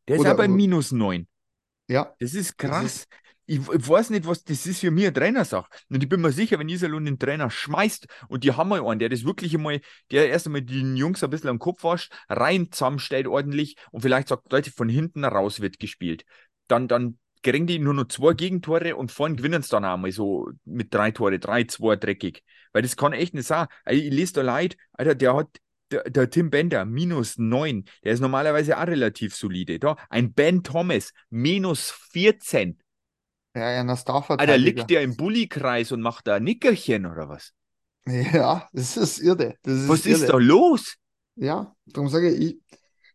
Der 0.08 0.18
ist 0.18 0.26
aber 0.26 0.48
minus 0.48 0.92
9. 0.92 1.28
Ja. 1.88 2.14
Das 2.20 2.34
ist 2.34 2.58
krass. 2.58 2.84
Das 2.84 2.94
ist, 2.94 3.08
ich, 3.50 3.62
ich, 3.68 3.90
weiß 3.90 4.12
nicht, 4.12 4.28
was 4.28 4.44
das 4.44 4.68
ist 4.68 4.82
für 4.82 4.92
mich 4.92 5.06
eine 5.06 5.14
Trainersache. 5.14 5.68
Und 5.90 6.04
ich 6.04 6.08
bin 6.08 6.22
mir 6.22 6.32
sicher, 6.32 6.60
wenn 6.60 6.70
Iserlohn 6.70 7.06
den 7.06 7.18
Trainer 7.18 7.50
schmeißt 7.50 8.06
und 8.28 8.44
die 8.44 8.52
haben 8.52 8.70
mal 8.70 8.86
einen, 8.86 9.00
der 9.00 9.10
das 9.10 9.24
wirklich 9.24 9.56
einmal, 9.56 9.82
der 10.12 10.30
erst 10.30 10.46
einmal 10.46 10.62
den 10.62 10.96
Jungs 10.96 11.24
ein 11.24 11.32
bisschen 11.32 11.50
am 11.50 11.58
Kopf 11.58 11.84
wascht, 11.84 12.14
rein 12.30 12.72
zusammenstellt 12.72 13.26
ordentlich 13.26 13.76
und 13.92 14.02
vielleicht 14.02 14.28
sagt, 14.28 14.52
Leute, 14.52 14.72
von 14.72 14.88
hinten 14.88 15.26
raus 15.26 15.62
wird 15.62 15.80
gespielt. 15.80 16.26
Dann, 16.68 16.88
dann 16.88 17.18
kriegen 17.42 17.66
die 17.66 17.80
nur 17.80 17.96
noch 17.96 18.08
zwei 18.10 18.34
Gegentore 18.34 18.96
und 18.96 19.12
vorhin 19.12 19.36
gewinnen 19.36 19.64
sie 19.64 19.70
dann 19.70 19.84
einmal 19.84 20.12
so 20.12 20.50
mit 20.66 20.94
drei 20.94 21.10
Tore, 21.10 21.40
drei, 21.40 21.64
zwei 21.64 21.96
dreckig. 21.96 22.44
Weil 22.72 22.84
das 22.84 22.98
kann 22.98 23.14
echt 23.14 23.34
nicht 23.34 23.48
sein. 23.48 23.66
Ich 23.88 24.12
lese 24.12 24.34
da 24.34 24.42
leid, 24.44 24.78
Alter, 24.94 25.16
der 25.16 25.36
hat, 25.36 25.48
der, 25.90 26.04
der, 26.04 26.30
Tim 26.30 26.52
Bender, 26.52 26.86
minus 26.86 27.40
neun. 27.40 27.86
Der 28.04 28.14
ist 28.14 28.20
normalerweise 28.20 28.78
auch 28.78 28.86
relativ 28.86 29.36
solide. 29.36 29.80
Da, 29.80 29.96
ein 30.10 30.34
Ben 30.34 30.62
Thomas, 30.62 31.14
minus 31.32 31.90
14. 32.12 32.78
Ja, 33.56 33.72
ja, 33.72 33.84
das 33.84 34.06
darf 34.06 34.30
Alter, 34.30 34.58
liegt 34.58 34.90
der 34.90 35.02
im 35.02 35.16
Bulli-Kreis 35.16 35.92
und 35.92 36.02
macht 36.02 36.28
da 36.28 36.36
ein 36.36 36.44
Nickerchen 36.44 37.06
oder 37.06 37.30
was? 37.30 37.54
Ja, 38.06 38.68
das 38.74 38.98
ist 38.98 39.20
irre. 39.20 39.56
Das 39.64 39.74
ist 39.74 39.90
was 39.90 40.06
irre. 40.06 40.20
ist 40.20 40.30
da 40.30 40.38
los? 40.38 40.96
Ja, 41.36 41.76
darum 41.86 42.10
sage 42.10 42.32
ich, 42.32 42.60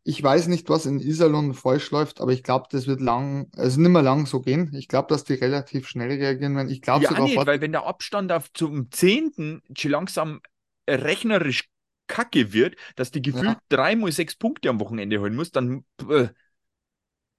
ich 0.02 0.22
weiß 0.22 0.48
nicht, 0.48 0.68
was 0.68 0.86
in 0.86 1.00
Iserlohn 1.00 1.54
falsch 1.54 1.90
läuft, 1.90 2.20
aber 2.20 2.32
ich 2.32 2.42
glaube, 2.42 2.66
das 2.70 2.86
wird 2.86 3.00
lang, 3.00 3.50
also 3.56 3.80
nicht 3.80 3.90
mehr 3.90 4.02
lang 4.02 4.26
so 4.26 4.40
gehen. 4.40 4.70
Ich 4.74 4.86
glaube, 4.86 5.08
dass 5.08 5.24
die 5.24 5.34
relativ 5.34 5.88
schnell 5.88 6.08
reagieren 6.08 6.54
werden. 6.56 6.68
Ich 6.68 6.82
glaube 6.82 7.04
ja, 7.04 7.10
sogar 7.10 7.24
nicht, 7.24 7.36
weil 7.46 7.60
wenn 7.60 7.72
der 7.72 7.86
Abstand 7.86 8.30
auf 8.30 8.52
zum 8.52 8.90
10. 8.90 9.62
schon 9.76 9.90
langsam 9.90 10.40
rechnerisch 10.88 11.70
kacke 12.06 12.52
wird, 12.52 12.76
dass 12.96 13.10
du 13.12 13.22
gefühlt 13.22 13.44
ja. 13.44 13.60
dreimal 13.70 14.12
sechs 14.12 14.36
Punkte 14.36 14.68
am 14.68 14.78
Wochenende 14.78 15.20
holen 15.20 15.34
musst, 15.34 15.56
dann. 15.56 15.84
Äh. 16.08 16.28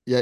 Ja, 0.05 0.21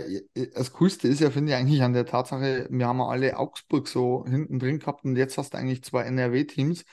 das 0.55 0.71
Coolste 0.71 1.09
ist 1.09 1.19
ja, 1.19 1.29
finde 1.29 1.51
ich, 1.51 1.57
eigentlich 1.57 1.83
an 1.83 1.93
der 1.93 2.05
Tatsache, 2.05 2.67
wir 2.69 2.87
haben 2.87 2.99
ja 2.99 3.07
alle 3.07 3.37
Augsburg 3.37 3.87
so 3.89 4.25
hinten 4.25 4.57
drin 4.57 4.79
gehabt 4.79 5.03
und 5.03 5.17
jetzt 5.17 5.37
hast 5.37 5.53
du 5.53 5.57
eigentlich 5.57 5.83
zwei 5.83 6.03
NRW-Teams, 6.03 6.85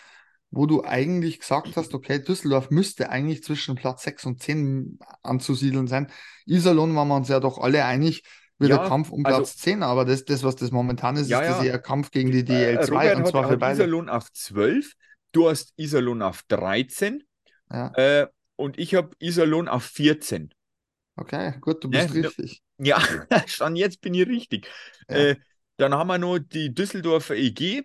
wo 0.51 0.67
du 0.67 0.83
eigentlich 0.83 1.39
gesagt 1.39 1.77
hast, 1.77 1.95
okay, 1.95 2.19
Düsseldorf 2.19 2.71
müsste 2.71 3.11
eigentlich 3.11 3.45
zwischen 3.45 3.77
Platz 3.77 4.03
6 4.03 4.27
und 4.27 4.43
10 4.43 4.99
anzusiedeln 5.23 5.87
sein. 5.87 6.11
Iserlohn 6.47 6.95
waren 6.97 7.07
wir 7.07 7.17
uns 7.17 7.29
ja 7.29 7.39
doch 7.39 7.59
alle 7.59 7.85
einig, 7.85 8.25
wird 8.59 8.71
ja, 8.71 8.79
der 8.79 8.89
Kampf 8.89 9.11
um 9.11 9.23
Platz 9.23 9.39
also, 9.39 9.59
10, 9.59 9.83
aber 9.85 10.05
das, 10.05 10.25
das, 10.25 10.43
was 10.43 10.57
das 10.57 10.73
momentan 10.73 11.17
ist, 11.17 11.31
ja, 11.31 11.41
ist 11.41 11.51
das 11.51 11.65
eher 11.65 11.79
Kampf 11.79 12.11
gegen 12.11 12.33
die 12.33 12.43
DL2 12.43 12.53
äh, 12.53 12.85
Robert 12.91 13.17
und 13.17 13.27
zwar 13.29 13.43
hat, 13.45 13.51
für 13.51 13.57
beide. 13.57 13.75
Iserlohn 13.75 14.09
auf 14.09 14.33
12, 14.33 14.93
du 15.33 15.49
hast 15.49 15.73
Iserlohn 15.77 16.23
auf 16.23 16.43
13 16.49 17.23
ja. 17.73 17.93
äh, 17.95 18.27
und 18.57 18.79
ich 18.79 18.97
habe 18.97 19.11
Iserlohn 19.21 19.69
auf 19.69 19.85
14. 19.85 20.53
Okay, 21.17 21.55
gut, 21.61 21.85
du 21.85 21.91
bist 21.91 22.13
ne? 22.15 22.25
richtig. 22.25 22.63
Ja, 22.83 23.01
schon 23.47 23.77
jetzt 23.77 24.01
bin 24.01 24.15
ich 24.15 24.27
richtig. 24.27 24.67
Ja. 25.09 25.17
Äh, 25.17 25.37
dann 25.77 25.95
haben 25.95 26.09
wir 26.09 26.19
noch 26.19 26.39
die 26.39 26.75
Düsseldorfer 26.75 27.37
EG, 27.37 27.83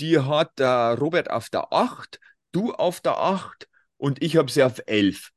die 0.00 0.18
hat 0.18 0.60
äh, 0.60 0.64
Robert 0.64 1.30
auf 1.30 1.48
der 1.48 1.72
8, 1.72 2.20
du 2.52 2.72
auf 2.72 3.00
der 3.00 3.18
8 3.18 3.68
und 3.96 4.22
ich 4.22 4.36
habe 4.36 4.50
sie 4.50 4.62
auf 4.62 4.80
11. 4.86 5.30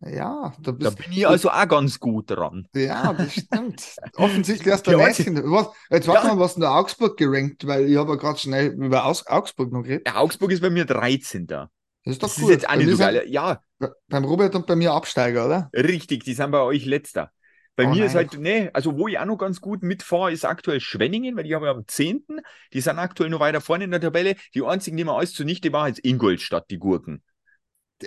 Ja, 0.00 0.52
da, 0.60 0.72
da 0.72 0.90
bin 0.90 1.10
ich 1.10 1.26
also 1.26 1.50
auch 1.50 1.68
ganz 1.68 1.98
gut 1.98 2.30
dran. 2.30 2.68
Ja, 2.74 3.14
das 3.14 3.32
stimmt. 3.32 3.96
Offensichtlich 4.16 4.72
hast 4.72 4.86
du 4.86 4.90
ein 4.90 4.98
Näschen. 4.98 5.36
Was, 5.50 5.68
jetzt 5.90 6.06
warte 6.06 6.26
ja. 6.26 6.34
mal, 6.34 6.40
was 6.40 6.54
in 6.54 6.60
der 6.60 6.72
Augsburg 6.72 7.16
gerankt, 7.16 7.66
weil 7.66 7.88
ich 7.88 7.96
habe 7.96 8.12
ja 8.12 8.16
gerade 8.16 8.38
schnell 8.38 8.72
über 8.72 9.06
Aus 9.06 9.26
Augsburg 9.26 9.72
noch 9.72 9.82
geredet. 9.82 10.06
Ja, 10.06 10.16
Augsburg 10.16 10.52
ist 10.52 10.60
bei 10.60 10.70
mir 10.70 10.84
13. 10.84 11.46
Das 11.46 11.68
ist 12.04 12.22
doch 12.22 12.28
das 12.28 12.38
cool. 12.38 12.44
Ist 12.44 12.50
jetzt 12.50 12.68
auch 12.68 12.76
nicht 12.76 12.90
so 12.90 12.98
geil. 12.98 13.24
Ja. 13.26 13.60
Beim 14.08 14.24
Robert 14.24 14.54
und 14.54 14.66
bei 14.66 14.76
mir 14.76 14.92
Absteiger, 14.92 15.46
oder? 15.46 15.70
Richtig, 15.72 16.24
die 16.24 16.34
sind 16.34 16.50
bei 16.50 16.60
euch 16.60 16.84
letzter. 16.84 17.32
Bei 17.76 17.84
oh, 17.84 17.90
mir 17.90 17.98
nein. 17.98 18.06
ist 18.06 18.14
halt, 18.14 18.38
ne, 18.38 18.70
also 18.72 18.96
wo 18.96 19.06
ich 19.06 19.18
auch 19.18 19.26
noch 19.26 19.36
ganz 19.36 19.60
gut 19.60 19.82
mitfahre, 19.82 20.32
ist 20.32 20.46
aktuell 20.46 20.80
Schwenningen, 20.80 21.36
weil 21.36 21.44
die 21.44 21.54
haben 21.54 21.62
ja 21.62 21.70
am 21.70 21.86
10. 21.86 22.24
Die 22.72 22.80
sind 22.80 22.98
aktuell 22.98 23.28
noch 23.28 23.40
weiter 23.40 23.60
vorne 23.60 23.84
in 23.84 23.90
der 23.90 24.00
Tabelle. 24.00 24.34
Die 24.54 24.62
einzigen, 24.62 24.96
die 24.96 25.04
mir 25.04 25.12
alles 25.12 25.34
zunichte 25.34 25.70
war, 25.72 25.88
ist 25.88 26.02
Ingolstadt, 26.02 26.70
die 26.70 26.78
Gurken. 26.78 27.22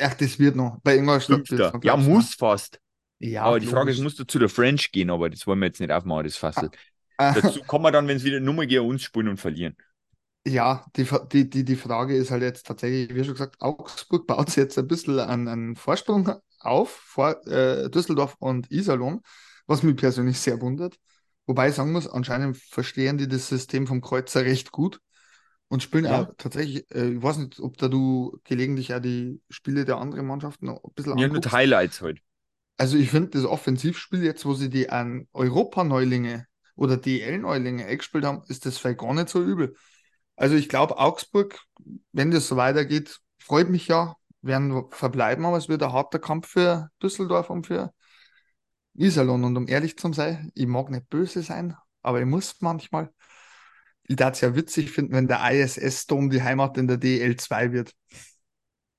Ach, 0.01 0.13
das 0.15 0.39
wird 0.39 0.55
noch. 0.55 0.79
Bei 0.83 0.95
Ingolstadt. 0.95 1.49
Noch, 1.51 1.83
ja, 1.83 1.95
muss 1.95 2.33
fast. 2.33 2.79
Ja, 3.19 3.43
aber 3.43 3.59
die 3.59 3.67
Frage 3.67 3.91
ist, 3.91 3.99
musst 3.99 4.17
du 4.17 4.23
zu 4.23 4.39
der 4.39 4.49
French 4.49 4.91
gehen, 4.91 5.09
aber 5.09 5.29
das 5.29 5.45
wollen 5.45 5.59
wir 5.59 5.67
jetzt 5.67 5.79
nicht 5.79 5.91
aufmachen, 5.91 6.23
das 6.23 6.37
Fassel. 6.37 6.69
Ah. 7.17 7.33
Dazu 7.33 7.61
kommen 7.63 7.83
wir 7.83 7.91
dann, 7.91 8.07
wenn 8.07 8.17
es 8.17 8.23
wieder 8.23 8.39
Nummer 8.39 8.65
gegen 8.65 8.87
uns 8.87 9.03
spielen 9.03 9.27
und 9.27 9.37
verlieren. 9.37 9.75
Ja, 10.47 10.85
die, 10.95 11.05
die, 11.33 11.49
die, 11.49 11.65
die 11.65 11.75
Frage 11.75 12.15
ist 12.15 12.31
halt 12.31 12.43
jetzt 12.43 12.65
tatsächlich, 12.65 13.13
wie 13.13 13.23
schon 13.25 13.33
gesagt, 13.33 13.57
Augsburg 13.59 14.25
baut 14.25 14.55
jetzt 14.55 14.79
ein 14.79 14.87
bisschen 14.87 15.19
einen, 15.19 15.47
einen 15.49 15.75
Vorsprung 15.75 16.31
auf 16.59 16.89
vor 16.89 17.45
äh, 17.45 17.89
Düsseldorf 17.89 18.35
und 18.39 18.71
Iserlohn 18.71 19.21
was 19.69 19.83
mich 19.83 19.95
persönlich 19.95 20.39
sehr 20.39 20.59
wundert. 20.61 20.97
Wobei 21.45 21.69
ich 21.69 21.75
sagen 21.75 21.91
muss, 21.91 22.07
anscheinend 22.07 22.57
verstehen 22.57 23.19
die 23.19 23.27
das 23.27 23.47
System 23.47 23.85
vom 23.85 24.01
Kreuzer 24.01 24.43
recht 24.43 24.71
gut 24.71 24.99
und 25.67 25.83
spielen 25.83 26.05
ja. 26.05 26.23
auch 26.23 26.33
tatsächlich, 26.37 26.89
äh, 26.93 27.09
ich 27.09 27.21
weiß 27.21 27.37
nicht, 27.37 27.59
ob 27.59 27.77
da 27.77 27.87
du 27.87 28.39
gelegentlich 28.43 28.93
auch 28.95 28.99
die 28.99 29.39
Spiele 29.49 29.85
der 29.85 29.97
anderen 29.97 30.25
Mannschaften 30.25 30.65
noch 30.65 30.83
ein 30.83 30.91
bisschen 30.95 31.17
Ja, 31.19 31.27
mit 31.27 31.51
Highlights 31.51 32.01
heute. 32.01 32.19
Halt. 32.19 32.23
Also 32.77 32.97
ich 32.97 33.11
finde 33.11 33.29
das 33.29 33.45
Offensivspiel 33.45 34.23
jetzt, 34.23 34.43
wo 34.45 34.55
sie 34.55 34.71
die 34.71 34.89
an 34.89 35.27
Europa-Neulinge 35.33 36.47
oder 36.75 36.97
DL-Neulinge 36.97 37.85
eingespielt 37.85 38.25
haben, 38.25 38.41
ist 38.47 38.65
das 38.65 38.79
vielleicht 38.79 38.99
gar 38.99 39.13
nicht 39.13 39.29
so 39.29 39.43
übel. 39.43 39.75
Also 40.35 40.55
ich 40.55 40.67
glaube, 40.67 40.97
Augsburg, 40.97 41.59
wenn 42.11 42.31
das 42.31 42.47
so 42.47 42.55
weitergeht, 42.55 43.19
freut 43.37 43.69
mich 43.69 43.87
ja, 43.87 44.15
werden 44.41 44.89
verbleiben, 44.89 45.45
aber 45.45 45.57
es 45.57 45.69
wird 45.69 45.83
ein 45.83 45.93
harter 45.93 46.17
Kampf 46.17 46.47
für 46.47 46.89
Düsseldorf 47.03 47.51
und 47.51 47.67
für 47.67 47.93
Iserlohn. 48.99 49.43
Und 49.43 49.57
um 49.57 49.67
ehrlich 49.67 49.97
zu 49.97 50.11
sein, 50.13 50.51
ich 50.53 50.67
mag 50.67 50.89
nicht 50.89 51.09
böse 51.09 51.41
sein, 51.41 51.75
aber 52.01 52.19
ich 52.19 52.25
muss 52.25 52.55
manchmal. 52.59 53.11
Ich 54.03 54.15
darf 54.15 54.33
es 54.33 54.41
ja 54.41 54.55
witzig 54.55 54.91
finden, 54.91 55.13
wenn 55.13 55.27
der 55.27 55.49
ISS-Dom 55.51 56.29
die 56.29 56.41
Heimat 56.41 56.77
in 56.77 56.87
der 56.87 56.97
DL2 56.97 57.71
wird. 57.71 57.93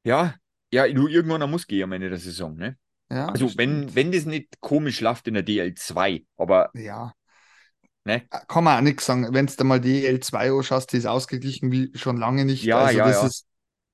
Ja, 0.04 0.34
ja, 0.72 0.86
du 0.88 1.08
irgendwann 1.08 1.50
muss 1.50 1.66
gehen 1.66 1.84
am 1.84 1.92
Ende 1.92 2.10
der 2.10 2.18
Saison, 2.18 2.54
ne? 2.54 2.76
Ja, 3.10 3.26
also 3.26 3.50
wenn, 3.56 3.92
wenn 3.94 4.12
das 4.12 4.24
nicht 4.24 4.60
komisch 4.60 5.00
läuft 5.00 5.26
in 5.26 5.34
der 5.34 5.44
DL2, 5.44 6.26
aber. 6.36 6.70
Ja. 6.74 7.12
Ne? 8.04 8.22
Kann 8.46 8.64
man 8.64 8.78
auch 8.78 8.82
nichts 8.82 9.04
sagen. 9.04 9.34
Wenn 9.34 9.46
du 9.46 9.64
mal 9.64 9.80
DL2 9.80 10.56
anschaust, 10.58 10.92
die 10.92 10.98
ist 10.98 11.06
ausgeglichen 11.06 11.72
wie 11.72 11.90
schon 11.96 12.16
lange 12.16 12.44
nicht. 12.44 12.62
Ja, 12.62 12.78
also 12.78 12.98
ja, 12.98 13.06
das 13.06 13.20
ja. 13.20 13.26
Ist, 13.26 13.46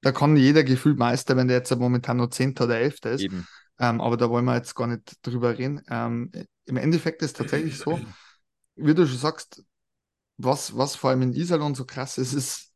da 0.03 0.13
kann 0.13 0.37
jeder 0.37 0.65
gefühlt 0.65 0.99
Meister, 0.99 1.37
wenn 1.37 1.49
der 1.49 1.57
jetzt 1.57 1.75
momentan 1.75 2.19
nur 2.19 2.31
10. 2.31 2.55
oder 2.61 2.79
11. 2.79 3.05
ist. 3.07 3.23
Eben. 3.23 3.47
Ähm, 3.79 4.01
aber 4.01 4.17
da 4.17 4.31
wollen 4.31 4.45
wir 4.45 4.57
jetzt 4.57 4.75
gar 4.75 4.87
nicht 4.87 5.19
drüber 5.23 5.59
reden. 5.59 5.83
Ähm, 5.89 6.31
Im 6.65 6.77
Endeffekt 6.77 7.23
ist 7.23 7.33
es 7.33 7.35
tatsächlich 7.35 7.79
so, 7.79 8.01
wie 8.77 8.95
du 8.95 9.07
schon 9.07 9.19
sagst, 9.19 9.65
was, 10.39 10.77
was 10.77 10.97
vor 10.97 11.11
allem 11.11 11.23
in 11.23 11.35
Iserlohn 11.35 11.75
so 11.75 11.85
krass 11.85 12.19
ist, 12.19 12.33
ist 12.35 12.73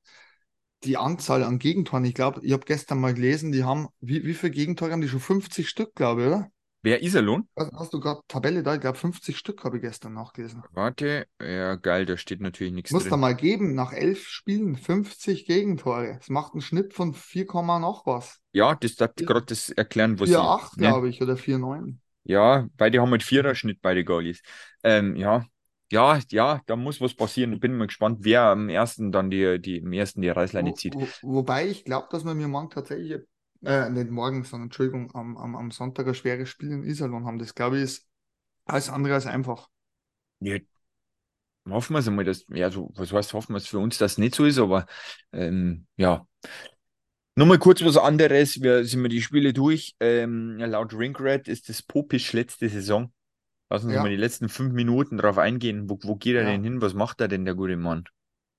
die 0.84 0.96
Anzahl 0.96 1.44
an 1.44 1.58
Gegentoren. 1.58 2.04
Ich 2.04 2.14
glaube, 2.14 2.40
ich 2.44 2.52
habe 2.52 2.64
gestern 2.64 3.00
mal 3.00 3.14
gelesen, 3.14 3.52
die 3.52 3.64
haben, 3.64 3.88
wie, 4.00 4.24
wie 4.24 4.34
viele 4.34 4.52
Gegentore 4.52 4.92
haben 4.92 5.00
die 5.02 5.08
schon? 5.08 5.20
50 5.20 5.68
Stück, 5.68 5.94
glaube 5.94 6.22
ich, 6.22 6.28
oder? 6.28 6.50
Wer 6.82 7.02
Iserlohn? 7.02 7.46
Hast, 7.56 7.72
hast 7.72 7.92
du 7.92 8.00
gerade 8.00 8.22
Tabelle 8.26 8.62
da? 8.62 8.74
Ich 8.74 8.80
glaube, 8.80 8.96
50 8.96 9.36
Stück 9.36 9.64
habe 9.64 9.76
ich 9.76 9.82
gestern 9.82 10.14
nachgelesen. 10.14 10.62
Warte, 10.72 11.26
ja, 11.40 11.74
geil, 11.74 12.06
da 12.06 12.16
steht 12.16 12.40
natürlich 12.40 12.72
nichts 12.72 12.90
Muss 12.92 13.08
da 13.08 13.16
mal 13.18 13.34
geben, 13.34 13.74
nach 13.74 13.92
elf 13.92 14.26
Spielen 14.26 14.76
50 14.76 15.46
Gegentore. 15.46 16.16
Das 16.18 16.30
macht 16.30 16.54
einen 16.54 16.62
Schnitt 16.62 16.94
von 16.94 17.12
4, 17.12 17.44
noch 17.52 18.06
was. 18.06 18.40
Ja, 18.52 18.74
das 18.74 18.96
darf 18.96 19.14
gerade 19.14 19.46
das 19.46 19.68
erklären, 19.70 20.18
was 20.18 20.30
4,8 20.30 20.76
ne? 20.78 20.88
glaube 20.88 21.08
ich, 21.10 21.20
oder 21.20 21.36
4,9. 21.36 21.98
Ja, 22.24 22.66
beide 22.76 23.00
haben 23.00 23.10
halt 23.10 23.22
Vierer-Schnitt, 23.22 23.80
beide 23.82 24.04
Goalies. 24.04 24.42
Ähm, 24.82 25.16
ja, 25.16 25.44
ja, 25.92 26.20
ja, 26.30 26.60
da 26.66 26.76
muss 26.76 27.00
was 27.00 27.14
passieren. 27.14 27.52
Ich 27.52 27.60
bin 27.60 27.76
mal 27.76 27.88
gespannt, 27.88 28.18
wer 28.22 28.42
am 28.42 28.68
ersten 28.68 29.12
dann 29.12 29.30
die, 29.30 29.60
die, 29.60 29.78
im 29.78 29.92
ersten 29.92 30.22
die 30.22 30.28
Reißleine 30.28 30.74
zieht. 30.74 30.94
Wo, 30.94 31.00
wo, 31.00 31.34
wobei 31.34 31.66
ich 31.66 31.84
glaube, 31.84 32.08
dass 32.10 32.24
man 32.24 32.36
mir 32.36 32.48
morgen 32.48 32.70
tatsächlich 32.70 33.20
äh, 33.64 33.90
nicht 33.90 34.10
morgen, 34.10 34.44
sondern 34.44 34.68
Entschuldigung, 34.68 35.14
am, 35.14 35.36
am, 35.36 35.56
am 35.56 35.70
Sonntag 35.70 36.06
ein 36.06 36.14
schweres 36.14 36.48
Spiel 36.48 36.70
in 36.70 36.84
Iserlohn 36.84 37.26
haben. 37.26 37.38
Das 37.38 37.54
glaube 37.54 37.78
ich 37.78 37.84
ist 37.84 38.08
alles 38.64 38.88
andere 38.88 39.14
als 39.14 39.26
einfach. 39.26 39.68
Ja, 40.40 40.58
hoffen 41.68 41.94
wir 41.94 41.98
es 41.98 42.08
einmal, 42.08 42.24
dass, 42.24 42.44
ja, 42.48 42.70
so, 42.70 42.90
was 42.94 43.12
heißt, 43.12 43.32
hoffen 43.34 43.52
wir 43.52 43.58
es 43.58 43.66
für 43.66 43.78
uns, 43.78 43.98
dass 43.98 44.18
nicht 44.18 44.34
so 44.34 44.44
ist, 44.44 44.58
aber 44.58 44.86
ähm, 45.32 45.86
ja. 45.96 46.26
Nochmal 47.36 47.58
kurz 47.58 47.82
was 47.84 47.96
anderes, 47.96 48.60
wir 48.60 48.84
sind 48.84 49.02
wir 49.02 49.08
die 49.08 49.22
Spiele 49.22 49.52
durch. 49.52 49.94
Ähm, 50.00 50.58
laut 50.58 50.92
Ringrat 50.94 51.48
ist 51.48 51.68
das 51.68 51.82
Popisch 51.82 52.32
letzte 52.32 52.68
Saison. 52.68 53.12
Lassen 53.70 53.88
Sie 53.88 53.94
ja. 53.94 54.02
mal 54.02 54.10
die 54.10 54.16
letzten 54.16 54.48
fünf 54.48 54.72
Minuten 54.72 55.16
darauf 55.16 55.38
eingehen. 55.38 55.88
Wo, 55.88 55.98
wo 56.02 56.16
geht 56.16 56.34
er 56.34 56.42
ja. 56.42 56.50
denn 56.50 56.64
hin? 56.64 56.82
Was 56.82 56.92
macht 56.92 57.20
er 57.20 57.28
denn, 57.28 57.44
der 57.44 57.54
gute 57.54 57.76
Mann? 57.76 58.04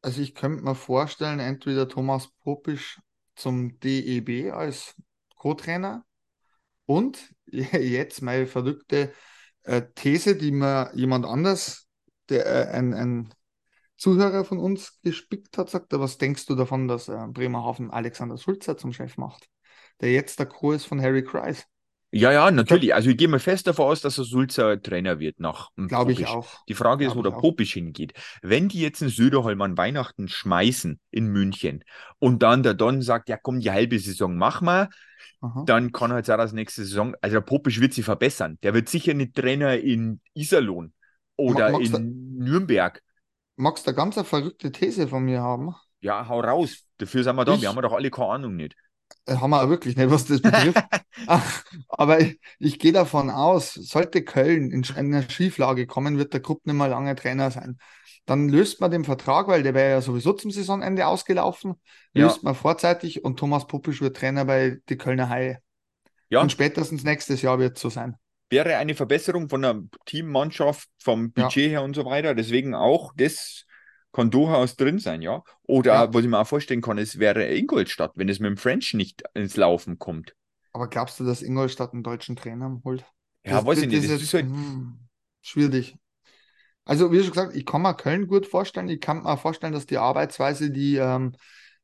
Also 0.01 0.21
ich 0.21 0.33
könnte 0.33 0.63
mir 0.63 0.73
vorstellen, 0.73 1.39
entweder 1.39 1.87
Thomas 1.87 2.29
Popisch 2.43 2.99
zum 3.35 3.79
DEB 3.79 4.51
als 4.51 4.95
Co-Trainer. 5.37 6.05
Und 6.85 7.33
jetzt 7.45 8.21
meine 8.21 8.47
verrückte 8.47 9.13
äh, 9.63 9.83
These, 9.95 10.35
die 10.35 10.51
mir 10.51 10.91
jemand 10.95 11.25
anders, 11.25 11.87
der 12.29 12.45
äh, 12.45 12.71
ein, 12.77 12.93
ein 12.93 13.33
Zuhörer 13.97 14.45
von 14.45 14.59
uns 14.59 14.99
gespickt 15.03 15.57
hat, 15.57 15.69
sagt, 15.69 15.93
was 15.93 16.17
denkst 16.17 16.45
du 16.47 16.55
davon, 16.55 16.87
dass 16.87 17.07
äh, 17.07 17.27
Bremerhaven 17.27 17.91
Alexander 17.91 18.37
Sulzer 18.37 18.77
zum 18.77 18.93
Chef 18.93 19.17
macht, 19.17 19.47
der 20.01 20.11
jetzt 20.11 20.39
der 20.39 20.47
Co 20.47 20.71
ist 20.71 20.85
von 20.85 21.01
Harry 21.01 21.23
Kreis? 21.23 21.67
Ja, 22.13 22.31
ja, 22.31 22.51
natürlich. 22.51 22.93
Also 22.93 23.09
ich 23.09 23.17
gehe 23.17 23.29
mal 23.29 23.39
fest 23.39 23.67
davon 23.67 23.85
aus, 23.85 24.01
dass 24.01 24.17
er 24.17 24.25
Sulzer 24.25 24.81
Trainer 24.81 25.19
wird 25.19 25.39
nach 25.39 25.69
Glaube 25.75 26.11
ich 26.11 26.27
auch. 26.27 26.65
Die 26.67 26.73
Frage 26.73 27.05
ist, 27.05 27.15
wo 27.15 27.21
der 27.21 27.31
Popisch 27.31 27.73
hingeht. 27.73 28.13
Wenn 28.41 28.67
die 28.67 28.81
jetzt 28.81 29.01
einen 29.01 29.11
Söderholm 29.11 29.61
an 29.61 29.77
Weihnachten 29.77 30.27
schmeißen 30.27 30.99
in 31.09 31.27
München 31.27 31.85
und 32.19 32.43
dann 32.43 32.63
der 32.63 32.73
Don 32.73 33.01
sagt, 33.01 33.29
ja 33.29 33.37
komm, 33.37 33.61
die 33.61 33.71
halbe 33.71 33.97
Saison 33.97 34.35
mach 34.35 34.59
mal, 34.59 34.89
Aha. 35.39 35.63
dann 35.65 35.93
kann 35.93 36.11
halt 36.11 36.27
dass 36.27 36.51
nächste 36.51 36.83
Saison, 36.83 37.15
also 37.21 37.35
der 37.35 37.41
Popisch 37.41 37.79
wird 37.79 37.93
sich 37.93 38.03
verbessern. 38.03 38.57
Der 38.61 38.73
wird 38.73 38.89
sicher 38.89 39.13
nicht 39.13 39.33
Trainer 39.33 39.77
in 39.77 40.19
Iserlohn 40.33 40.93
oder 41.37 41.71
Magst 41.71 41.93
in 41.93 42.37
da, 42.39 42.45
Nürnberg. 42.45 43.01
Magst 43.55 43.87
du 43.87 43.93
ganz 43.93 44.17
eine 44.17 44.25
verrückte 44.25 44.71
These 44.71 45.07
von 45.07 45.23
mir 45.23 45.41
haben? 45.41 45.75
Ja, 46.01 46.27
hau 46.27 46.41
raus. 46.41 46.85
Dafür 46.97 47.23
sind 47.23 47.35
wir 47.35 47.45
da. 47.45 47.53
Ich, 47.55 47.61
wir 47.61 47.69
haben 47.69 47.81
doch 47.81 47.93
alle 47.93 48.09
keine 48.09 48.29
Ahnung 48.29 48.55
nicht. 48.55 48.75
Äh, 49.25 49.35
haben 49.35 49.51
wir 49.51 49.69
wirklich 49.69 49.95
nicht, 49.95 50.09
was 50.09 50.25
das 50.25 50.41
betrifft. 50.41 50.83
Aber 51.89 52.19
ich, 52.19 52.39
ich, 52.59 52.79
gehe 52.79 52.91
davon 52.91 53.29
aus, 53.29 53.73
sollte 53.73 54.23
Köln 54.23 54.71
in 54.71 54.85
eine 54.95 55.29
Schieflage 55.29 55.87
kommen, 55.87 56.17
wird 56.17 56.33
der 56.33 56.39
Grupp 56.39 56.65
nicht 56.65 56.75
mehr 56.75 56.87
lange 56.87 57.15
Trainer 57.15 57.51
sein. 57.51 57.77
Dann 58.25 58.49
löst 58.49 58.81
man 58.81 58.91
den 58.91 59.03
Vertrag, 59.03 59.47
weil 59.47 59.63
der 59.63 59.73
wäre 59.73 59.91
ja 59.91 60.01
sowieso 60.01 60.33
zum 60.33 60.51
Saisonende 60.51 61.07
ausgelaufen, 61.07 61.75
löst 62.13 62.37
ja. 62.37 62.41
man 62.43 62.55
vorzeitig 62.55 63.23
und 63.23 63.37
Thomas 63.37 63.67
Puppisch 63.67 64.01
wird 64.01 64.17
Trainer 64.17 64.45
bei 64.45 64.77
die 64.89 64.97
Kölner 64.97 65.29
Haie. 65.29 65.59
Ja. 66.29 66.41
Und 66.41 66.51
spätestens 66.51 67.03
nächstes 67.03 67.41
Jahr 67.41 67.59
wird 67.59 67.77
es 67.77 67.81
so 67.81 67.89
sein. 67.89 68.15
Wäre 68.49 68.77
eine 68.77 68.95
Verbesserung 68.95 69.49
von 69.49 69.61
der 69.61 69.81
Teammannschaft, 70.05 70.87
vom 70.99 71.31
Budget 71.31 71.63
ja. 71.65 71.69
her 71.69 71.83
und 71.83 71.95
so 71.95 72.05
weiter. 72.05 72.35
Deswegen 72.35 72.75
auch 72.75 73.13
das 73.15 73.65
kann 74.13 74.31
durchaus 74.31 74.75
drin 74.75 74.99
sein, 74.99 75.21
ja. 75.21 75.43
Oder 75.63 75.93
ja. 75.93 76.13
was 76.13 76.23
ich 76.23 76.29
mir 76.29 76.39
auch 76.39 76.47
vorstellen 76.47 76.81
kann, 76.81 76.97
es 76.97 77.19
wäre 77.19 77.45
Ingolstadt, 77.53 78.11
wenn 78.15 78.29
es 78.29 78.39
mit 78.39 78.49
dem 78.49 78.57
French 78.57 78.93
nicht 78.93 79.23
ins 79.33 79.55
Laufen 79.57 79.99
kommt. 79.99 80.35
Aber 80.73 80.87
glaubst 80.87 81.19
du, 81.19 81.23
dass 81.23 81.41
Ingolstadt 81.41 81.93
einen 81.93 82.03
deutschen 82.03 82.35
Trainer 82.35 82.81
holt? 82.83 83.05
Ja, 83.45 83.57
das, 83.57 83.65
weiß 83.65 83.75
das, 83.75 83.83
ich 83.83 83.89
nicht. 83.89 84.03
Das, 84.03 84.11
das 84.11 84.21
ist, 84.21 84.33
halt... 84.33 84.45
Hm, 84.45 84.99
schwierig. 85.41 85.97
Also, 86.85 87.11
wie 87.11 87.19
schon 87.19 87.31
gesagt, 87.31 87.55
ich 87.55 87.65
kann 87.65 87.81
mir 87.81 87.93
Köln 87.93 88.27
gut 88.27 88.47
vorstellen. 88.47 88.89
Ich 88.89 89.01
kann 89.01 89.23
mir 89.23 89.37
vorstellen, 89.37 89.73
dass 89.73 89.85
die 89.85 89.97
Arbeitsweise, 89.97 90.71
die 90.71 90.95
ähm, 90.95 91.35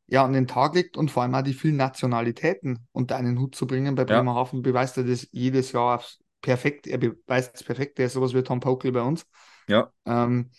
ja 0.08 0.24
an 0.24 0.34
den 0.34 0.48
Tag 0.48 0.76
liegt 0.76 0.98
und 0.98 1.12
vor 1.12 1.24
allem 1.24 1.36
auch 1.36 1.42
die 1.42 1.54
vielen 1.54 1.76
Nationalitäten 1.76 2.88
unter 2.94 3.18
einen 3.18 3.40
Hut 3.40 3.56
zu 3.56 3.68
bringen. 3.68 3.96
Bei 3.96 4.06
Bremerhaven 4.06 4.60
ja. 4.60 4.64
beweist 4.64 4.98
er 4.98 5.04
das 5.04 5.28
jedes 5.32 5.72
Jahr 5.74 6.04
perfekt. 6.42 6.88
Er 6.88 6.98
beweist 6.98 7.56
es 7.56 7.64
perfekt. 7.64 7.98
Der 7.98 8.08
ist 8.08 8.14
sowas 8.14 8.34
wie 8.34 8.42
Tom 8.42 8.60
Pokel 8.60 8.92
bei 8.92 9.02
uns. 9.02 9.26
Ja. 9.68 9.92
Ähm, 10.06 10.50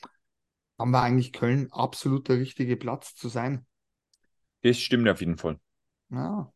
haben 0.78 0.90
wir 0.90 1.02
eigentlich 1.02 1.32
Köln 1.32 1.68
absolut 1.72 2.28
der 2.28 2.38
richtige 2.38 2.76
Platz 2.76 3.14
zu 3.14 3.28
sein. 3.28 3.66
Das 4.62 4.78
stimmt 4.78 5.08
auf 5.08 5.20
jeden 5.20 5.36
Fall. 5.36 5.58
Ja. 6.10 6.52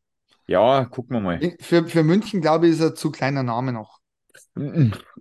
Ja, 0.46 0.84
gucken 0.84 1.16
wir 1.16 1.20
mal. 1.20 1.56
Für, 1.60 1.86
für 1.86 2.02
München, 2.02 2.40
glaube 2.40 2.66
ich, 2.66 2.74
ist 2.74 2.80
er 2.80 2.94
zu 2.94 3.10
kleiner 3.10 3.42
Name 3.42 3.72
noch. 3.72 4.00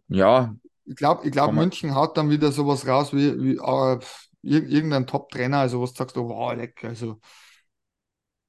Ja. 0.07 0.55
Ich 0.85 0.95
glaube, 0.95 1.25
ich 1.25 1.31
glaub, 1.31 1.53
München 1.53 1.95
haut 1.95 2.17
dann 2.17 2.29
wieder 2.29 2.51
sowas 2.51 2.87
raus 2.87 3.13
wie, 3.13 3.39
wie 3.41 3.55
äh, 3.55 3.99
irgendein 4.41 5.07
Top-Trainer, 5.07 5.59
also 5.59 5.81
was 5.81 5.93
sagst 5.93 6.15
du, 6.15 6.27
wow, 6.27 6.53
leck, 6.53 6.83
also 6.83 7.19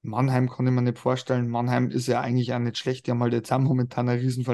Mannheim 0.02 0.48
kann 0.48 0.66
ich 0.66 0.72
mir 0.72 0.82
nicht 0.82 0.98
vorstellen. 0.98 1.48
Mannheim 1.48 1.90
ist 1.90 2.08
ja 2.08 2.20
eigentlich 2.20 2.52
auch 2.52 2.58
nicht 2.58 2.76
schlecht. 2.76 3.06
Die 3.06 3.12
haben 3.12 3.22
halt 3.22 3.32
jetzt 3.32 3.52
auch 3.52 3.58
momentan 3.58 4.08
eine 4.08 4.20
riesen 4.20 4.44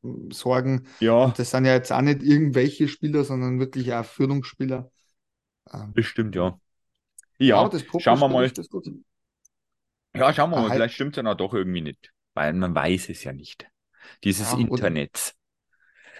Verletzungssorgen. 0.00 0.86
Ja. 1.00 1.24
Und 1.24 1.38
das 1.38 1.50
sind 1.50 1.64
ja 1.64 1.74
jetzt 1.74 1.92
auch 1.92 2.00
nicht 2.00 2.22
irgendwelche 2.22 2.88
Spieler, 2.88 3.24
sondern 3.24 3.58
wirklich 3.58 3.92
auch 3.92 4.04
Führungsspieler. 4.04 4.90
Ähm, 5.72 5.92
Bestimmt, 5.92 6.34
ja. 6.34 6.58
Ja, 7.38 7.68
ja 7.70 7.80
schauen 8.00 8.20
wir 8.20 8.28
mal. 8.28 8.52
Ja, 10.14 10.32
schauen 10.32 10.50
wir 10.50 10.56
ah, 10.56 10.62
mal. 10.62 10.70
Vielleicht 10.72 10.94
stimmt 10.94 11.16
es 11.16 11.24
ja 11.24 11.34
doch 11.34 11.54
irgendwie 11.54 11.82
nicht. 11.82 12.12
Weil 12.34 12.52
man 12.52 12.74
weiß 12.74 13.08
es 13.10 13.24
ja 13.24 13.32
nicht. 13.32 13.66
Dieses 14.24 14.52
ja, 14.52 14.58
Internet. 14.58 15.34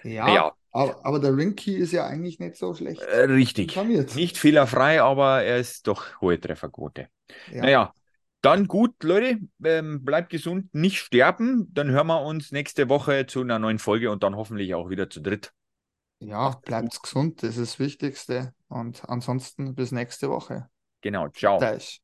Ja, 0.02 0.34
ja. 0.34 0.52
Aber, 0.72 1.04
aber, 1.04 1.18
der 1.18 1.36
Rinky 1.36 1.74
ist 1.74 1.92
ja 1.92 2.06
eigentlich 2.06 2.38
nicht 2.38 2.56
so 2.56 2.74
schlecht. 2.74 3.02
Äh, 3.02 3.22
richtig. 3.22 3.76
Nicht 4.14 4.38
fehlerfrei, 4.38 5.02
aber 5.02 5.42
er 5.42 5.58
ist 5.58 5.88
doch 5.88 6.20
hohe 6.20 6.38
Trefferquote. 6.38 7.08
Ja. 7.52 7.62
Naja, 7.62 7.94
dann 8.42 8.66
gut, 8.66 9.02
Leute, 9.02 9.38
ähm, 9.64 10.04
bleibt 10.04 10.30
gesund, 10.30 10.74
nicht 10.74 10.98
sterben. 10.98 11.68
Dann 11.72 11.90
hören 11.90 12.06
wir 12.06 12.22
uns 12.22 12.52
nächste 12.52 12.88
Woche 12.88 13.26
zu 13.26 13.40
einer 13.40 13.58
neuen 13.58 13.78
Folge 13.78 14.10
und 14.10 14.22
dann 14.22 14.36
hoffentlich 14.36 14.74
auch 14.74 14.88
wieder 14.88 15.10
zu 15.10 15.20
dritt. 15.20 15.52
Ja, 16.20 16.50
bleibt 16.64 17.02
gesund, 17.02 17.42
das 17.42 17.56
ist 17.56 17.72
das 17.74 17.78
Wichtigste. 17.78 18.54
Und 18.68 19.08
ansonsten 19.08 19.74
bis 19.74 19.92
nächste 19.92 20.30
Woche. 20.30 20.68
Genau, 21.00 21.28
ciao. 21.28 21.58
Gleich. 21.58 22.00